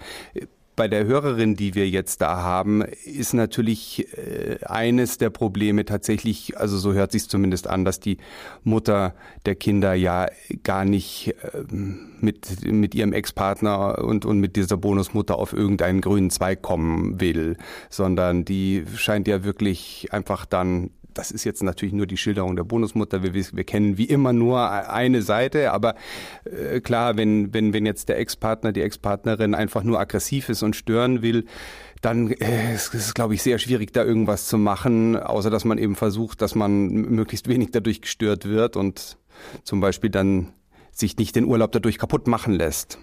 Bei 0.76 0.88
der 0.88 1.06
Hörerin, 1.06 1.56
die 1.56 1.74
wir 1.74 1.88
jetzt 1.88 2.20
da 2.20 2.42
haben, 2.42 2.82
ist 2.82 3.32
natürlich 3.32 4.06
äh, 4.16 4.58
eines 4.66 5.16
der 5.16 5.30
Probleme 5.30 5.86
tatsächlich, 5.86 6.58
also 6.58 6.76
so 6.76 6.92
hört 6.92 7.12
sich 7.12 7.30
zumindest 7.30 7.66
an, 7.66 7.86
dass 7.86 7.98
die 7.98 8.18
Mutter 8.62 9.14
der 9.46 9.54
Kinder 9.54 9.94
ja 9.94 10.26
gar 10.64 10.84
nicht 10.84 11.34
ähm, 11.54 12.10
mit, 12.20 12.62
mit 12.70 12.94
ihrem 12.94 13.14
Ex-Partner 13.14 14.04
und, 14.04 14.26
und 14.26 14.38
mit 14.38 14.56
dieser 14.56 14.76
Bonusmutter 14.76 15.38
auf 15.38 15.54
irgendeinen 15.54 16.02
grünen 16.02 16.28
Zweig 16.28 16.60
kommen 16.60 17.22
will, 17.22 17.56
sondern 17.88 18.44
die 18.44 18.84
scheint 18.96 19.28
ja 19.28 19.44
wirklich 19.44 20.08
einfach 20.12 20.44
dann 20.44 20.90
das 21.16 21.30
ist 21.30 21.44
jetzt 21.44 21.62
natürlich 21.62 21.94
nur 21.94 22.06
die 22.06 22.16
Schilderung 22.16 22.56
der 22.56 22.64
Bonusmutter. 22.64 23.22
Wir, 23.22 23.34
wir 23.34 23.64
kennen 23.64 23.98
wie 23.98 24.04
immer 24.04 24.32
nur 24.32 24.70
eine 24.70 25.22
Seite, 25.22 25.72
aber 25.72 25.94
äh, 26.44 26.80
klar, 26.80 27.16
wenn, 27.16 27.54
wenn, 27.54 27.72
wenn 27.72 27.86
jetzt 27.86 28.08
der 28.08 28.18
Ex-Partner, 28.18 28.72
die 28.72 28.82
Ex-Partnerin 28.82 29.54
einfach 29.54 29.82
nur 29.82 29.98
aggressiv 29.98 30.48
ist 30.48 30.62
und 30.66 30.76
stören 30.76 31.22
will, 31.22 31.46
dann 32.02 32.30
äh, 32.30 32.74
ist 32.74 32.94
es, 32.94 33.14
glaube 33.14 33.34
ich, 33.34 33.42
sehr 33.42 33.58
schwierig, 33.58 33.92
da 33.92 34.04
irgendwas 34.04 34.46
zu 34.46 34.58
machen, 34.58 35.16
außer 35.16 35.48
dass 35.48 35.64
man 35.64 35.78
eben 35.78 35.96
versucht, 35.96 36.42
dass 36.42 36.54
man 36.54 36.88
möglichst 36.88 37.48
wenig 37.48 37.70
dadurch 37.70 38.02
gestört 38.02 38.44
wird 38.44 38.76
und 38.76 39.16
zum 39.64 39.80
Beispiel 39.80 40.10
dann 40.10 40.52
sich 40.92 41.16
nicht 41.16 41.36
den 41.36 41.44
Urlaub 41.44 41.72
dadurch 41.72 41.98
kaputt 41.98 42.26
machen 42.26 42.54
lässt. 42.54 42.98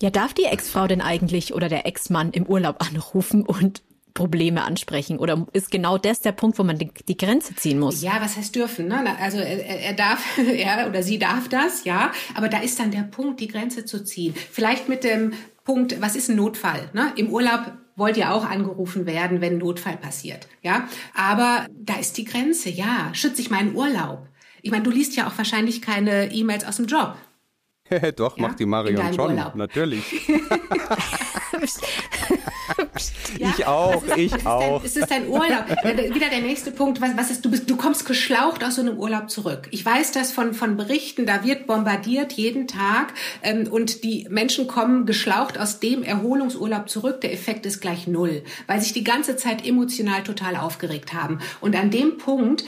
Ja, 0.00 0.10
darf 0.10 0.34
die 0.34 0.44
Ex-Frau 0.44 0.86
denn 0.86 1.00
eigentlich 1.00 1.54
oder 1.54 1.68
der 1.68 1.86
Ex-Mann 1.86 2.30
im 2.30 2.46
Urlaub 2.46 2.76
anrufen 2.86 3.42
und 3.42 3.82
Probleme 4.16 4.64
ansprechen? 4.64 5.18
Oder 5.18 5.46
ist 5.52 5.70
genau 5.70 5.98
das 5.98 6.20
der 6.20 6.32
Punkt, 6.32 6.58
wo 6.58 6.64
man 6.64 6.78
die, 6.78 6.90
die 7.06 7.16
Grenze 7.16 7.54
ziehen 7.54 7.78
muss? 7.78 8.02
Ja, 8.02 8.18
was 8.20 8.36
heißt 8.36 8.56
dürfen? 8.56 8.88
Ne? 8.88 9.16
Also 9.20 9.38
er, 9.38 9.80
er 9.80 9.92
darf, 9.92 10.24
er 10.38 10.88
oder 10.88 11.04
sie 11.04 11.20
darf 11.20 11.48
das, 11.48 11.84
ja. 11.84 12.10
Aber 12.34 12.48
da 12.48 12.58
ist 12.58 12.80
dann 12.80 12.90
der 12.90 13.02
Punkt, 13.02 13.38
die 13.38 13.48
Grenze 13.48 13.84
zu 13.84 14.02
ziehen. 14.02 14.34
Vielleicht 14.34 14.88
mit 14.88 15.04
dem 15.04 15.34
Punkt, 15.66 16.00
was 16.00 16.16
ist 16.16 16.30
ein 16.30 16.36
Notfall? 16.36 16.88
Ne? 16.94 17.12
Im 17.16 17.28
Urlaub 17.28 17.72
wollt 17.96 18.16
ihr 18.16 18.32
auch 18.32 18.44
angerufen 18.44 19.04
werden, 19.04 19.40
wenn 19.40 19.54
ein 19.54 19.58
Notfall 19.58 19.96
passiert, 19.96 20.48
ja. 20.62 20.88
Aber 21.14 21.66
da 21.74 21.96
ist 21.96 22.16
die 22.16 22.24
Grenze, 22.24 22.70
ja. 22.70 23.10
Schütze 23.12 23.42
ich 23.42 23.50
meinen 23.50 23.74
Urlaub? 23.74 24.28
Ich 24.62 24.70
meine, 24.70 24.84
du 24.84 24.90
liest 24.90 25.16
ja 25.16 25.26
auch 25.26 25.36
wahrscheinlich 25.36 25.82
keine 25.82 26.32
E-Mails 26.32 26.64
aus 26.64 26.76
dem 26.76 26.86
Job. 26.86 27.16
Doch, 28.16 28.36
ja? 28.36 28.42
macht 28.42 28.60
die 28.60 28.66
Marion 28.66 29.12
schon, 29.12 29.32
Urlaub. 29.32 29.54
natürlich. 29.56 30.04
ja? 33.38 33.52
Ich 33.56 33.66
auch, 33.66 34.02
ist, 34.04 34.16
ich 34.16 34.46
auch. 34.46 34.82
es 34.82 34.96
ist 34.96 35.10
dein 35.10 35.28
Urlaub. 35.28 35.68
Wieder 36.14 36.28
der 36.30 36.40
nächste 36.40 36.70
Punkt, 36.70 37.00
was, 37.00 37.16
was 37.16 37.30
ist, 37.30 37.44
du 37.44 37.50
bist, 37.50 37.68
du 37.68 37.76
kommst 37.76 38.06
geschlaucht 38.06 38.64
aus 38.64 38.76
so 38.76 38.82
einem 38.82 38.98
Urlaub 38.98 39.30
zurück. 39.30 39.68
Ich 39.70 39.84
weiß 39.84 40.12
das 40.12 40.32
von, 40.32 40.54
von 40.54 40.76
Berichten, 40.76 41.26
da 41.26 41.44
wird 41.44 41.66
bombardiert 41.66 42.32
jeden 42.32 42.66
Tag 42.66 43.12
ähm, 43.42 43.68
und 43.70 44.04
die 44.04 44.26
Menschen 44.30 44.66
kommen 44.66 45.06
geschlaucht 45.06 45.58
aus 45.58 45.80
dem 45.80 46.02
Erholungsurlaub 46.02 46.88
zurück. 46.88 47.20
Der 47.20 47.32
Effekt 47.32 47.66
ist 47.66 47.80
gleich 47.80 48.06
null, 48.06 48.42
weil 48.66 48.80
sich 48.80 48.92
die 48.92 49.04
ganze 49.04 49.36
Zeit 49.36 49.66
emotional 49.66 50.22
total 50.22 50.56
aufgeregt 50.56 51.12
haben. 51.12 51.38
Und 51.60 51.76
an 51.76 51.90
dem 51.90 52.18
Punkt 52.18 52.64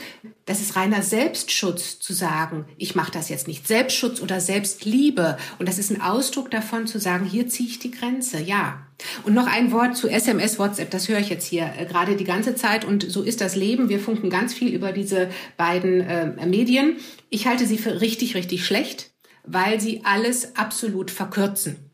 das 0.49 0.61
ist 0.61 0.75
reiner 0.75 1.03
Selbstschutz 1.03 1.99
zu 1.99 2.11
sagen, 2.11 2.65
ich 2.77 2.95
mache 2.95 3.11
das 3.11 3.29
jetzt 3.29 3.47
nicht. 3.47 3.67
Selbstschutz 3.67 4.19
oder 4.19 4.41
Selbstliebe. 4.41 5.37
Und 5.59 5.69
das 5.69 5.77
ist 5.77 5.91
ein 5.91 6.01
Ausdruck 6.01 6.49
davon 6.49 6.87
zu 6.87 6.99
sagen, 6.99 7.23
hier 7.23 7.47
ziehe 7.47 7.69
ich 7.69 7.77
die 7.77 7.91
Grenze. 7.91 8.41
Ja. 8.41 8.78
Und 9.23 9.33
noch 9.33 9.47
ein 9.47 9.71
Wort 9.71 9.95
zu 9.95 10.07
SMS, 10.07 10.59
WhatsApp. 10.59 10.91
Das 10.91 11.07
höre 11.07 11.19
ich 11.19 11.29
jetzt 11.29 11.45
hier 11.45 11.71
äh, 11.77 11.85
gerade 11.85 12.15
die 12.15 12.23
ganze 12.23 12.55
Zeit. 12.55 12.85
Und 12.85 13.09
so 13.09 13.21
ist 13.21 13.41
das 13.41 13.55
Leben. 13.55 13.89
Wir 13.89 13.99
funken 13.99 14.29
ganz 14.29 14.53
viel 14.53 14.73
über 14.73 14.91
diese 14.91 15.29
beiden 15.57 16.01
äh, 16.01 16.45
Medien. 16.45 16.97
Ich 17.29 17.47
halte 17.47 17.65
sie 17.65 17.77
für 17.77 18.01
richtig, 18.01 18.35
richtig 18.35 18.65
schlecht, 18.65 19.11
weil 19.43 19.79
sie 19.79 20.01
alles 20.03 20.55
absolut 20.55 21.11
verkürzen. 21.11 21.89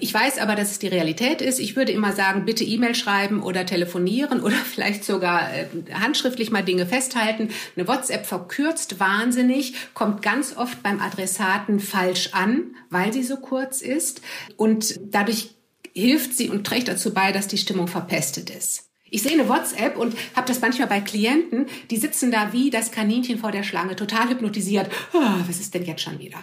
Ich 0.00 0.14
weiß 0.14 0.38
aber, 0.38 0.54
dass 0.54 0.70
es 0.70 0.78
die 0.78 0.86
Realität 0.86 1.42
ist. 1.42 1.58
Ich 1.58 1.74
würde 1.74 1.90
immer 1.90 2.12
sagen, 2.12 2.44
bitte 2.44 2.62
E-Mail 2.62 2.94
schreiben 2.94 3.42
oder 3.42 3.66
telefonieren 3.66 4.40
oder 4.42 4.54
vielleicht 4.54 5.04
sogar 5.04 5.52
äh, 5.52 5.66
handschriftlich 5.92 6.52
mal 6.52 6.62
Dinge 6.62 6.86
festhalten. 6.86 7.50
Eine 7.76 7.88
WhatsApp 7.88 8.24
verkürzt 8.24 9.00
wahnsinnig, 9.00 9.74
kommt 9.94 10.22
ganz 10.22 10.56
oft 10.56 10.84
beim 10.84 11.00
Adressaten 11.00 11.80
falsch 11.80 12.30
an, 12.32 12.76
weil 12.90 13.12
sie 13.12 13.24
so 13.24 13.38
kurz 13.38 13.82
ist 13.82 14.22
und 14.56 15.00
dadurch 15.02 15.57
hilft 15.94 16.36
sie 16.36 16.50
und 16.50 16.66
trägt 16.66 16.88
dazu 16.88 17.12
bei, 17.12 17.32
dass 17.32 17.48
die 17.48 17.58
Stimmung 17.58 17.88
verpestet 17.88 18.50
ist. 18.50 18.88
Ich 19.10 19.22
sehe 19.22 19.32
eine 19.32 19.48
WhatsApp 19.48 19.96
und 19.96 20.14
habe 20.34 20.46
das 20.46 20.60
manchmal 20.60 20.88
bei 20.88 21.00
Klienten, 21.00 21.66
die 21.90 21.96
sitzen 21.96 22.30
da 22.30 22.52
wie 22.52 22.70
das 22.70 22.90
Kaninchen 22.90 23.38
vor 23.38 23.52
der 23.52 23.62
Schlange, 23.62 23.96
total 23.96 24.28
hypnotisiert. 24.28 24.90
Oh, 25.14 25.20
was 25.46 25.60
ist 25.60 25.72
denn 25.74 25.84
jetzt 25.84 26.02
schon 26.02 26.18
wieder? 26.18 26.38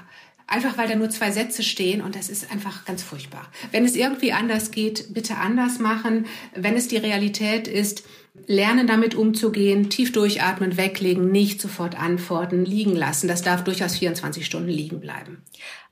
Einfach 0.47 0.77
weil 0.77 0.87
da 0.87 0.95
nur 0.95 1.09
zwei 1.09 1.31
Sätze 1.31 1.63
stehen 1.63 2.01
und 2.01 2.15
das 2.15 2.29
ist 2.29 2.51
einfach 2.51 2.85
ganz 2.85 3.01
furchtbar. 3.01 3.51
Wenn 3.71 3.83
es 3.83 3.95
irgendwie 3.95 4.31
anders 4.31 4.69
geht, 4.69 5.13
bitte 5.13 5.37
anders 5.37 5.79
machen. 5.79 6.27
Wenn 6.55 6.75
es 6.75 6.87
die 6.87 6.97
Realität 6.97 7.67
ist, 7.67 8.03
lernen 8.45 8.85
damit 8.85 9.15
umzugehen, 9.15 9.89
tief 9.89 10.11
durchatmen, 10.11 10.77
weglegen, 10.77 11.31
nicht 11.31 11.61
sofort 11.61 11.99
antworten, 11.99 12.63
liegen 12.63 12.95
lassen. 12.95 13.27
Das 13.27 13.41
darf 13.41 13.63
durchaus 13.63 13.97
24 13.97 14.45
Stunden 14.45 14.69
liegen 14.69 14.99
bleiben. 14.99 15.41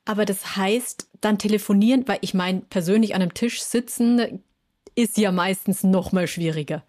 Aber 0.06 0.26
das 0.26 0.56
heißt, 0.58 1.10
dann 1.22 1.38
telefonieren, 1.38 2.08
weil 2.08 2.20
ich 2.22 2.34
meine, 2.34 2.62
persönlich 2.62 3.16
an 3.16 3.22
einem 3.22 3.34
Tisch 3.34 3.62
sitzen 3.62 4.44
ist 4.96 5.18
ja 5.18 5.32
meistens 5.32 5.84
noch 5.84 6.12
mal 6.12 6.28
schwieriger. 6.28 6.84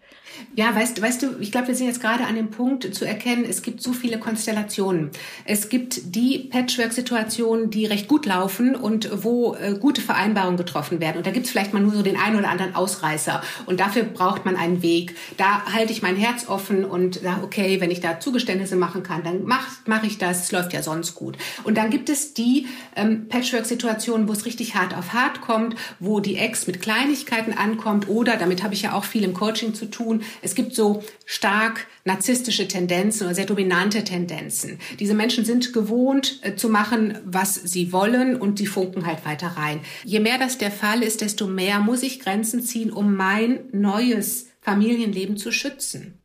Ja, 0.55 0.75
weißt, 0.75 1.01
weißt 1.01 1.23
du, 1.23 1.39
ich 1.39 1.51
glaube, 1.51 1.69
wir 1.69 1.75
sind 1.75 1.87
jetzt 1.87 2.01
gerade 2.01 2.25
an 2.25 2.35
dem 2.35 2.49
Punkt 2.49 2.93
zu 2.93 3.05
erkennen, 3.05 3.45
es 3.47 3.61
gibt 3.61 3.81
so 3.81 3.93
viele 3.93 4.19
Konstellationen. 4.19 5.11
Es 5.45 5.69
gibt 5.69 6.15
die 6.15 6.39
Patchwork-Situationen, 6.39 7.69
die 7.69 7.85
recht 7.85 8.07
gut 8.07 8.25
laufen 8.25 8.75
und 8.75 9.09
wo 9.23 9.55
äh, 9.55 9.77
gute 9.79 10.01
Vereinbarungen 10.01 10.57
getroffen 10.57 10.99
werden. 10.99 11.17
Und 11.17 11.25
da 11.25 11.31
gibt 11.31 11.45
es 11.45 11.51
vielleicht 11.51 11.73
mal 11.73 11.81
nur 11.81 11.93
so 11.93 12.01
den 12.01 12.17
einen 12.17 12.37
oder 12.37 12.49
anderen 12.49 12.75
Ausreißer. 12.75 13.41
Und 13.65 13.79
dafür 13.79 14.03
braucht 14.03 14.45
man 14.45 14.55
einen 14.55 14.81
Weg. 14.81 15.15
Da 15.37 15.65
halte 15.73 15.93
ich 15.93 16.01
mein 16.01 16.15
Herz 16.15 16.47
offen 16.47 16.85
und 16.85 17.15
sage, 17.15 17.43
okay, 17.43 17.81
wenn 17.81 17.91
ich 17.91 18.01
da 18.01 18.19
Zugeständnisse 18.19 18.75
machen 18.75 19.03
kann, 19.03 19.23
dann 19.23 19.43
mache 19.43 19.67
mach 19.85 20.03
ich 20.03 20.17
das. 20.17 20.43
Es 20.43 20.51
läuft 20.51 20.73
ja 20.73 20.83
sonst 20.83 21.15
gut. 21.15 21.37
Und 21.63 21.77
dann 21.77 21.89
gibt 21.89 22.09
es 22.09 22.33
die 22.33 22.67
ähm, 22.95 23.27
Patchwork-Situationen, 23.29 24.27
wo 24.27 24.33
es 24.33 24.45
richtig 24.45 24.75
hart 24.75 24.95
auf 24.95 25.13
hart 25.13 25.41
kommt, 25.41 25.75
wo 25.99 26.19
die 26.19 26.37
Ex 26.37 26.67
mit 26.67 26.81
Kleinigkeiten 26.81 27.53
ankommt 27.53 27.94
kommt 27.95 28.09
oder, 28.09 28.35
damit 28.35 28.61
habe 28.61 28.73
ich 28.73 28.81
ja 28.81 28.93
auch 28.93 29.05
viel 29.05 29.23
im 29.23 29.33
Coaching 29.33 29.73
zu 29.73 29.85
tun, 29.85 30.23
es 30.41 30.53
gibt 30.53 30.75
so 30.75 31.01
stark 31.25 31.87
narzisstische 32.03 32.67
Tendenzen 32.67 33.25
oder 33.25 33.35
sehr 33.35 33.45
dominante 33.45 34.03
Tendenzen. 34.03 34.79
Diese 34.99 35.13
Menschen 35.13 35.45
sind 35.45 35.71
gewohnt 35.71 36.39
äh, 36.41 36.55
zu 36.55 36.67
machen, 36.67 37.17
was 37.23 37.55
sie 37.55 37.93
wollen 37.93 38.35
und 38.35 38.59
die 38.59 38.67
funken 38.67 39.05
halt 39.05 39.25
weiter 39.25 39.47
rein. 39.55 39.79
Je 40.03 40.19
mehr 40.19 40.37
das 40.37 40.57
der 40.57 40.71
Fall 40.71 41.03
ist, 41.03 41.21
desto 41.21 41.47
mehr 41.47 41.79
muss 41.79 42.03
ich 42.03 42.19
Grenzen 42.19 42.61
ziehen, 42.61 42.91
um 42.91 43.15
mein 43.15 43.59
neues 43.71 44.47
Familienleben 44.61 45.37
zu 45.37 45.51
schützen. 45.51 46.19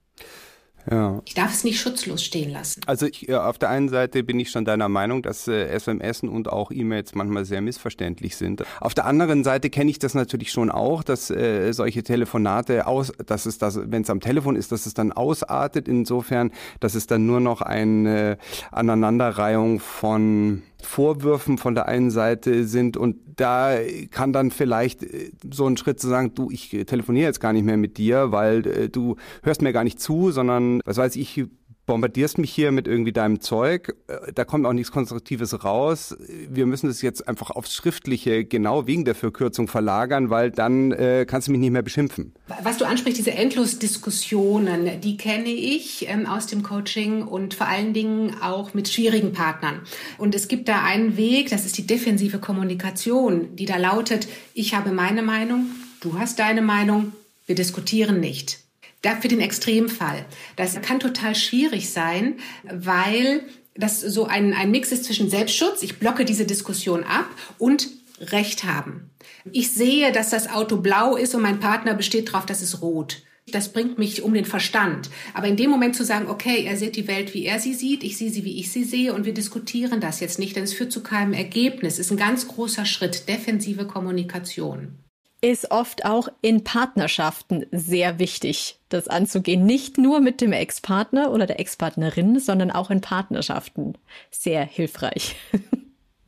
Ja. 0.90 1.22
Ich 1.24 1.34
darf 1.34 1.52
es 1.52 1.62
nicht 1.62 1.80
schutzlos 1.80 2.22
stehen 2.22 2.50
lassen. 2.50 2.80
Also 2.86 3.06
ich, 3.06 3.28
äh, 3.28 3.34
auf 3.34 3.58
der 3.58 3.70
einen 3.70 3.88
Seite 3.88 4.24
bin 4.24 4.40
ich 4.40 4.50
schon 4.50 4.64
deiner 4.64 4.88
Meinung, 4.88 5.22
dass 5.22 5.46
äh, 5.46 5.68
SMS 5.68 6.22
und 6.22 6.48
auch 6.48 6.72
E-Mails 6.72 7.14
manchmal 7.14 7.44
sehr 7.44 7.60
missverständlich 7.60 8.36
sind. 8.36 8.64
Auf 8.80 8.94
der 8.94 9.06
anderen 9.06 9.44
Seite 9.44 9.70
kenne 9.70 9.90
ich 9.90 9.98
das 9.98 10.14
natürlich 10.14 10.50
schon 10.50 10.70
auch, 10.70 11.02
dass 11.04 11.30
äh, 11.30 11.72
solche 11.72 12.02
Telefonate 12.02 12.86
aus, 12.86 13.12
dass 13.24 13.46
es 13.46 13.58
das, 13.58 13.78
wenn 13.82 14.02
es 14.02 14.10
am 14.10 14.20
Telefon 14.20 14.56
ist, 14.56 14.72
dass 14.72 14.86
es 14.86 14.94
dann 14.94 15.12
ausartet. 15.12 15.86
Insofern, 15.86 16.50
dass 16.80 16.94
es 16.94 17.06
dann 17.06 17.26
nur 17.26 17.40
noch 17.40 17.62
eine 17.62 18.36
Aneinanderreihung 18.72 19.78
von 19.78 20.62
Vorwürfen 20.86 21.58
von 21.58 21.74
der 21.74 21.86
einen 21.86 22.10
Seite 22.10 22.64
sind 22.66 22.96
und 22.96 23.16
da 23.36 23.76
kann 24.10 24.32
dann 24.32 24.50
vielleicht 24.50 25.02
äh, 25.02 25.30
so 25.50 25.66
ein 25.66 25.76
Schritt 25.76 26.00
zu 26.00 26.08
sagen, 26.08 26.34
du, 26.34 26.50
ich 26.50 26.70
telefoniere 26.86 27.26
jetzt 27.26 27.40
gar 27.40 27.52
nicht 27.52 27.64
mehr 27.64 27.76
mit 27.76 27.98
dir, 27.98 28.32
weil 28.32 28.66
äh, 28.66 28.88
du 28.88 29.16
hörst 29.42 29.62
mir 29.62 29.72
gar 29.72 29.84
nicht 29.84 30.00
zu, 30.00 30.30
sondern, 30.30 30.80
was 30.84 30.96
weiß 30.96 31.16
ich, 31.16 31.44
bombardierst 31.90 32.38
mich 32.38 32.52
hier 32.52 32.70
mit 32.70 32.86
irgendwie 32.86 33.10
deinem 33.10 33.40
Zeug, 33.40 33.96
äh, 34.06 34.32
da 34.32 34.44
kommt 34.44 34.64
auch 34.64 34.72
nichts 34.72 34.92
Konstruktives 34.92 35.64
raus. 35.64 36.16
Wir 36.48 36.64
müssen 36.64 36.88
es 36.88 37.02
jetzt 37.02 37.26
einfach 37.26 37.50
aufs 37.50 37.74
Schriftliche 37.74 38.44
genau 38.44 38.86
wegen 38.86 39.04
der 39.04 39.16
Verkürzung 39.16 39.66
verlagern, 39.66 40.30
weil 40.30 40.52
dann 40.52 40.92
äh, 40.92 41.26
kannst 41.28 41.48
du 41.48 41.50
mich 41.50 41.60
nicht 41.60 41.72
mehr 41.72 41.82
beschimpfen. 41.82 42.32
Was 42.62 42.78
du 42.78 42.84
ansprichst, 42.84 43.18
diese 43.18 43.32
Endlos-Diskussionen, 43.32 45.00
die 45.00 45.16
kenne 45.16 45.48
ich 45.48 46.08
ähm, 46.08 46.26
aus 46.26 46.46
dem 46.46 46.62
Coaching 46.62 47.24
und 47.24 47.54
vor 47.54 47.66
allen 47.66 47.92
Dingen 47.92 48.36
auch 48.40 48.72
mit 48.72 48.88
schwierigen 48.88 49.32
Partnern. 49.32 49.80
Und 50.16 50.36
es 50.36 50.46
gibt 50.46 50.68
da 50.68 50.84
einen 50.84 51.16
Weg, 51.16 51.50
das 51.50 51.66
ist 51.66 51.76
die 51.76 51.88
defensive 51.88 52.38
Kommunikation, 52.38 53.56
die 53.56 53.66
da 53.66 53.78
lautet, 53.78 54.28
ich 54.54 54.76
habe 54.76 54.92
meine 54.92 55.22
Meinung, 55.22 55.66
du 56.02 56.20
hast 56.20 56.38
deine 56.38 56.62
Meinung, 56.62 57.10
wir 57.46 57.56
diskutieren 57.56 58.20
nicht. 58.20 58.59
Da 59.02 59.16
für 59.16 59.28
den 59.28 59.40
Extremfall. 59.40 60.26
Das 60.56 60.80
kann 60.82 61.00
total 61.00 61.34
schwierig 61.34 61.90
sein, 61.90 62.36
weil 62.64 63.42
das 63.74 64.00
so 64.00 64.26
ein, 64.26 64.52
ein 64.52 64.70
Mix 64.70 64.92
ist 64.92 65.04
zwischen 65.04 65.30
Selbstschutz, 65.30 65.82
ich 65.82 65.98
blocke 65.98 66.24
diese 66.24 66.44
Diskussion 66.44 67.04
ab, 67.04 67.26
und 67.58 67.88
Recht 68.20 68.64
haben. 68.64 69.10
Ich 69.50 69.70
sehe, 69.70 70.12
dass 70.12 70.28
das 70.28 70.50
Auto 70.50 70.76
blau 70.76 71.16
ist 71.16 71.34
und 71.34 71.40
mein 71.40 71.60
Partner 71.60 71.94
besteht 71.94 72.28
darauf, 72.28 72.44
dass 72.44 72.60
es 72.60 72.82
rot. 72.82 73.22
Das 73.50 73.72
bringt 73.72 73.98
mich 73.98 74.22
um 74.22 74.34
den 74.34 74.44
Verstand. 74.44 75.08
Aber 75.32 75.48
in 75.48 75.56
dem 75.56 75.70
Moment 75.70 75.96
zu 75.96 76.04
sagen, 76.04 76.28
okay, 76.28 76.64
er 76.66 76.76
sieht 76.76 76.96
die 76.96 77.08
Welt, 77.08 77.32
wie 77.32 77.46
er 77.46 77.58
sie 77.58 77.72
sieht, 77.72 78.04
ich 78.04 78.18
sehe 78.18 78.30
sie, 78.30 78.44
wie 78.44 78.60
ich 78.60 78.70
sie 78.70 78.84
sehe 78.84 79.14
und 79.14 79.24
wir 79.24 79.34
diskutieren 79.34 80.00
das 80.00 80.20
jetzt 80.20 80.38
nicht, 80.38 80.54
denn 80.54 80.64
es 80.64 80.74
führt 80.74 80.92
zu 80.92 81.02
keinem 81.02 81.32
Ergebnis, 81.32 81.98
ist 81.98 82.10
ein 82.10 82.18
ganz 82.18 82.46
großer 82.46 82.84
Schritt, 82.84 83.28
defensive 83.28 83.86
Kommunikation 83.86 84.98
ist 85.40 85.70
oft 85.70 86.04
auch 86.04 86.28
in 86.42 86.64
Partnerschaften 86.64 87.66
sehr 87.72 88.18
wichtig, 88.18 88.78
das 88.88 89.08
anzugehen. 89.08 89.64
Nicht 89.64 89.96
nur 89.98 90.20
mit 90.20 90.40
dem 90.40 90.52
Ex-Partner 90.52 91.32
oder 91.32 91.46
der 91.46 91.60
Ex-Partnerin, 91.60 92.38
sondern 92.38 92.70
auch 92.70 92.90
in 92.90 93.00
Partnerschaften 93.00 93.94
sehr 94.30 94.64
hilfreich. 94.64 95.36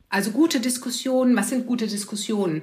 Also 0.09 0.29
gute 0.29 0.59
Diskussionen, 0.59 1.35
was 1.35 1.49
sind 1.49 1.65
gute 1.65 1.87
Diskussionen? 1.87 2.61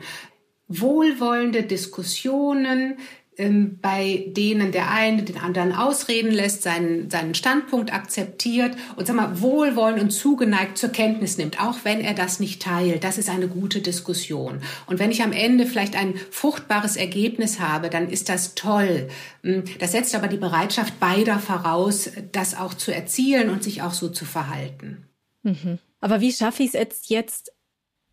Wohlwollende 0.68 1.64
Diskussionen, 1.64 2.98
ähm, 3.40 3.78
bei 3.80 4.26
denen 4.28 4.70
der 4.70 4.90
eine 4.90 5.22
den 5.22 5.38
anderen 5.38 5.72
ausreden 5.72 6.30
lässt, 6.30 6.62
seinen, 6.62 7.08
seinen 7.08 7.34
Standpunkt 7.34 7.92
akzeptiert 7.92 8.76
und 8.96 9.06
sag 9.06 9.16
mal, 9.16 9.40
wohlwollend 9.40 10.00
und 10.00 10.10
zugeneigt 10.10 10.76
zur 10.76 10.90
Kenntnis 10.90 11.38
nimmt, 11.38 11.60
auch 11.60 11.78
wenn 11.84 12.00
er 12.00 12.14
das 12.14 12.38
nicht 12.38 12.60
teilt. 12.62 13.02
Das 13.02 13.18
ist 13.18 13.30
eine 13.30 13.48
gute 13.48 13.80
Diskussion. 13.80 14.60
Und 14.86 14.98
wenn 14.98 15.10
ich 15.10 15.22
am 15.22 15.32
Ende 15.32 15.66
vielleicht 15.66 15.96
ein 15.96 16.14
fruchtbares 16.30 16.96
Ergebnis 16.96 17.60
habe, 17.60 17.88
dann 17.88 18.10
ist 18.10 18.28
das 18.28 18.54
toll. 18.54 19.08
Hm, 19.42 19.64
das 19.78 19.92
setzt 19.92 20.14
aber 20.14 20.28
die 20.28 20.36
Bereitschaft 20.36 21.00
beider 21.00 21.38
voraus, 21.38 22.10
das 22.32 22.56
auch 22.56 22.74
zu 22.74 22.92
erzielen 22.92 23.48
und 23.48 23.64
sich 23.64 23.82
auch 23.82 23.94
so 23.94 24.10
zu 24.10 24.26
verhalten. 24.26 25.08
Mhm. 25.42 25.78
Aber 26.00 26.20
wie 26.20 26.32
schaffe 26.32 26.62
ich 26.62 26.68
es 26.68 26.74
jetzt, 26.74 27.10
jetzt 27.10 27.52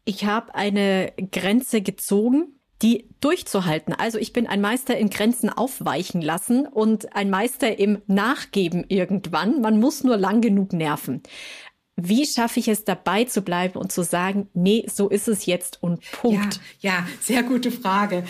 ich 0.05 0.23
habe 0.23 0.55
eine 0.55 1.11
Grenze 1.31 1.81
gezogen, 1.81 2.56
die 2.81 3.07
durchzuhalten. 3.21 3.93
Also 3.93 4.17
ich 4.17 4.33
bin 4.33 4.47
ein 4.47 4.61
Meister 4.61 4.97
in 4.97 5.09
Grenzen 5.09 5.49
aufweichen 5.49 6.21
lassen 6.21 6.67
und 6.67 7.15
ein 7.15 7.29
Meister 7.29 7.79
im 7.79 8.01
Nachgeben 8.07 8.85
irgendwann. 8.87 9.61
Man 9.61 9.79
muss 9.79 10.03
nur 10.03 10.17
lang 10.17 10.41
genug 10.41 10.73
nerven. 10.73 11.23
Wie 11.95 12.25
schaffe 12.27 12.59
ich 12.59 12.67
es 12.67 12.83
dabei 12.85 13.23
zu 13.23 13.41
bleiben 13.41 13.79
und 13.79 13.91
zu 13.91 14.03
sagen, 14.03 14.49
nee, 14.53 14.85
so 14.87 15.09
ist 15.09 15.27
es 15.27 15.47
jetzt 15.47 15.81
und 15.81 16.03
Punkt? 16.11 16.59
Ja, 16.79 16.91
ja, 16.91 17.07
sehr 17.19 17.41
gute 17.41 17.71
Frage. 17.71 18.23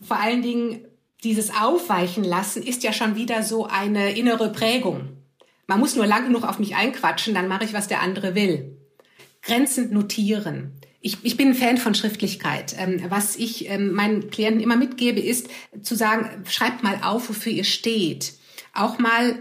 Vor 0.00 0.18
allen 0.18 0.42
Dingen 0.42 0.84
dieses 1.22 1.54
Aufweichen 1.54 2.24
lassen 2.24 2.64
ist 2.64 2.82
ja 2.82 2.92
schon 2.92 3.14
wieder 3.14 3.44
so 3.44 3.66
eine 3.66 4.16
innere 4.18 4.50
Prägung. 4.50 5.10
Man 5.68 5.78
muss 5.78 5.94
nur 5.94 6.06
lang 6.06 6.24
genug 6.24 6.42
auf 6.42 6.58
mich 6.58 6.74
einquatschen, 6.74 7.32
dann 7.32 7.46
mache 7.46 7.64
ich, 7.64 7.72
was 7.72 7.86
der 7.86 8.02
andere 8.02 8.34
will. 8.34 8.76
Grenzen 9.40 9.92
notieren. 9.92 10.72
Ich, 11.04 11.18
ich 11.22 11.36
bin 11.36 11.48
ein 11.48 11.54
Fan 11.54 11.78
von 11.78 11.94
Schriftlichkeit. 11.94 12.76
Ähm, 12.78 13.02
was 13.08 13.36
ich 13.36 13.68
ähm, 13.68 13.92
meinen 13.92 14.30
Klienten 14.30 14.62
immer 14.62 14.76
mitgebe, 14.76 15.20
ist 15.20 15.48
zu 15.82 15.96
sagen, 15.96 16.44
schreibt 16.48 16.82
mal 16.82 17.00
auf, 17.02 17.28
wofür 17.28 17.52
ihr 17.52 17.64
steht. 17.64 18.34
Auch 18.72 18.98
mal 18.98 19.40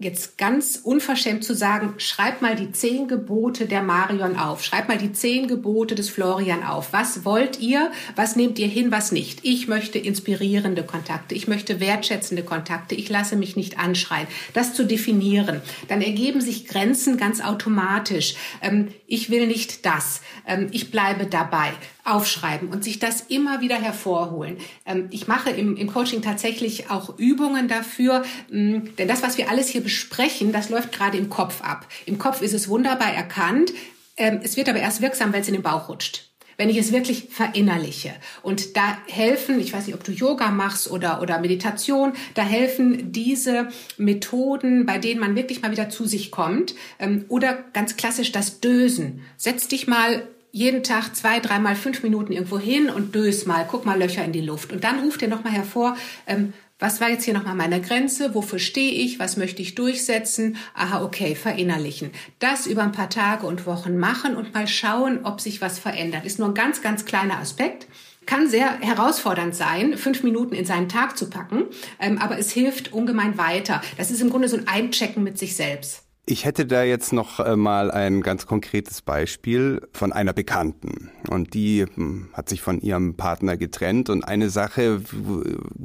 jetzt 0.00 0.38
ganz 0.38 0.80
unverschämt 0.82 1.44
zu 1.44 1.54
sagen, 1.54 1.94
schreib 1.98 2.40
mal 2.40 2.56
die 2.56 2.72
zehn 2.72 3.06
Gebote 3.06 3.66
der 3.66 3.82
Marion 3.82 4.36
auf, 4.36 4.64
schreib 4.64 4.88
mal 4.88 4.96
die 4.96 5.12
zehn 5.12 5.46
Gebote 5.46 5.94
des 5.94 6.08
Florian 6.08 6.62
auf. 6.62 6.94
Was 6.94 7.26
wollt 7.26 7.60
ihr? 7.60 7.92
Was 8.16 8.34
nehmt 8.34 8.58
ihr 8.58 8.66
hin? 8.66 8.90
Was 8.90 9.12
nicht? 9.12 9.40
Ich 9.42 9.68
möchte 9.68 9.98
inspirierende 9.98 10.84
Kontakte. 10.84 11.34
Ich 11.34 11.48
möchte 11.48 11.80
wertschätzende 11.80 12.42
Kontakte. 12.42 12.94
Ich 12.94 13.10
lasse 13.10 13.36
mich 13.36 13.56
nicht 13.56 13.78
anschreien. 13.78 14.26
Das 14.54 14.72
zu 14.72 14.84
definieren. 14.84 15.60
Dann 15.88 16.00
ergeben 16.00 16.40
sich 16.40 16.66
Grenzen 16.66 17.18
ganz 17.18 17.42
automatisch. 17.42 18.36
Ähm, 18.62 18.88
ich 19.06 19.28
will 19.28 19.46
nicht 19.46 19.84
das. 19.84 20.22
Ähm, 20.46 20.68
ich 20.70 20.90
bleibe 20.90 21.26
dabei 21.26 21.72
aufschreiben 22.04 22.68
und 22.68 22.84
sich 22.84 22.98
das 22.98 23.22
immer 23.22 23.60
wieder 23.60 23.76
hervorholen. 23.76 24.58
Ähm, 24.86 25.08
ich 25.10 25.28
mache 25.28 25.50
im, 25.50 25.76
im 25.76 25.92
Coaching 25.92 26.22
tatsächlich 26.22 26.90
auch 26.90 27.18
Übungen 27.18 27.68
dafür, 27.68 28.24
mh, 28.50 28.82
denn 28.98 29.08
das, 29.08 29.22
was 29.22 29.38
wir 29.38 29.50
alles 29.50 29.68
hier 29.68 29.82
besprechen, 29.82 30.52
das 30.52 30.68
läuft 30.68 30.92
gerade 30.92 31.18
im 31.18 31.30
Kopf 31.30 31.62
ab. 31.62 31.86
Im 32.06 32.18
Kopf 32.18 32.42
ist 32.42 32.54
es 32.54 32.68
wunderbar 32.68 33.12
erkannt. 33.12 33.72
Ähm, 34.16 34.40
es 34.42 34.56
wird 34.56 34.68
aber 34.68 34.78
erst 34.78 35.00
wirksam, 35.00 35.32
wenn 35.32 35.42
es 35.42 35.48
in 35.48 35.54
den 35.54 35.62
Bauch 35.62 35.88
rutscht 35.88 36.30
wenn 36.60 36.68
ich 36.68 36.76
es 36.76 36.92
wirklich 36.92 37.28
verinnerliche. 37.30 38.12
Und 38.42 38.76
da 38.76 38.98
helfen, 39.08 39.58
ich 39.60 39.72
weiß 39.72 39.86
nicht, 39.86 39.94
ob 39.94 40.04
du 40.04 40.12
Yoga 40.12 40.50
machst 40.50 40.90
oder, 40.90 41.22
oder 41.22 41.40
Meditation, 41.40 42.12
da 42.34 42.42
helfen 42.42 43.12
diese 43.12 43.68
Methoden, 43.96 44.84
bei 44.84 44.98
denen 44.98 45.20
man 45.20 45.36
wirklich 45.36 45.62
mal 45.62 45.70
wieder 45.70 45.88
zu 45.88 46.04
sich 46.04 46.30
kommt. 46.30 46.74
Ähm, 46.98 47.24
oder 47.28 47.54
ganz 47.72 47.96
klassisch 47.96 48.30
das 48.30 48.60
Dösen. 48.60 49.22
Setz 49.38 49.68
dich 49.68 49.86
mal 49.86 50.28
jeden 50.52 50.82
Tag 50.82 51.14
zwei, 51.14 51.40
dreimal 51.40 51.76
fünf 51.76 52.02
Minuten 52.02 52.32
irgendwo 52.32 52.58
hin 52.58 52.90
und 52.90 53.14
dös 53.14 53.46
mal, 53.46 53.66
guck 53.68 53.86
mal 53.86 53.98
Löcher 53.98 54.24
in 54.24 54.32
die 54.32 54.40
Luft. 54.40 54.72
Und 54.72 54.84
dann 54.84 55.00
ruft 55.00 55.20
dir 55.20 55.28
nochmal 55.28 55.52
hervor, 55.52 55.96
ähm, 56.26 56.52
was 56.80 57.02
war 57.02 57.10
jetzt 57.10 57.24
hier 57.24 57.34
nochmal 57.34 57.54
meine 57.54 57.82
Grenze? 57.82 58.34
Wofür 58.34 58.58
stehe 58.58 58.92
ich? 58.92 59.18
Was 59.18 59.36
möchte 59.36 59.60
ich 59.60 59.74
durchsetzen? 59.74 60.56
Aha, 60.74 61.04
okay, 61.04 61.34
verinnerlichen. 61.34 62.10
Das 62.38 62.66
über 62.66 62.82
ein 62.82 62.92
paar 62.92 63.10
Tage 63.10 63.46
und 63.46 63.66
Wochen 63.66 63.98
machen 63.98 64.34
und 64.34 64.54
mal 64.54 64.66
schauen, 64.66 65.20
ob 65.24 65.42
sich 65.42 65.60
was 65.60 65.78
verändert. 65.78 66.24
Ist 66.24 66.38
nur 66.38 66.48
ein 66.48 66.54
ganz, 66.54 66.80
ganz 66.80 67.04
kleiner 67.04 67.38
Aspekt. 67.38 67.86
Kann 68.24 68.48
sehr 68.48 68.80
herausfordernd 68.80 69.54
sein, 69.54 69.98
fünf 69.98 70.22
Minuten 70.22 70.54
in 70.54 70.64
seinen 70.64 70.88
Tag 70.88 71.18
zu 71.18 71.28
packen, 71.28 71.64
ähm, 71.98 72.16
aber 72.18 72.38
es 72.38 72.50
hilft 72.50 72.92
ungemein 72.92 73.36
weiter. 73.36 73.82
Das 73.98 74.10
ist 74.10 74.22
im 74.22 74.30
Grunde 74.30 74.48
so 74.48 74.56
ein 74.56 74.68
Einchecken 74.68 75.22
mit 75.22 75.38
sich 75.38 75.56
selbst. 75.56 76.04
Ich 76.26 76.44
hätte 76.44 76.66
da 76.66 76.84
jetzt 76.84 77.12
noch 77.12 77.40
äh, 77.40 77.56
mal 77.56 77.90
ein 77.90 78.20
ganz 78.20 78.46
konkretes 78.46 79.02
Beispiel 79.02 79.80
von 79.92 80.12
einer 80.12 80.32
Bekannten. 80.32 81.10
Und 81.28 81.54
die 81.54 81.86
hm, 81.94 82.28
hat 82.34 82.48
sich 82.48 82.60
von 82.60 82.80
ihrem 82.80 83.16
Partner 83.16 83.56
getrennt. 83.56 84.10
Und 84.10 84.22
eine 84.24 84.50
Sache, 84.50 85.00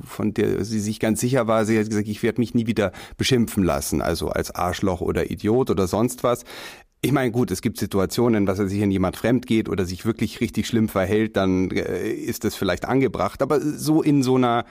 von 0.04 0.34
der 0.34 0.64
sie 0.66 0.80
sich 0.80 1.00
ganz 1.00 1.22
sicher 1.22 1.48
war, 1.48 1.66
sie 1.66 1.80
hat 1.80 1.90
gesagt, 1.90 2.08
ich 2.08 2.22
werde 2.22 2.42
mich 2.42 2.54
nie 2.54 2.68
wieder 2.68 2.92
beschimpfen 3.18 3.64
lassen, 3.64 4.02
also 4.02 4.30
als 4.30 4.54
Arschloch 4.54 5.02
oder 5.02 5.32
Idiot 5.32 5.70
oder 5.72 5.88
sonst 5.88 6.24
was. 6.24 6.44
Ich 7.02 7.12
meine, 7.12 7.32
gut, 7.32 7.52
es 7.52 7.62
gibt 7.62 7.78
Situationen, 7.78 8.46
dass 8.46 8.60
er 8.60 8.68
sich 8.68 8.82
in 8.82 8.92
jemand 8.92 9.16
fremd 9.16 9.48
geht 9.48 9.70
oder 9.70 9.86
sich 9.86 10.06
wirklich 10.06 10.42
richtig 10.42 10.68
schlimm 10.68 10.90
verhält, 10.90 11.38
dann 11.38 11.72
äh, 11.72 12.10
ist 12.10 12.44
das 12.44 12.56
vielleicht 12.56 12.86
angebracht. 12.86 13.42
Aber 13.42 13.62
so 13.62 14.02
in 14.02 14.22
so 14.22 14.36
einer 14.36 14.66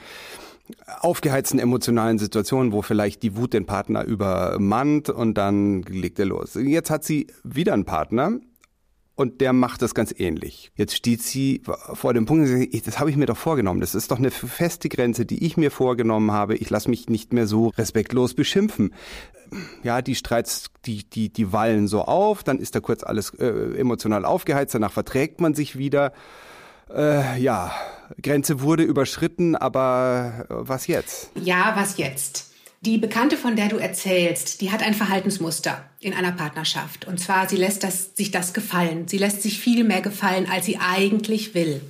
aufgeheizten 1.01 1.59
emotionalen 1.59 2.19
Situationen, 2.19 2.73
wo 2.73 2.83
vielleicht 2.83 3.23
die 3.23 3.37
Wut 3.37 3.53
den 3.53 3.67
Partner 3.67 4.05
übermannt 4.05 5.11
und 5.11 5.35
dann 5.35 5.83
legt 5.83 6.19
er 6.19 6.27
los. 6.27 6.55
Jetzt 6.55 6.91
hat 6.91 7.05
sie 7.05 7.27
wieder 7.43 7.75
einen 7.75 7.85
Partner 7.85 8.39
und 9.15 9.41
der 9.41 9.53
macht 9.53 9.83
das 9.83 9.95
ganz 9.95 10.13
ähnlich. 10.17 10.73
Jetzt 10.75 10.97
steht 10.97 11.23
sie 11.23 11.63
vor 11.65 12.15
dem 12.15 12.27
Punkt, 12.27 12.49
das 12.87 12.99
habe 12.99 13.11
ich 13.11 13.17
mir 13.17 13.27
doch 13.27 13.37
vorgenommen. 13.37 13.81
Das 13.81 13.95
ist 13.95 14.11
doch 14.11 14.19
eine 14.19 14.31
feste 14.31 14.89
Grenze, 14.89 15.25
die 15.25 15.45
ich 15.45 15.57
mir 15.57 15.71
vorgenommen 15.71 16.33
habe. 16.33 16.57
Ich 16.57 16.71
lasse 16.71 16.91
mich 16.91 17.09
nicht 17.09 17.33
mehr 17.33 17.47
so 17.47 17.69
respektlos 17.69 18.35
beschimpfen. 18.35 18.93
Ja, 19.85 20.03
die 20.03 20.17
Streits, 20.17 20.71
die, 20.85 21.09
die, 21.09 21.33
die 21.33 21.53
wallen 21.53 21.87
so 21.87 22.03
auf, 22.03 22.43
dann 22.43 22.59
ist 22.59 22.75
da 22.75 22.81
kurz 22.81 23.05
alles 23.05 23.31
äh, 23.35 23.79
emotional 23.79 24.25
aufgeheizt, 24.25 24.75
danach 24.75 24.93
verträgt 24.93 25.41
man 25.41 25.55
sich 25.55 25.79
wieder. 25.79 26.13
Äh, 26.95 27.41
ja, 27.41 27.75
Grenze 28.23 28.61
wurde 28.61 28.85
überschritten, 28.85 29.57
aber 29.57 30.47
äh, 30.49 30.55
was 30.57 30.87
jetzt? 30.87 31.31
Ja, 31.41 31.73
was 31.77 31.97
jetzt? 31.97 32.53
Die 32.83 32.99
Bekannte, 32.99 33.37
von 33.37 33.57
der 33.57 33.69
du 33.69 33.79
erzählst, 33.79 34.61
die 34.61 34.71
hat 34.71 34.83
ein 34.83 34.95
Verhaltensmuster 34.95 35.83
in 36.01 36.13
einer 36.13 36.33
Partnerschaft. 36.33 37.07
Und 37.07 37.19
zwar, 37.19 37.49
sie 37.49 37.57
lässt 37.57 37.83
das, 37.83 38.15
sich 38.15 38.31
das 38.31 38.53
gefallen. 38.53 39.09
Sie 39.09 39.17
lässt 39.17 39.41
sich 39.43 39.59
viel 39.59 39.85
mehr 39.85 40.03
gefallen, 40.03 40.47
als 40.51 40.67
sie 40.67 40.77
eigentlich 40.77 41.55
will. 41.55 41.81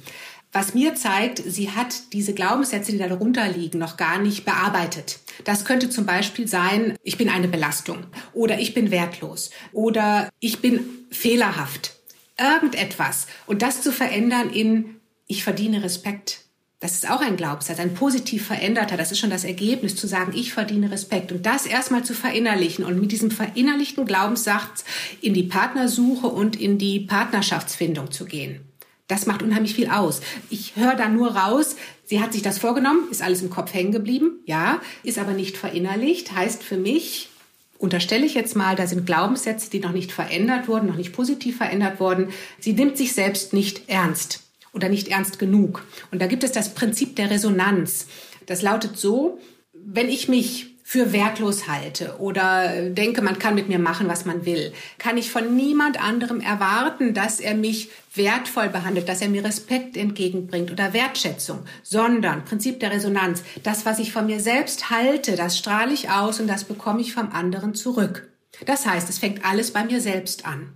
Was 0.53 0.73
mir 0.73 0.95
zeigt, 0.95 1.43
sie 1.45 1.73
hat 1.73 2.13
diese 2.13 2.33
Glaubenssätze, 2.33 2.93
die 2.93 2.99
darunter 2.99 3.49
liegen, 3.49 3.81
noch 3.81 3.97
gar 3.97 4.21
nicht 4.21 4.45
bearbeitet. 4.45 5.19
Das 5.43 5.65
könnte 5.65 5.91
zum 5.91 6.07
Beispiel 6.07 6.47
sein, 6.47 6.97
ich 7.03 7.19
bin 7.19 7.29
eine 7.29 7.49
Belastung 7.49 8.05
oder 8.33 8.61
ich 8.61 8.73
bin 8.73 8.93
wertlos 8.93 9.51
oder 9.73 10.31
ich 10.39 10.61
bin 10.61 10.85
fehlerhaft. 11.11 11.97
Irgendetwas. 12.39 13.27
Und 13.47 13.63
das 13.63 13.83
zu 13.83 13.93
verändern 13.93 14.51
in 14.51 14.97
ich 15.27 15.45
verdiene 15.45 15.83
Respekt. 15.83 16.41
Das 16.81 16.93
ist 16.93 17.11
auch 17.11 17.23
ein 17.23 17.37
Glaubenssatz, 17.37 17.79
ein 17.79 17.95
positiv 17.95 18.47
veränderter. 18.47 18.99
Das 18.99 19.11
ist 19.11 19.19
schon 19.19 19.31
das 19.31 19.45
Ergebnis, 19.45 19.97
zu 19.97 20.07
sagen, 20.07 20.33
ich 20.35 20.53
verdiene 20.53 20.91
Respekt. 20.91 21.33
Und 21.33 21.47
das 21.47 21.65
erstmal 21.65 22.05
zu 22.05 22.13
verinnerlichen 22.13 22.85
und 22.85 23.01
mit 23.01 23.11
diesem 23.11 23.31
verinnerlichten 23.31 24.05
Glaubenssatz 24.05 24.85
in 25.23 25.33
die 25.33 25.45
Partnersuche 25.45 26.27
und 26.27 26.61
in 26.61 26.77
die 26.77 27.01
Partnerschaftsfindung 27.01 28.11
zu 28.11 28.27
gehen. 28.27 28.61
Das 29.07 29.25
macht 29.25 29.43
unheimlich 29.43 29.75
viel 29.75 29.89
aus. 29.89 30.21
Ich 30.51 30.77
höre 30.77 30.95
da 30.95 31.09
nur 31.09 31.35
raus, 31.35 31.77
sie 32.05 32.21
hat 32.21 32.35
sich 32.35 32.43
das 32.43 32.59
vorgenommen, 32.59 33.09
ist 33.11 33.23
alles 33.23 33.41
im 33.41 33.51
Kopf 33.51 33.73
hängen 33.73 33.93
geblieben, 33.93 34.41
ja, 34.45 34.81
ist 35.03 35.19
aber 35.19 35.33
nicht 35.33 35.57
verinnerlicht, 35.57 36.33
heißt 36.33 36.63
für 36.63 36.77
mich, 36.77 37.31
unterstelle 37.79 38.25
ich 38.25 38.35
jetzt 38.35 38.57
mal, 38.57 38.77
da 38.77 38.87
sind 38.87 39.07
Glaubenssätze, 39.07 39.71
die 39.71 39.81
noch 39.81 39.93
nicht 39.93 40.13
verändert 40.13 40.69
wurden, 40.69 40.87
noch 40.87 40.97
nicht 40.97 41.13
positiv 41.13 41.57
verändert 41.57 42.01
wurden. 42.01 42.29
Sie 42.59 42.73
nimmt 42.73 42.97
sich 42.97 43.13
selbst 43.13 43.53
nicht 43.53 43.89
ernst 43.89 44.41
oder 44.73 44.89
nicht 44.89 45.09
ernst 45.09 45.39
genug. 45.39 45.85
Und 46.11 46.21
da 46.21 46.27
gibt 46.27 46.45
es 46.45 46.53
das 46.53 46.75
Prinzip 46.75 47.17
der 47.17 47.31
Resonanz. 47.31 48.07
Das 48.47 48.63
lautet 48.63 48.97
so, 48.99 49.39
wenn 49.73 50.09
ich 50.09 50.29
mich 50.29 50.74
für 50.87 51.15
wertlos 51.15 51.67
halte 51.67 52.17
oder 52.19 52.91
denke, 52.91 53.23
man 53.23 53.39
kann 53.39 53.55
mit 53.55 53.71
mir 53.71 53.79
machen, 53.79 54.07
was 54.07 54.27
man 54.27 54.45
will, 54.45 54.75
kann 54.99 55.17
ich 55.17 55.31
von 55.31 55.57
niemand 55.57 55.99
anderem 56.01 56.41
erwarten, 56.41 57.15
dass 57.15 57.41
er 57.41 57.55
mich 57.55 57.89
wertvoll 58.15 58.69
behandelt, 58.69 59.09
dass 59.09 59.23
er 59.23 59.31
mir 59.31 59.43
Respekt 59.43 59.97
entgegenbringt 59.97 60.71
oder 60.71 60.93
Wertschätzung, 60.93 61.61
sondern 61.83 62.45
Prinzip 62.45 62.81
der 62.81 62.93
Resonanz, 62.93 63.43
das, 63.63 63.87
was 63.87 63.99
ich 63.99 64.13
von 64.13 64.27
mir 64.27 64.41
selbst 64.41 64.91
halte, 64.91 65.37
das 65.37 65.59
strahle 65.59 65.95
ich 65.95 66.11
aus 66.11 66.39
und 66.39 66.49
das 66.49 66.65
bekomme 66.65 67.01
ich 67.01 67.15
vom 67.15 67.33
anderen 67.33 67.75
zurück. 67.75 68.29
Das 68.67 68.85
heißt, 68.85 69.09
es 69.09 69.19
fängt 69.19 69.43
alles 69.43 69.73
bei 69.73 69.85
mir 69.85 70.03
selbst 70.03 70.47
an. 70.47 70.75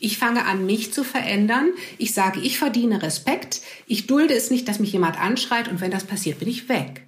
Ich 0.00 0.16
fange 0.16 0.46
an, 0.46 0.64
mich 0.64 0.92
zu 0.92 1.04
verändern. 1.04 1.70
Ich 1.98 2.14
sage, 2.14 2.40
ich 2.40 2.58
verdiene 2.58 3.02
Respekt. 3.02 3.60
Ich 3.86 4.06
dulde 4.06 4.34
es 4.34 4.50
nicht, 4.50 4.68
dass 4.68 4.78
mich 4.78 4.92
jemand 4.92 5.20
anschreit 5.20 5.68
und 5.68 5.80
wenn 5.82 5.90
das 5.90 6.04
passiert, 6.04 6.38
bin 6.38 6.48
ich 6.48 6.68
weg. 6.68 7.07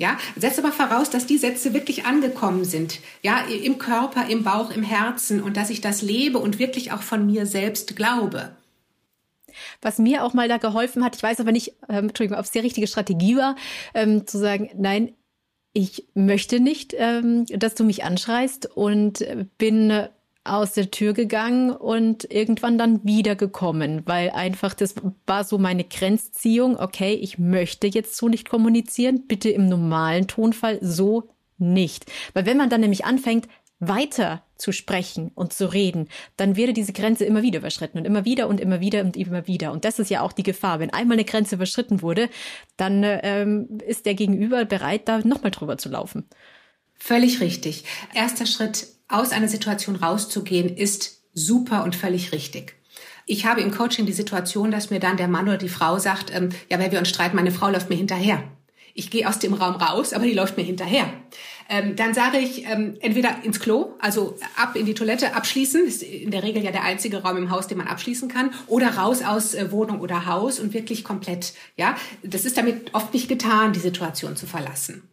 Ja, 0.00 0.16
setzt 0.34 0.58
aber 0.58 0.72
voraus, 0.72 1.10
dass 1.10 1.26
die 1.26 1.36
Sätze 1.36 1.74
wirklich 1.74 2.06
angekommen 2.06 2.64
sind. 2.64 3.00
Ja, 3.20 3.44
im 3.44 3.76
Körper, 3.76 4.30
im 4.30 4.44
Bauch, 4.44 4.70
im 4.70 4.82
Herzen 4.82 5.42
und 5.42 5.58
dass 5.58 5.68
ich 5.68 5.82
das 5.82 6.00
lebe 6.00 6.38
und 6.38 6.58
wirklich 6.58 6.90
auch 6.90 7.02
von 7.02 7.26
mir 7.26 7.44
selbst 7.44 7.96
glaube. 7.96 8.56
Was 9.82 9.98
mir 9.98 10.24
auch 10.24 10.32
mal 10.32 10.48
da 10.48 10.56
geholfen 10.56 11.04
hat, 11.04 11.16
ich 11.16 11.22
weiß 11.22 11.38
aber 11.40 11.52
nicht, 11.52 11.74
ähm, 11.90 12.08
Entschuldigung, 12.08 12.38
ob 12.38 12.46
es 12.46 12.50
die 12.50 12.60
richtige 12.60 12.86
Strategie 12.86 13.36
war, 13.36 13.56
ähm, 13.92 14.26
zu 14.26 14.38
sagen, 14.38 14.70
nein, 14.74 15.12
ich 15.74 16.06
möchte 16.14 16.60
nicht, 16.60 16.94
ähm, 16.96 17.44
dass 17.44 17.74
du 17.74 17.84
mich 17.84 18.02
anschreist 18.02 18.74
und 18.74 19.22
bin 19.58 20.08
aus 20.44 20.72
der 20.72 20.90
Tür 20.90 21.12
gegangen 21.12 21.70
und 21.70 22.30
irgendwann 22.32 22.78
dann 22.78 23.04
wiedergekommen, 23.04 24.02
weil 24.06 24.30
einfach 24.30 24.72
das 24.74 24.94
war 25.26 25.44
so 25.44 25.58
meine 25.58 25.84
Grenzziehung. 25.84 26.78
Okay, 26.78 27.12
ich 27.14 27.38
möchte 27.38 27.86
jetzt 27.86 28.16
so 28.16 28.28
nicht 28.28 28.48
kommunizieren, 28.48 29.26
bitte 29.26 29.50
im 29.50 29.68
normalen 29.68 30.26
Tonfall 30.28 30.78
so 30.80 31.28
nicht. 31.58 32.06
Weil 32.32 32.46
wenn 32.46 32.56
man 32.56 32.70
dann 32.70 32.80
nämlich 32.80 33.04
anfängt, 33.04 33.48
weiter 33.80 34.42
zu 34.56 34.72
sprechen 34.72 35.30
und 35.34 35.52
zu 35.54 35.72
reden, 35.72 36.08
dann 36.36 36.56
wäre 36.56 36.74
diese 36.74 36.92
Grenze 36.92 37.24
immer 37.24 37.42
wieder 37.42 37.58
überschritten 37.60 37.98
und 37.98 38.04
immer 38.04 38.24
wieder 38.26 38.46
und 38.48 38.60
immer 38.60 38.80
wieder 38.80 39.00
und 39.00 39.16
immer 39.16 39.46
wieder. 39.46 39.72
Und 39.72 39.84
das 39.84 39.98
ist 39.98 40.10
ja 40.10 40.20
auch 40.20 40.32
die 40.32 40.42
Gefahr. 40.42 40.80
Wenn 40.80 40.92
einmal 40.92 41.16
eine 41.16 41.24
Grenze 41.24 41.54
überschritten 41.54 42.02
wurde, 42.02 42.28
dann 42.76 43.02
ähm, 43.04 43.78
ist 43.86 44.04
der 44.06 44.14
Gegenüber 44.14 44.64
bereit, 44.66 45.08
da 45.08 45.18
nochmal 45.18 45.50
drüber 45.50 45.78
zu 45.78 45.88
laufen. 45.88 46.28
Völlig 47.00 47.40
richtig. 47.40 47.84
Erster 48.14 48.46
Schritt, 48.46 48.86
aus 49.08 49.32
einer 49.32 49.48
Situation 49.48 49.96
rauszugehen, 49.96 50.76
ist 50.76 51.22
super 51.32 51.82
und 51.82 51.96
völlig 51.96 52.30
richtig. 52.30 52.76
Ich 53.26 53.46
habe 53.46 53.62
im 53.62 53.72
Coaching 53.72 54.06
die 54.06 54.12
Situation, 54.12 54.70
dass 54.70 54.90
mir 54.90 55.00
dann 55.00 55.16
der 55.16 55.26
Mann 55.26 55.48
oder 55.48 55.56
die 55.56 55.68
Frau 55.68 55.98
sagt, 55.98 56.32
ähm, 56.32 56.50
ja, 56.68 56.78
wenn 56.78 56.92
wir 56.92 56.98
uns 56.98 57.08
streiten, 57.08 57.34
meine 57.34 57.50
Frau 57.50 57.70
läuft 57.70 57.88
mir 57.88 57.96
hinterher. 57.96 58.44
Ich 58.92 59.10
gehe 59.10 59.28
aus 59.28 59.38
dem 59.38 59.54
Raum 59.54 59.76
raus, 59.76 60.12
aber 60.12 60.24
die 60.24 60.34
läuft 60.34 60.56
mir 60.56 60.62
hinterher. 60.62 61.12
Ähm, 61.68 61.96
dann 61.96 62.12
sage 62.12 62.38
ich 62.38 62.66
ähm, 62.66 62.96
entweder 63.00 63.44
ins 63.44 63.60
Klo, 63.60 63.94
also 64.00 64.36
ab 64.56 64.76
in 64.76 64.84
die 64.84 64.94
Toilette, 64.94 65.34
abschließen, 65.34 65.86
ist 65.86 66.02
in 66.02 66.30
der 66.30 66.42
Regel 66.42 66.62
ja 66.62 66.72
der 66.72 66.84
einzige 66.84 67.22
Raum 67.22 67.36
im 67.36 67.50
Haus, 67.50 67.66
den 67.66 67.78
man 67.78 67.86
abschließen 67.86 68.28
kann, 68.28 68.50
oder 68.66 68.96
raus 68.96 69.22
aus 69.22 69.54
äh, 69.54 69.70
Wohnung 69.72 70.00
oder 70.00 70.26
Haus 70.26 70.60
und 70.60 70.74
wirklich 70.74 71.04
komplett, 71.04 71.54
ja. 71.76 71.96
Das 72.22 72.44
ist 72.44 72.58
damit 72.58 72.94
oft 72.94 73.14
nicht 73.14 73.28
getan, 73.28 73.72
die 73.72 73.80
Situation 73.80 74.36
zu 74.36 74.46
verlassen. 74.46 75.09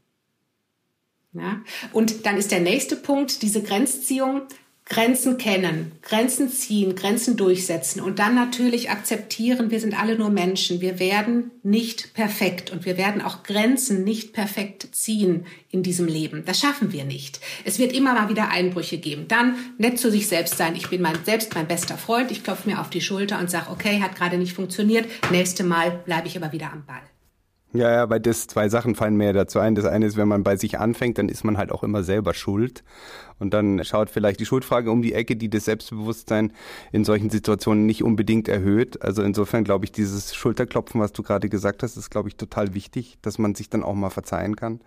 Ja? 1.39 1.61
Und 1.93 2.25
dann 2.25 2.37
ist 2.37 2.51
der 2.51 2.61
nächste 2.61 2.95
Punkt, 2.95 3.41
diese 3.41 3.61
Grenzziehung, 3.61 4.43
Grenzen 4.89 5.37
kennen, 5.37 5.91
Grenzen 6.01 6.49
ziehen, 6.49 6.95
Grenzen 6.95 7.35
durchsetzen 7.35 7.99
und 8.01 8.19
dann 8.19 8.35
natürlich 8.35 8.89
akzeptieren, 8.89 9.69
wir 9.69 9.81
sind 9.81 9.99
alle 9.99 10.17
nur 10.17 10.29
Menschen, 10.29 10.79
wir 10.79 10.97
werden 10.97 11.51
nicht 11.61 12.13
perfekt 12.13 12.71
und 12.71 12.85
wir 12.85 12.97
werden 12.97 13.21
auch 13.21 13.43
Grenzen 13.43 14.05
nicht 14.05 14.31
perfekt 14.31 14.87
ziehen 14.93 15.45
in 15.69 15.83
diesem 15.83 16.07
Leben. 16.07 16.45
Das 16.45 16.61
schaffen 16.61 16.93
wir 16.93 17.03
nicht. 17.03 17.41
Es 17.65 17.79
wird 17.79 17.91
immer 17.91 18.13
mal 18.13 18.29
wieder 18.29 18.49
Einbrüche 18.49 18.97
geben. 18.97 19.27
Dann 19.27 19.55
nett 19.77 19.99
zu 19.99 20.09
sich 20.09 20.27
selbst 20.27 20.55
sein. 20.55 20.77
Ich 20.77 20.89
bin 20.89 21.01
mein, 21.01 21.17
selbst 21.25 21.53
mein 21.53 21.67
bester 21.67 21.97
Freund. 21.97 22.31
Ich 22.31 22.45
klopfe 22.45 22.69
mir 22.69 22.79
auf 22.79 22.89
die 22.89 23.01
Schulter 23.01 23.39
und 23.39 23.51
sage, 23.51 23.69
okay, 23.69 24.01
hat 24.01 24.15
gerade 24.15 24.37
nicht 24.37 24.53
funktioniert. 24.53 25.05
Nächste 25.31 25.65
Mal 25.65 25.91
bleibe 26.05 26.29
ich 26.29 26.37
aber 26.37 26.53
wieder 26.53 26.71
am 26.71 26.85
Ball. 26.85 27.01
Ja, 27.73 27.91
ja, 27.91 28.09
weil 28.09 28.21
das 28.21 28.47
zwei 28.47 28.69
Sachen 28.69 28.95
fallen 28.95 29.17
mir 29.17 29.33
dazu 29.33 29.59
ein. 29.59 29.75
Das 29.75 29.85
eine 29.85 30.05
ist, 30.05 30.15
wenn 30.15 30.27
man 30.27 30.43
bei 30.43 30.55
sich 30.55 30.79
anfängt, 30.79 31.17
dann 31.17 31.27
ist 31.27 31.43
man 31.43 31.57
halt 31.57 31.71
auch 31.71 31.83
immer 31.83 32.01
selber 32.03 32.33
schuld. 32.33 32.83
Und 33.39 33.53
dann 33.53 33.83
schaut 33.83 34.09
vielleicht 34.09 34.39
die 34.39 34.45
Schuldfrage 34.45 34.89
um 34.89 35.01
die 35.01 35.13
Ecke, 35.13 35.35
die 35.35 35.49
das 35.49 35.65
Selbstbewusstsein 35.65 36.53
in 36.91 37.03
solchen 37.03 37.29
Situationen 37.29 37.85
nicht 37.85 38.03
unbedingt 38.03 38.47
erhöht. 38.47 39.01
Also 39.01 39.21
insofern 39.21 39.65
glaube 39.65 39.85
ich, 39.85 39.91
dieses 39.91 40.33
Schulterklopfen, 40.33 41.01
was 41.01 41.11
du 41.11 41.23
gerade 41.23 41.49
gesagt 41.49 41.83
hast, 41.83 41.97
ist, 41.97 42.09
glaube 42.09 42.29
ich, 42.29 42.37
total 42.37 42.73
wichtig, 42.73 43.17
dass 43.21 43.37
man 43.37 43.53
sich 43.53 43.69
dann 43.69 43.83
auch 43.83 43.95
mal 43.95 44.09
verzeihen 44.09 44.55
kann. 44.55 44.79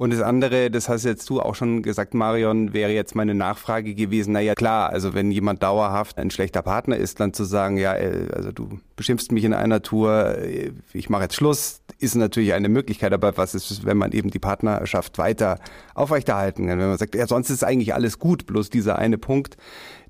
Und 0.00 0.14
das 0.14 0.22
andere, 0.22 0.70
das 0.70 0.88
hast 0.88 1.04
jetzt 1.04 1.28
du 1.28 1.42
auch 1.42 1.54
schon 1.54 1.82
gesagt, 1.82 2.14
Marion, 2.14 2.72
wäre 2.72 2.90
jetzt 2.90 3.14
meine 3.14 3.34
Nachfrage 3.34 3.94
gewesen. 3.94 4.32
Naja, 4.32 4.54
klar, 4.54 4.88
also 4.88 5.12
wenn 5.12 5.30
jemand 5.30 5.62
dauerhaft 5.62 6.16
ein 6.16 6.30
schlechter 6.30 6.62
Partner 6.62 6.96
ist, 6.96 7.20
dann 7.20 7.34
zu 7.34 7.44
sagen, 7.44 7.76
ja, 7.76 7.94
äh, 7.94 8.28
also 8.34 8.50
du 8.50 8.80
beschimpfst 8.96 9.30
mich 9.30 9.44
in 9.44 9.52
einer 9.52 9.82
Tour, 9.82 10.38
äh, 10.38 10.72
ich 10.94 11.10
mache 11.10 11.24
jetzt 11.24 11.34
Schluss, 11.34 11.82
ist 12.00 12.14
natürlich 12.14 12.52
eine 12.52 12.68
Möglichkeit. 12.68 13.12
Aber 13.12 13.36
was 13.36 13.54
ist, 13.54 13.84
wenn 13.84 13.96
man 13.96 14.12
eben 14.12 14.30
die 14.30 14.38
Partnerschaft 14.38 15.18
weiter 15.18 15.58
aufrechterhalten 15.94 16.66
kann? 16.66 16.78
Wenn 16.78 16.88
man 16.88 16.98
sagt, 16.98 17.14
ja, 17.14 17.26
sonst 17.26 17.50
ist 17.50 17.64
eigentlich 17.64 17.94
alles 17.94 18.18
gut, 18.18 18.46
bloß 18.46 18.70
dieser 18.70 18.98
eine 18.98 19.18
Punkt, 19.18 19.56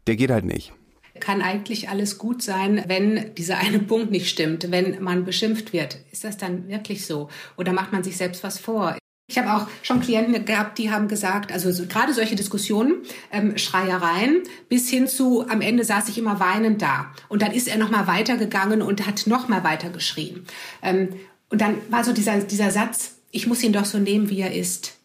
der 0.07 0.17
geht 0.17 0.31
halt 0.31 0.45
nicht 0.45 0.73
kann 1.21 1.43
eigentlich 1.43 1.89
alles 1.89 2.19
gut 2.19 2.43
sein, 2.43 2.83
wenn 2.87 3.35
dieser 3.35 3.59
eine 3.59 3.79
Punkt 3.79 4.11
nicht 4.11 4.29
stimmt, 4.29 4.71
wenn 4.71 5.03
man 5.03 5.25
beschimpft 5.25 5.73
wird. 5.73 5.99
Ist 6.11 6.25
das 6.25 6.39
dann 6.39 6.67
wirklich 6.69 7.07
so? 7.07 7.29
Oder 7.57 7.73
macht 7.73 7.93
man 7.93 8.03
sich 8.03 8.17
selbst 8.17 8.43
was 8.43 8.59
vor? 8.59 8.97
Ich 9.29 9.39
habe 9.39 9.55
auch 9.55 9.69
schon 9.83 10.01
Klienten 10.01 10.45
gehabt, 10.45 10.77
die 10.79 10.91
haben 10.91 11.07
gesagt, 11.07 11.53
also 11.53 11.71
so, 11.71 11.87
gerade 11.87 12.13
solche 12.13 12.35
Diskussionen, 12.35 13.03
ähm, 13.31 13.57
Schreiereien, 13.57 14.43
bis 14.69 14.91
hin 14.91 15.07
zu 15.07 15.47
am 15.49 15.61
Ende 15.61 15.85
saß 15.85 16.09
ich 16.09 16.19
immer 16.19 16.41
weinend 16.41 16.83
da. 16.83 17.13
Und 17.29 17.43
dann 17.43 17.53
ist 17.53 17.69
er 17.69 17.79
noch 17.79 17.91
mal 17.91 18.09
weitergegangen 18.09 18.83
und 18.83 19.07
hat 19.07 19.29
noch 19.29 19.47
mal 19.47 19.63
weiter 19.63 19.91
geschrien. 19.91 20.47
Ähm, 20.83 21.11
und 21.51 21.61
dann 21.61 21.77
war 21.91 22.05
so 22.05 22.13
dieser, 22.13 22.39
dieser 22.41 22.71
Satz, 22.71 23.17
ich 23.31 23.47
muss 23.47 23.63
ihn 23.63 23.73
doch 23.73 23.85
so 23.85 23.99
nehmen, 23.99 24.31
wie 24.31 24.41
er 24.41 24.55
ist. 24.55 24.97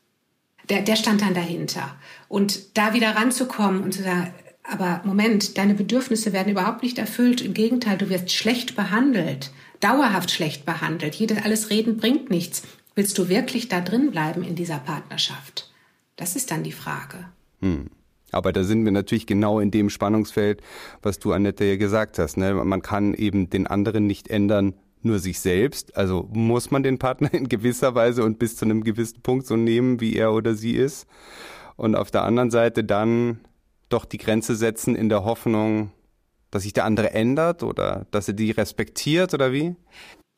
Der, 0.70 0.82
der 0.82 0.96
stand 0.96 1.22
dann 1.22 1.34
dahinter. 1.34 1.96
Und 2.28 2.78
da 2.78 2.93
wieder 2.93 3.16
ranzukommen 3.16 3.84
und 3.84 3.93
zu 3.93 4.04
sagen, 4.04 4.34
aber 4.64 5.02
Moment, 5.04 5.58
deine 5.58 5.76
Bedürfnisse 5.76 6.34
werden 6.34 6.52
überhaupt 6.52 6.82
nicht 6.82 6.98
erfüllt. 6.98 7.41
Im 7.41 7.54
Gegenteil, 7.54 7.98
du 7.98 8.10
wirst 8.10 8.32
schlecht 8.32 8.76
behandelt, 8.76 9.52
dauerhaft 9.80 10.32
schlecht 10.32 10.66
behandelt. 10.66 11.16
Jedes 11.16 11.43
alles 11.43 11.70
Reden 11.70 11.98
bringt 11.98 12.32
nichts. 12.32 12.64
Willst 12.96 13.18
du 13.18 13.30
wirklich 13.30 13.68
da 13.68 13.82
drin 13.82 14.12
bleiben 14.12 14.43
in 14.43 14.56
dieser 14.56 14.80
Partnerschaft? 14.80 15.72
Das 16.16 16.36
ist 16.36 16.50
dann 16.50 16.64
die 16.64 16.72
Frage. 16.72 17.26
Hm. 17.62 17.89
Aber 18.32 18.52
da 18.52 18.64
sind 18.64 18.84
wir 18.86 18.91
natürlich 18.91 19.28
genau 19.28 19.60
in 19.60 19.72
dem 19.72 19.89
Spannungsfeld, 19.89 20.62
was 21.02 21.20
du, 21.20 21.32
Annette, 21.32 21.66
ja 21.66 21.76
gesagt 21.76 22.18
hast. 22.18 22.38
Ne? 22.38 22.54
Man 22.54 22.82
kann 22.82 23.14
eben 23.14 23.50
den 23.50 23.68
anderen 23.68 24.08
nicht 24.08 24.30
ändern, 24.30 24.74
nur 25.06 25.20
sich 25.20 25.39
selbst. 25.39 25.95
Also 25.95 26.30
muss 26.34 26.72
man 26.72 26.84
den 26.84 26.99
Partner 26.99 27.34
in 27.34 27.47
gewisser 27.47 27.95
Weise 27.95 28.24
und 28.24 28.39
bis 28.39 28.58
zu 28.58 28.66
einem 28.66 28.84
gewissen 28.84 29.22
Punkt 29.22 29.47
so 29.47 29.56
nehmen, 29.56 30.01
wie 30.01 30.16
er 30.16 30.34
oder 30.34 30.56
sie 30.56 30.76
ist. 30.76 31.08
Und 31.78 31.95
auf 31.95 32.12
der 32.12 32.24
anderen 32.24 32.51
Seite 32.51 32.84
dann 32.84 33.39
doch 33.89 34.06
die 34.06 34.18
Grenze 34.18 34.56
setzen 34.56 34.95
in 34.95 35.10
der 35.10 35.24
Hoffnung, 35.24 35.91
dass 36.51 36.64
sich 36.64 36.74
der 36.74 36.86
andere 36.86 37.12
ändert 37.12 37.64
oder 37.64 38.08
dass 38.12 38.28
er 38.28 38.34
die 38.34 38.51
respektiert 38.51 39.34
oder 39.34 39.51
wie? 39.51 39.76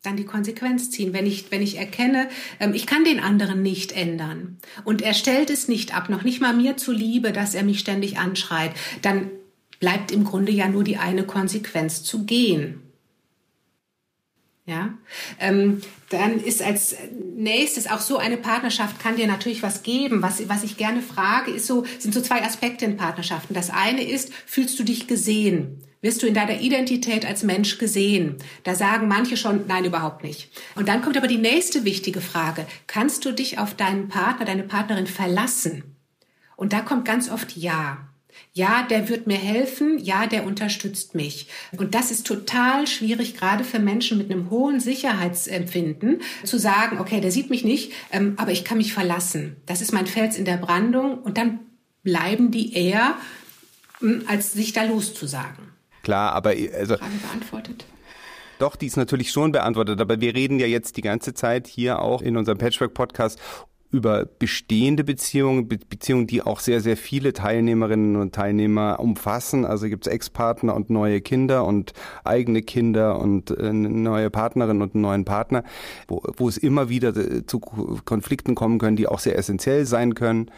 dann 0.02 0.16
die 0.16 0.24
Konsequenz 0.24 0.90
ziehen. 0.90 1.12
Wenn 1.12 1.26
ich, 1.26 1.50
wenn 1.50 1.60
ich 1.60 1.76
erkenne, 1.76 2.28
ähm, 2.60 2.72
ich 2.72 2.86
kann 2.86 3.04
den 3.04 3.20
anderen 3.20 3.62
nicht 3.62 3.92
ändern 3.92 4.58
und 4.84 5.02
er 5.02 5.14
stellt 5.14 5.50
es 5.50 5.68
nicht 5.68 5.94
ab, 5.94 6.08
noch 6.08 6.22
nicht 6.22 6.40
mal 6.40 6.54
mir 6.54 6.76
zuliebe, 6.76 7.32
dass 7.32 7.54
er 7.54 7.64
mich 7.64 7.80
ständig 7.80 8.18
anschreit, 8.18 8.72
dann 9.02 9.30
bleibt 9.80 10.12
im 10.12 10.24
Grunde 10.24 10.52
ja 10.52 10.68
nur 10.68 10.84
die 10.84 10.98
eine 10.98 11.24
Konsequenz 11.24 12.02
zu 12.02 12.24
gehen. 12.24 12.82
Ja, 14.68 14.90
ähm, 15.40 15.80
dann 16.10 16.40
ist 16.44 16.60
als 16.60 16.94
nächstes 17.34 17.90
auch 17.90 18.00
so 18.00 18.18
eine 18.18 18.36
Partnerschaft 18.36 19.00
kann 19.00 19.16
dir 19.16 19.26
natürlich 19.26 19.62
was 19.62 19.82
geben. 19.82 20.20
Was, 20.20 20.46
was 20.50 20.62
ich 20.62 20.76
gerne 20.76 21.00
frage, 21.00 21.50
ist 21.52 21.66
so, 21.66 21.86
sind 21.98 22.12
so 22.12 22.20
zwei 22.20 22.42
Aspekte 22.42 22.84
in 22.84 22.98
Partnerschaften. 22.98 23.54
Das 23.54 23.70
eine 23.70 24.04
ist, 24.04 24.30
fühlst 24.44 24.78
du 24.78 24.84
dich 24.84 25.06
gesehen? 25.06 25.82
Wirst 26.02 26.22
du 26.22 26.26
in 26.26 26.34
deiner 26.34 26.60
Identität 26.60 27.24
als 27.24 27.44
Mensch 27.44 27.78
gesehen? 27.78 28.36
Da 28.62 28.74
sagen 28.74 29.08
manche 29.08 29.38
schon, 29.38 29.66
nein, 29.68 29.86
überhaupt 29.86 30.22
nicht. 30.22 30.50
Und 30.74 30.86
dann 30.86 31.00
kommt 31.00 31.16
aber 31.16 31.28
die 31.28 31.38
nächste 31.38 31.86
wichtige 31.86 32.20
Frage. 32.20 32.66
Kannst 32.86 33.24
du 33.24 33.32
dich 33.32 33.58
auf 33.58 33.74
deinen 33.74 34.08
Partner, 34.08 34.44
deine 34.44 34.64
Partnerin 34.64 35.06
verlassen? 35.06 35.96
Und 36.56 36.74
da 36.74 36.82
kommt 36.82 37.06
ganz 37.06 37.30
oft 37.30 37.56
Ja. 37.56 38.07
Ja, 38.52 38.86
der 38.88 39.08
wird 39.08 39.26
mir 39.26 39.36
helfen, 39.36 39.98
ja, 39.98 40.26
der 40.26 40.44
unterstützt 40.44 41.14
mich. 41.14 41.48
Und 41.76 41.94
das 41.94 42.10
ist 42.10 42.26
total 42.26 42.86
schwierig, 42.86 43.36
gerade 43.36 43.62
für 43.62 43.78
Menschen 43.78 44.18
mit 44.18 44.30
einem 44.30 44.50
hohen 44.50 44.80
Sicherheitsempfinden, 44.80 46.22
zu 46.44 46.58
sagen, 46.58 46.98
okay, 46.98 47.20
der 47.20 47.30
sieht 47.30 47.50
mich 47.50 47.64
nicht, 47.64 47.92
ähm, 48.10 48.34
aber 48.36 48.50
ich 48.50 48.64
kann 48.64 48.78
mich 48.78 48.92
verlassen. 48.92 49.56
Das 49.66 49.80
ist 49.80 49.92
mein 49.92 50.06
Fels 50.06 50.36
in 50.36 50.44
der 50.44 50.56
Brandung 50.56 51.18
und 51.18 51.38
dann 51.38 51.60
bleiben 52.02 52.50
die 52.50 52.74
eher, 52.74 53.16
hm, 54.00 54.24
als 54.26 54.52
sich 54.52 54.72
da 54.72 54.84
loszusagen. 54.84 55.68
Klar, 56.02 56.32
aber 56.32 56.50
also. 56.50 56.96
Frage 56.96 57.16
beantwortet. 57.22 57.84
Doch, 58.58 58.74
die 58.74 58.86
ist 58.86 58.96
natürlich 58.96 59.30
schon 59.30 59.52
beantwortet, 59.52 60.00
aber 60.00 60.20
wir 60.20 60.34
reden 60.34 60.58
ja 60.58 60.66
jetzt 60.66 60.96
die 60.96 61.02
ganze 61.02 61.32
Zeit 61.32 61.68
hier 61.68 62.00
auch 62.00 62.22
in 62.22 62.36
unserem 62.36 62.58
Patchwork-Podcast 62.58 63.38
über 63.90 64.26
bestehende 64.26 65.02
Beziehungen, 65.02 65.66
Be 65.68 65.78
Beziehungen, 65.88 66.26
die 66.26 66.42
auch 66.42 66.60
sehr, 66.60 66.80
sehr 66.80 66.96
viele 66.96 67.32
Teilnehmerinnen 67.32 68.16
und 68.16 68.34
Teilnehmer 68.34 69.00
umfassen. 69.00 69.64
Also 69.64 69.88
gibt 69.88 70.06
es 70.06 70.12
Ex-Partner 70.12 70.74
und 70.74 70.90
neue 70.90 71.20
Kinder 71.20 71.64
und 71.64 71.94
eigene 72.24 72.62
Kinder 72.62 73.18
und 73.18 73.50
äh, 73.50 73.68
eine 73.68 73.88
neue 73.88 74.28
Partnerin 74.30 74.82
und 74.82 74.94
einen 74.94 75.02
neuen 75.02 75.24
Partner, 75.24 75.64
wo, 76.06 76.22
wo 76.36 76.48
es 76.48 76.58
immer 76.58 76.90
wieder 76.90 77.16
äh, 77.16 77.46
zu 77.46 77.60
Konflikten 77.60 78.54
kommen 78.54 78.78
können, 78.78 78.96
die 78.96 79.06
auch 79.06 79.20
sehr 79.20 79.38
essentiell 79.38 79.86
sein 79.86 80.14
können. 80.14 80.50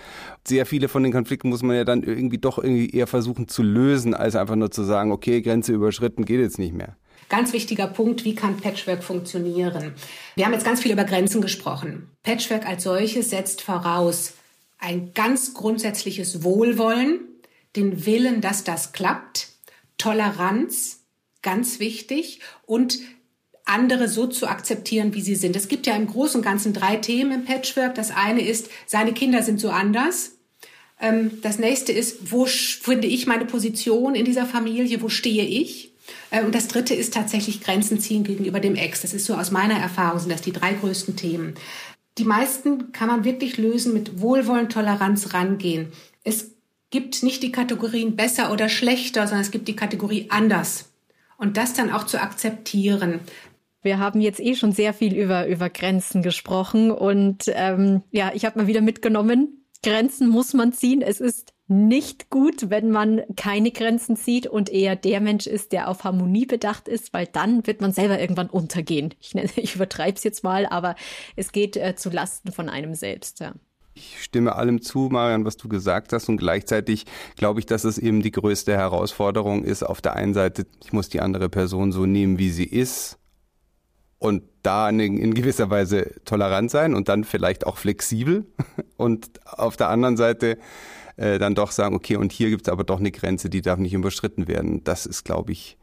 Sehr 0.47 0.67
viele 0.67 0.89
von 0.89 1.03
den 1.05 1.13
Konflikten 1.13 1.51
muss 1.51 1.63
man 1.63 1.77
ja 1.77 1.85
dann 1.85 2.03
irgendwie 2.03 2.39
doch 2.39 2.59
irgendwie 2.59 2.91
eher 2.91 3.07
versuchen 3.07 3.47
zu 3.47 3.63
lösen, 3.63 4.15
als 4.15 4.35
einfach 4.35 4.57
nur 4.57 4.73
zu 4.73 4.83
sagen, 4.83 5.13
okay, 5.13 5.41
Grenze 5.41 5.73
überschritten, 5.73 6.25
geht 6.25 6.41
jetzt 6.41 6.59
nicht 6.59 6.75
mehr. 6.75 6.97
Ganz 7.31 7.53
wichtiger 7.53 7.87
Punkt, 7.87 8.25
wie 8.25 8.35
kann 8.35 8.57
Patchwork 8.57 9.05
funktionieren? 9.05 9.95
Wir 10.35 10.45
haben 10.45 10.53
jetzt 10.53 10.65
ganz 10.65 10.81
viel 10.81 10.91
über 10.91 11.05
Grenzen 11.05 11.41
gesprochen. 11.41 12.11
Patchwork 12.25 12.67
als 12.67 12.83
solches 12.83 13.31
setzt 13.31 13.63
voraus 13.63 14.35
ein 14.81 15.13
ganz 15.15 15.55
grundsätzliches 15.55 16.43
Wohlwollen, 16.43 17.21
den 17.77 18.05
Willen, 18.05 18.41
dass 18.41 18.65
das 18.65 18.93
klappt, 18.93 19.49
Toleranz, 19.97 21.05
ganz 21.41 21.79
wichtig, 21.79 22.41
und 22.67 22.99
andere 23.65 24.09
so 24.09 24.27
zu 24.27 24.49
akzeptieren, 24.49 25.15
wie 25.15 25.21
sie 25.21 25.37
sind. 25.37 25.55
Es 25.55 25.69
gibt 25.69 25.87
ja 25.87 25.95
im 25.95 26.09
Großen 26.09 26.41
und 26.41 26.45
Ganzen 26.45 26.73
drei 26.73 26.97
Themen 26.97 27.31
im 27.31 27.45
Patchwork. 27.45 27.95
Das 27.95 28.11
eine 28.11 28.45
ist, 28.45 28.71
seine 28.87 29.13
Kinder 29.13 29.45
sind 29.45 29.61
so 29.61 29.71
anders. 29.71 30.33
Ähm, 31.01 31.41
das 31.43 31.61
nächste 31.61 31.93
ist, 31.93 32.33
wo 32.33 32.47
finde 32.47 33.07
ich 33.07 33.29
meine 33.29 33.45
Position 33.45 34.17
in 34.17 34.25
dieser 34.25 34.47
Familie? 34.47 35.01
Wo 35.01 35.09
stehe 35.09 35.45
ich? 35.45 35.90
Äh, 36.31 36.45
und 36.45 36.55
das 36.55 36.69
dritte 36.69 36.95
ist 36.95 37.15
tatsächlich 37.15 37.61
Grenzen 37.61 38.01
ziehen 38.01 38.25
gegenüber 38.25 38.61
dem 38.61 38.77
Ex. 38.77 39.03
Das 39.03 39.15
ist 39.15 39.27
so 39.27 39.35
aus 39.35 39.51
meiner 39.51 39.79
Erfahrung, 39.79 40.19
sind 40.19 40.33
das 40.33 40.43
die 40.43 40.53
drei 40.53 40.73
größten 40.73 41.17
Themen. 41.17 41.55
Die 42.19 42.25
meisten 42.25 42.93
kann 42.93 43.09
man 43.09 43.25
wirklich 43.25 43.57
lösen 43.57 43.93
mit 43.93 44.21
Wohlwollen, 44.21 44.69
Toleranz 44.69 45.33
rangehen. 45.33 45.93
Es 46.25 46.51
gibt 46.91 47.23
nicht 47.23 47.43
die 47.43 47.53
Kategorien 47.53 48.17
besser 48.17 48.53
oder 48.53 48.69
schlechter, 48.69 49.27
sondern 49.27 49.43
es 49.43 49.51
gibt 49.51 49.69
die 49.69 49.77
Kategorie 49.77 50.27
anders. 50.29 50.91
Und 51.39 51.57
das 51.57 51.73
dann 51.73 51.91
auch 51.91 52.05
zu 52.05 52.21
akzeptieren. 52.21 53.21
Wir 53.83 53.99
haben 53.99 54.21
jetzt 54.21 54.41
eh 54.41 54.55
schon 54.55 54.73
sehr 54.73 54.93
viel 54.93 55.17
über, 55.17 55.47
über 55.47 55.71
Grenzen 55.71 56.21
gesprochen 56.23 56.91
und 56.91 57.45
ähm, 57.47 58.03
ja, 58.11 58.33
ich 58.35 58.45
habe 58.45 58.59
mal 58.59 58.67
wieder 58.67 58.83
mitgenommen, 58.83 59.65
Grenzen 59.83 60.29
muss 60.29 60.53
man 60.53 60.75
ziehen. 60.75 61.01
Es 61.01 61.21
ist 61.21 61.55
nicht 61.71 62.31
gut, 62.31 62.69
wenn 62.69 62.91
man 62.91 63.23
keine 63.37 63.71
Grenzen 63.71 64.17
zieht 64.17 64.49
und 64.49 64.69
eher 64.69 64.97
der 64.97 65.21
Mensch 65.21 65.47
ist, 65.47 65.71
der 65.71 65.89
auf 65.89 66.03
Harmonie 66.03 66.45
bedacht 66.45 66.89
ist, 66.89 67.13
weil 67.13 67.27
dann 67.27 67.67
wird 67.67 67.81
man 67.81 67.93
selber 67.93 68.21
irgendwann 68.21 68.51
untergehen. 68.51 69.15
Ich, 69.21 69.35
nenne, 69.35 69.49
ich 69.57 69.77
übertreibe 69.77 70.17
es 70.17 70.25
jetzt 70.25 70.43
mal, 70.43 70.67
aber 70.67 70.97
es 71.37 71.53
geht 71.53 71.77
äh, 71.77 71.95
zu 71.95 72.11
Lasten 72.11 72.51
von 72.51 72.69
einem 72.69 72.95
selbst. 72.95 73.39
Ja. 73.39 73.55
Ich 73.95 74.23
stimme 74.23 74.57
allem 74.57 74.83
zu, 74.83 75.09
Marian, 75.11 75.45
was 75.45 75.57
du 75.57 75.69
gesagt 75.69 76.13
hast. 76.13 76.29
Und 76.29 76.39
gleichzeitig 76.39 77.07
glaube 77.37 77.61
ich, 77.61 77.67
dass 77.67 77.85
es 77.85 77.99
eben 77.99 78.23
die 78.23 78.33
größte 78.33 78.73
Herausforderung 78.73 79.65
ist. 79.65 79.85
Auf 79.85 80.01
der 80.01 80.17
einen 80.17 80.35
Seite, 80.35 80.67
ich 80.83 80.93
muss 80.93 81.09
die 81.09 81.21
andere 81.21 81.49
Person 81.49 81.93
so 81.93 82.05
nehmen, 82.05 82.39
wie 82.39 82.51
sie 82.51 82.65
ist. 82.65 83.19
Und 84.19 84.43
da 84.63 84.89
in 84.91 85.35
gewisser 85.35 85.71
Weise 85.71 86.15
tolerant 86.25 86.71
sein 86.71 86.95
und 86.95 87.09
dann 87.09 87.25
vielleicht 87.25 87.67
auch 87.67 87.79
flexibel. 87.79 88.45
Und 88.97 89.31
auf 89.47 89.79
der 89.79 89.89
anderen 89.89 90.19
Seite 90.19 90.59
äh, 91.21 91.39
dann 91.39 91.55
doch 91.55 91.71
sagen, 91.71 91.95
okay, 91.95 92.17
und 92.17 92.33
hier 92.33 92.49
gibt 92.49 92.67
es 92.67 92.73
aber 92.73 92.83
doch 92.83 92.99
eine 92.99 93.11
Grenze, 93.11 93.51
die 93.51 93.61
darf 93.61 93.79
nicht 93.79 93.93
überschritten 93.93 94.49
werden. 94.49 94.83
Das 94.85 95.05
ist, 95.05 95.25
glaube 95.25 95.53
ich, 95.53 95.77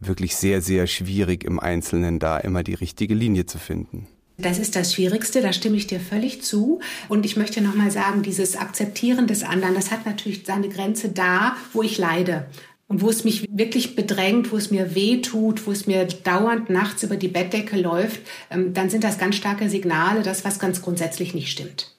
wirklich 0.00 0.34
sehr, 0.34 0.60
sehr 0.60 0.88
schwierig 0.88 1.44
im 1.44 1.60
Einzelnen 1.60 2.18
da 2.18 2.38
immer 2.38 2.64
die 2.64 2.74
richtige 2.74 3.14
Linie 3.14 3.46
zu 3.46 3.58
finden. 3.58 4.08
Das 4.38 4.58
ist 4.58 4.74
das 4.74 4.92
Schwierigste, 4.92 5.40
da 5.40 5.52
stimme 5.52 5.76
ich 5.76 5.86
dir 5.86 6.00
völlig 6.00 6.42
zu. 6.42 6.80
Und 7.08 7.24
ich 7.24 7.36
möchte 7.36 7.60
nochmal 7.60 7.92
sagen, 7.92 8.22
dieses 8.22 8.56
Akzeptieren 8.56 9.28
des 9.28 9.44
anderen, 9.44 9.76
das 9.76 9.92
hat 9.92 10.04
natürlich 10.04 10.42
seine 10.44 10.68
Grenze 10.68 11.10
da, 11.10 11.54
wo 11.72 11.82
ich 11.82 11.98
leide. 11.98 12.46
Und 12.88 13.02
wo 13.02 13.08
es 13.08 13.22
mich 13.22 13.46
wirklich 13.50 13.94
bedrängt, 13.94 14.50
wo 14.50 14.56
es 14.56 14.72
mir 14.72 14.96
weh 14.96 15.20
tut, 15.20 15.66
wo 15.66 15.70
es 15.70 15.86
mir 15.86 16.06
dauernd 16.06 16.70
nachts 16.70 17.04
über 17.04 17.16
die 17.16 17.28
Bettdecke 17.28 17.76
läuft, 17.76 18.20
ähm, 18.50 18.74
dann 18.74 18.90
sind 18.90 19.04
das 19.04 19.18
ganz 19.18 19.36
starke 19.36 19.70
Signale, 19.70 20.22
dass 20.22 20.44
was 20.44 20.58
ganz 20.58 20.82
grundsätzlich 20.82 21.34
nicht 21.34 21.50
stimmt. 21.50 21.94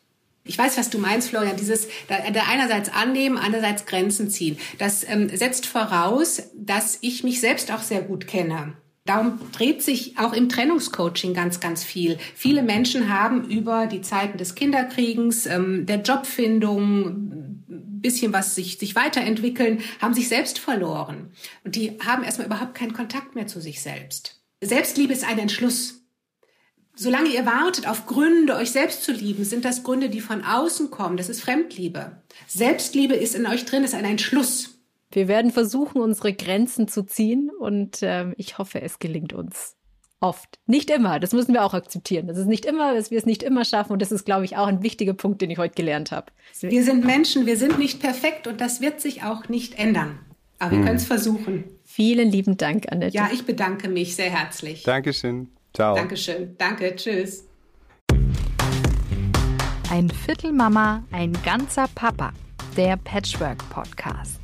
Ich 0.46 0.58
weiß, 0.58 0.78
was 0.78 0.90
du 0.90 0.98
meinst, 0.98 1.30
Florian. 1.30 1.56
Dieses 1.56 1.88
da, 2.08 2.16
einerseits 2.50 2.90
annehmen, 2.90 3.38
andererseits 3.38 3.86
Grenzen 3.86 4.30
ziehen. 4.30 4.58
Das 4.78 5.08
ähm, 5.08 5.30
setzt 5.36 5.66
voraus, 5.66 6.44
dass 6.56 6.98
ich 7.02 7.24
mich 7.24 7.40
selbst 7.40 7.72
auch 7.72 7.82
sehr 7.82 8.02
gut 8.02 8.28
kenne. 8.28 8.74
Darum 9.06 9.40
dreht 9.52 9.84
sich 9.84 10.18
auch 10.18 10.32
im 10.32 10.48
Trennungscoaching 10.48 11.34
ganz, 11.34 11.60
ganz 11.60 11.84
viel. 11.84 12.18
Viele 12.36 12.64
Menschen 12.64 13.10
haben 13.10 13.50
über 13.50 13.88
die 13.88 14.02
Zeiten 14.02 14.38
des 14.38 14.56
Kinderkriegens, 14.56 15.46
ähm, 15.46 15.86
der 15.86 16.02
Jobfindung, 16.02 17.64
bisschen 17.68 18.34
was 18.34 18.56
sich, 18.56 18.78
sich 18.78 18.96
weiterentwickeln, 18.96 19.80
haben 20.00 20.14
sich 20.14 20.30
selbst 20.30 20.60
verloren. 20.60 21.32
Und 21.64 21.76
die 21.76 21.98
haben 22.06 22.24
erstmal 22.24 22.48
überhaupt 22.48 22.76
keinen 22.76 22.94
Kontakt 22.94 23.36
mehr 23.36 23.48
zu 23.48 23.60
sich 23.60 23.82
selbst. 23.82 24.42
Selbstliebe 24.62 25.12
ist 25.14 25.28
ein 25.28 25.40
Entschluss. 25.40 26.03
Solange 26.96 27.30
ihr 27.30 27.46
wartet 27.46 27.88
auf 27.88 28.06
Gründe, 28.06 28.56
euch 28.56 28.72
selbst 28.72 29.04
zu 29.04 29.12
lieben, 29.12 29.44
sind 29.44 29.66
das 29.66 29.84
Gründe, 29.84 30.10
die 30.10 30.22
von 30.22 30.44
außen 30.44 30.92
kommen. 30.92 31.18
Das 31.18 31.30
ist 31.30 31.42
Fremdliebe. 31.42 32.18
Selbstliebe 32.48 33.16
ist 33.16 33.36
in 33.36 33.48
euch 33.48 33.66
drin, 33.66 33.84
ist 33.84 33.96
ein 33.96 34.06
Entschluss. 34.06 34.80
Wir 35.12 35.28
werden 35.28 35.52
versuchen, 35.52 36.02
unsere 36.02 36.34
Grenzen 36.34 36.88
zu 36.88 37.04
ziehen 37.04 37.50
und 37.60 38.02
äh, 38.02 38.32
ich 38.38 38.58
hoffe, 38.58 38.82
es 38.82 39.00
gelingt 39.00 39.34
uns. 39.34 39.76
Oft. 40.20 40.60
Nicht 40.68 40.90
immer. 40.90 41.20
Das 41.20 41.34
müssen 41.34 41.54
wir 41.54 41.66
auch 41.66 41.74
akzeptieren. 41.74 42.28
Das 42.28 42.38
ist 42.38 42.46
nicht 42.48 42.66
immer, 42.66 42.94
dass 42.94 43.12
wir 43.12 43.18
es 43.18 43.26
nicht 43.26 43.44
immer 43.44 43.66
schaffen. 43.66 43.92
Und 43.92 44.02
das 44.02 44.12
ist, 44.12 44.24
glaube 44.24 44.46
ich, 44.46 44.56
auch 44.56 44.68
ein 44.68 44.82
wichtiger 44.82 45.14
Punkt, 45.14 45.42
den 45.42 45.52
ich 45.52 45.58
heute 45.58 45.76
gelernt 45.76 46.12
habe. 46.12 46.28
Wir 46.62 46.84
sind 46.84 47.04
Menschen, 47.04 47.46
wir 47.46 47.58
sind 47.58 47.78
nicht 47.78 48.00
perfekt 48.00 48.48
und 48.48 48.62
das 48.62 48.80
wird 48.80 49.02
sich 49.02 49.24
auch 49.24 49.50
nicht 49.50 49.78
ändern. 49.78 50.20
Aber 50.60 50.72
wir 50.72 50.78
hm. 50.78 50.86
können 50.86 50.98
es 50.98 51.06
versuchen. 51.06 51.66
Vielen 51.84 52.32
lieben 52.32 52.56
Dank, 52.56 52.90
Annette. 52.90 53.14
Ja, 53.14 53.30
ich 53.34 53.46
bedanke 53.46 53.90
mich 53.90 54.16
sehr 54.16 54.30
herzlich. 54.30 54.84
Dankeschön. 54.84 55.50
Ciao. 55.74 55.96
Dankeschön. 55.96 56.56
Danke. 56.58 56.96
Tschüss. 56.96 57.48
Ein 59.90 60.10
Viertel 60.10 60.52
Mama, 60.52 61.04
ein 61.12 61.34
ganzer 61.44 61.88
Papa. 61.94 62.32
Der 62.76 62.98
Patchwork 62.98 63.58
Podcast. 63.70 64.43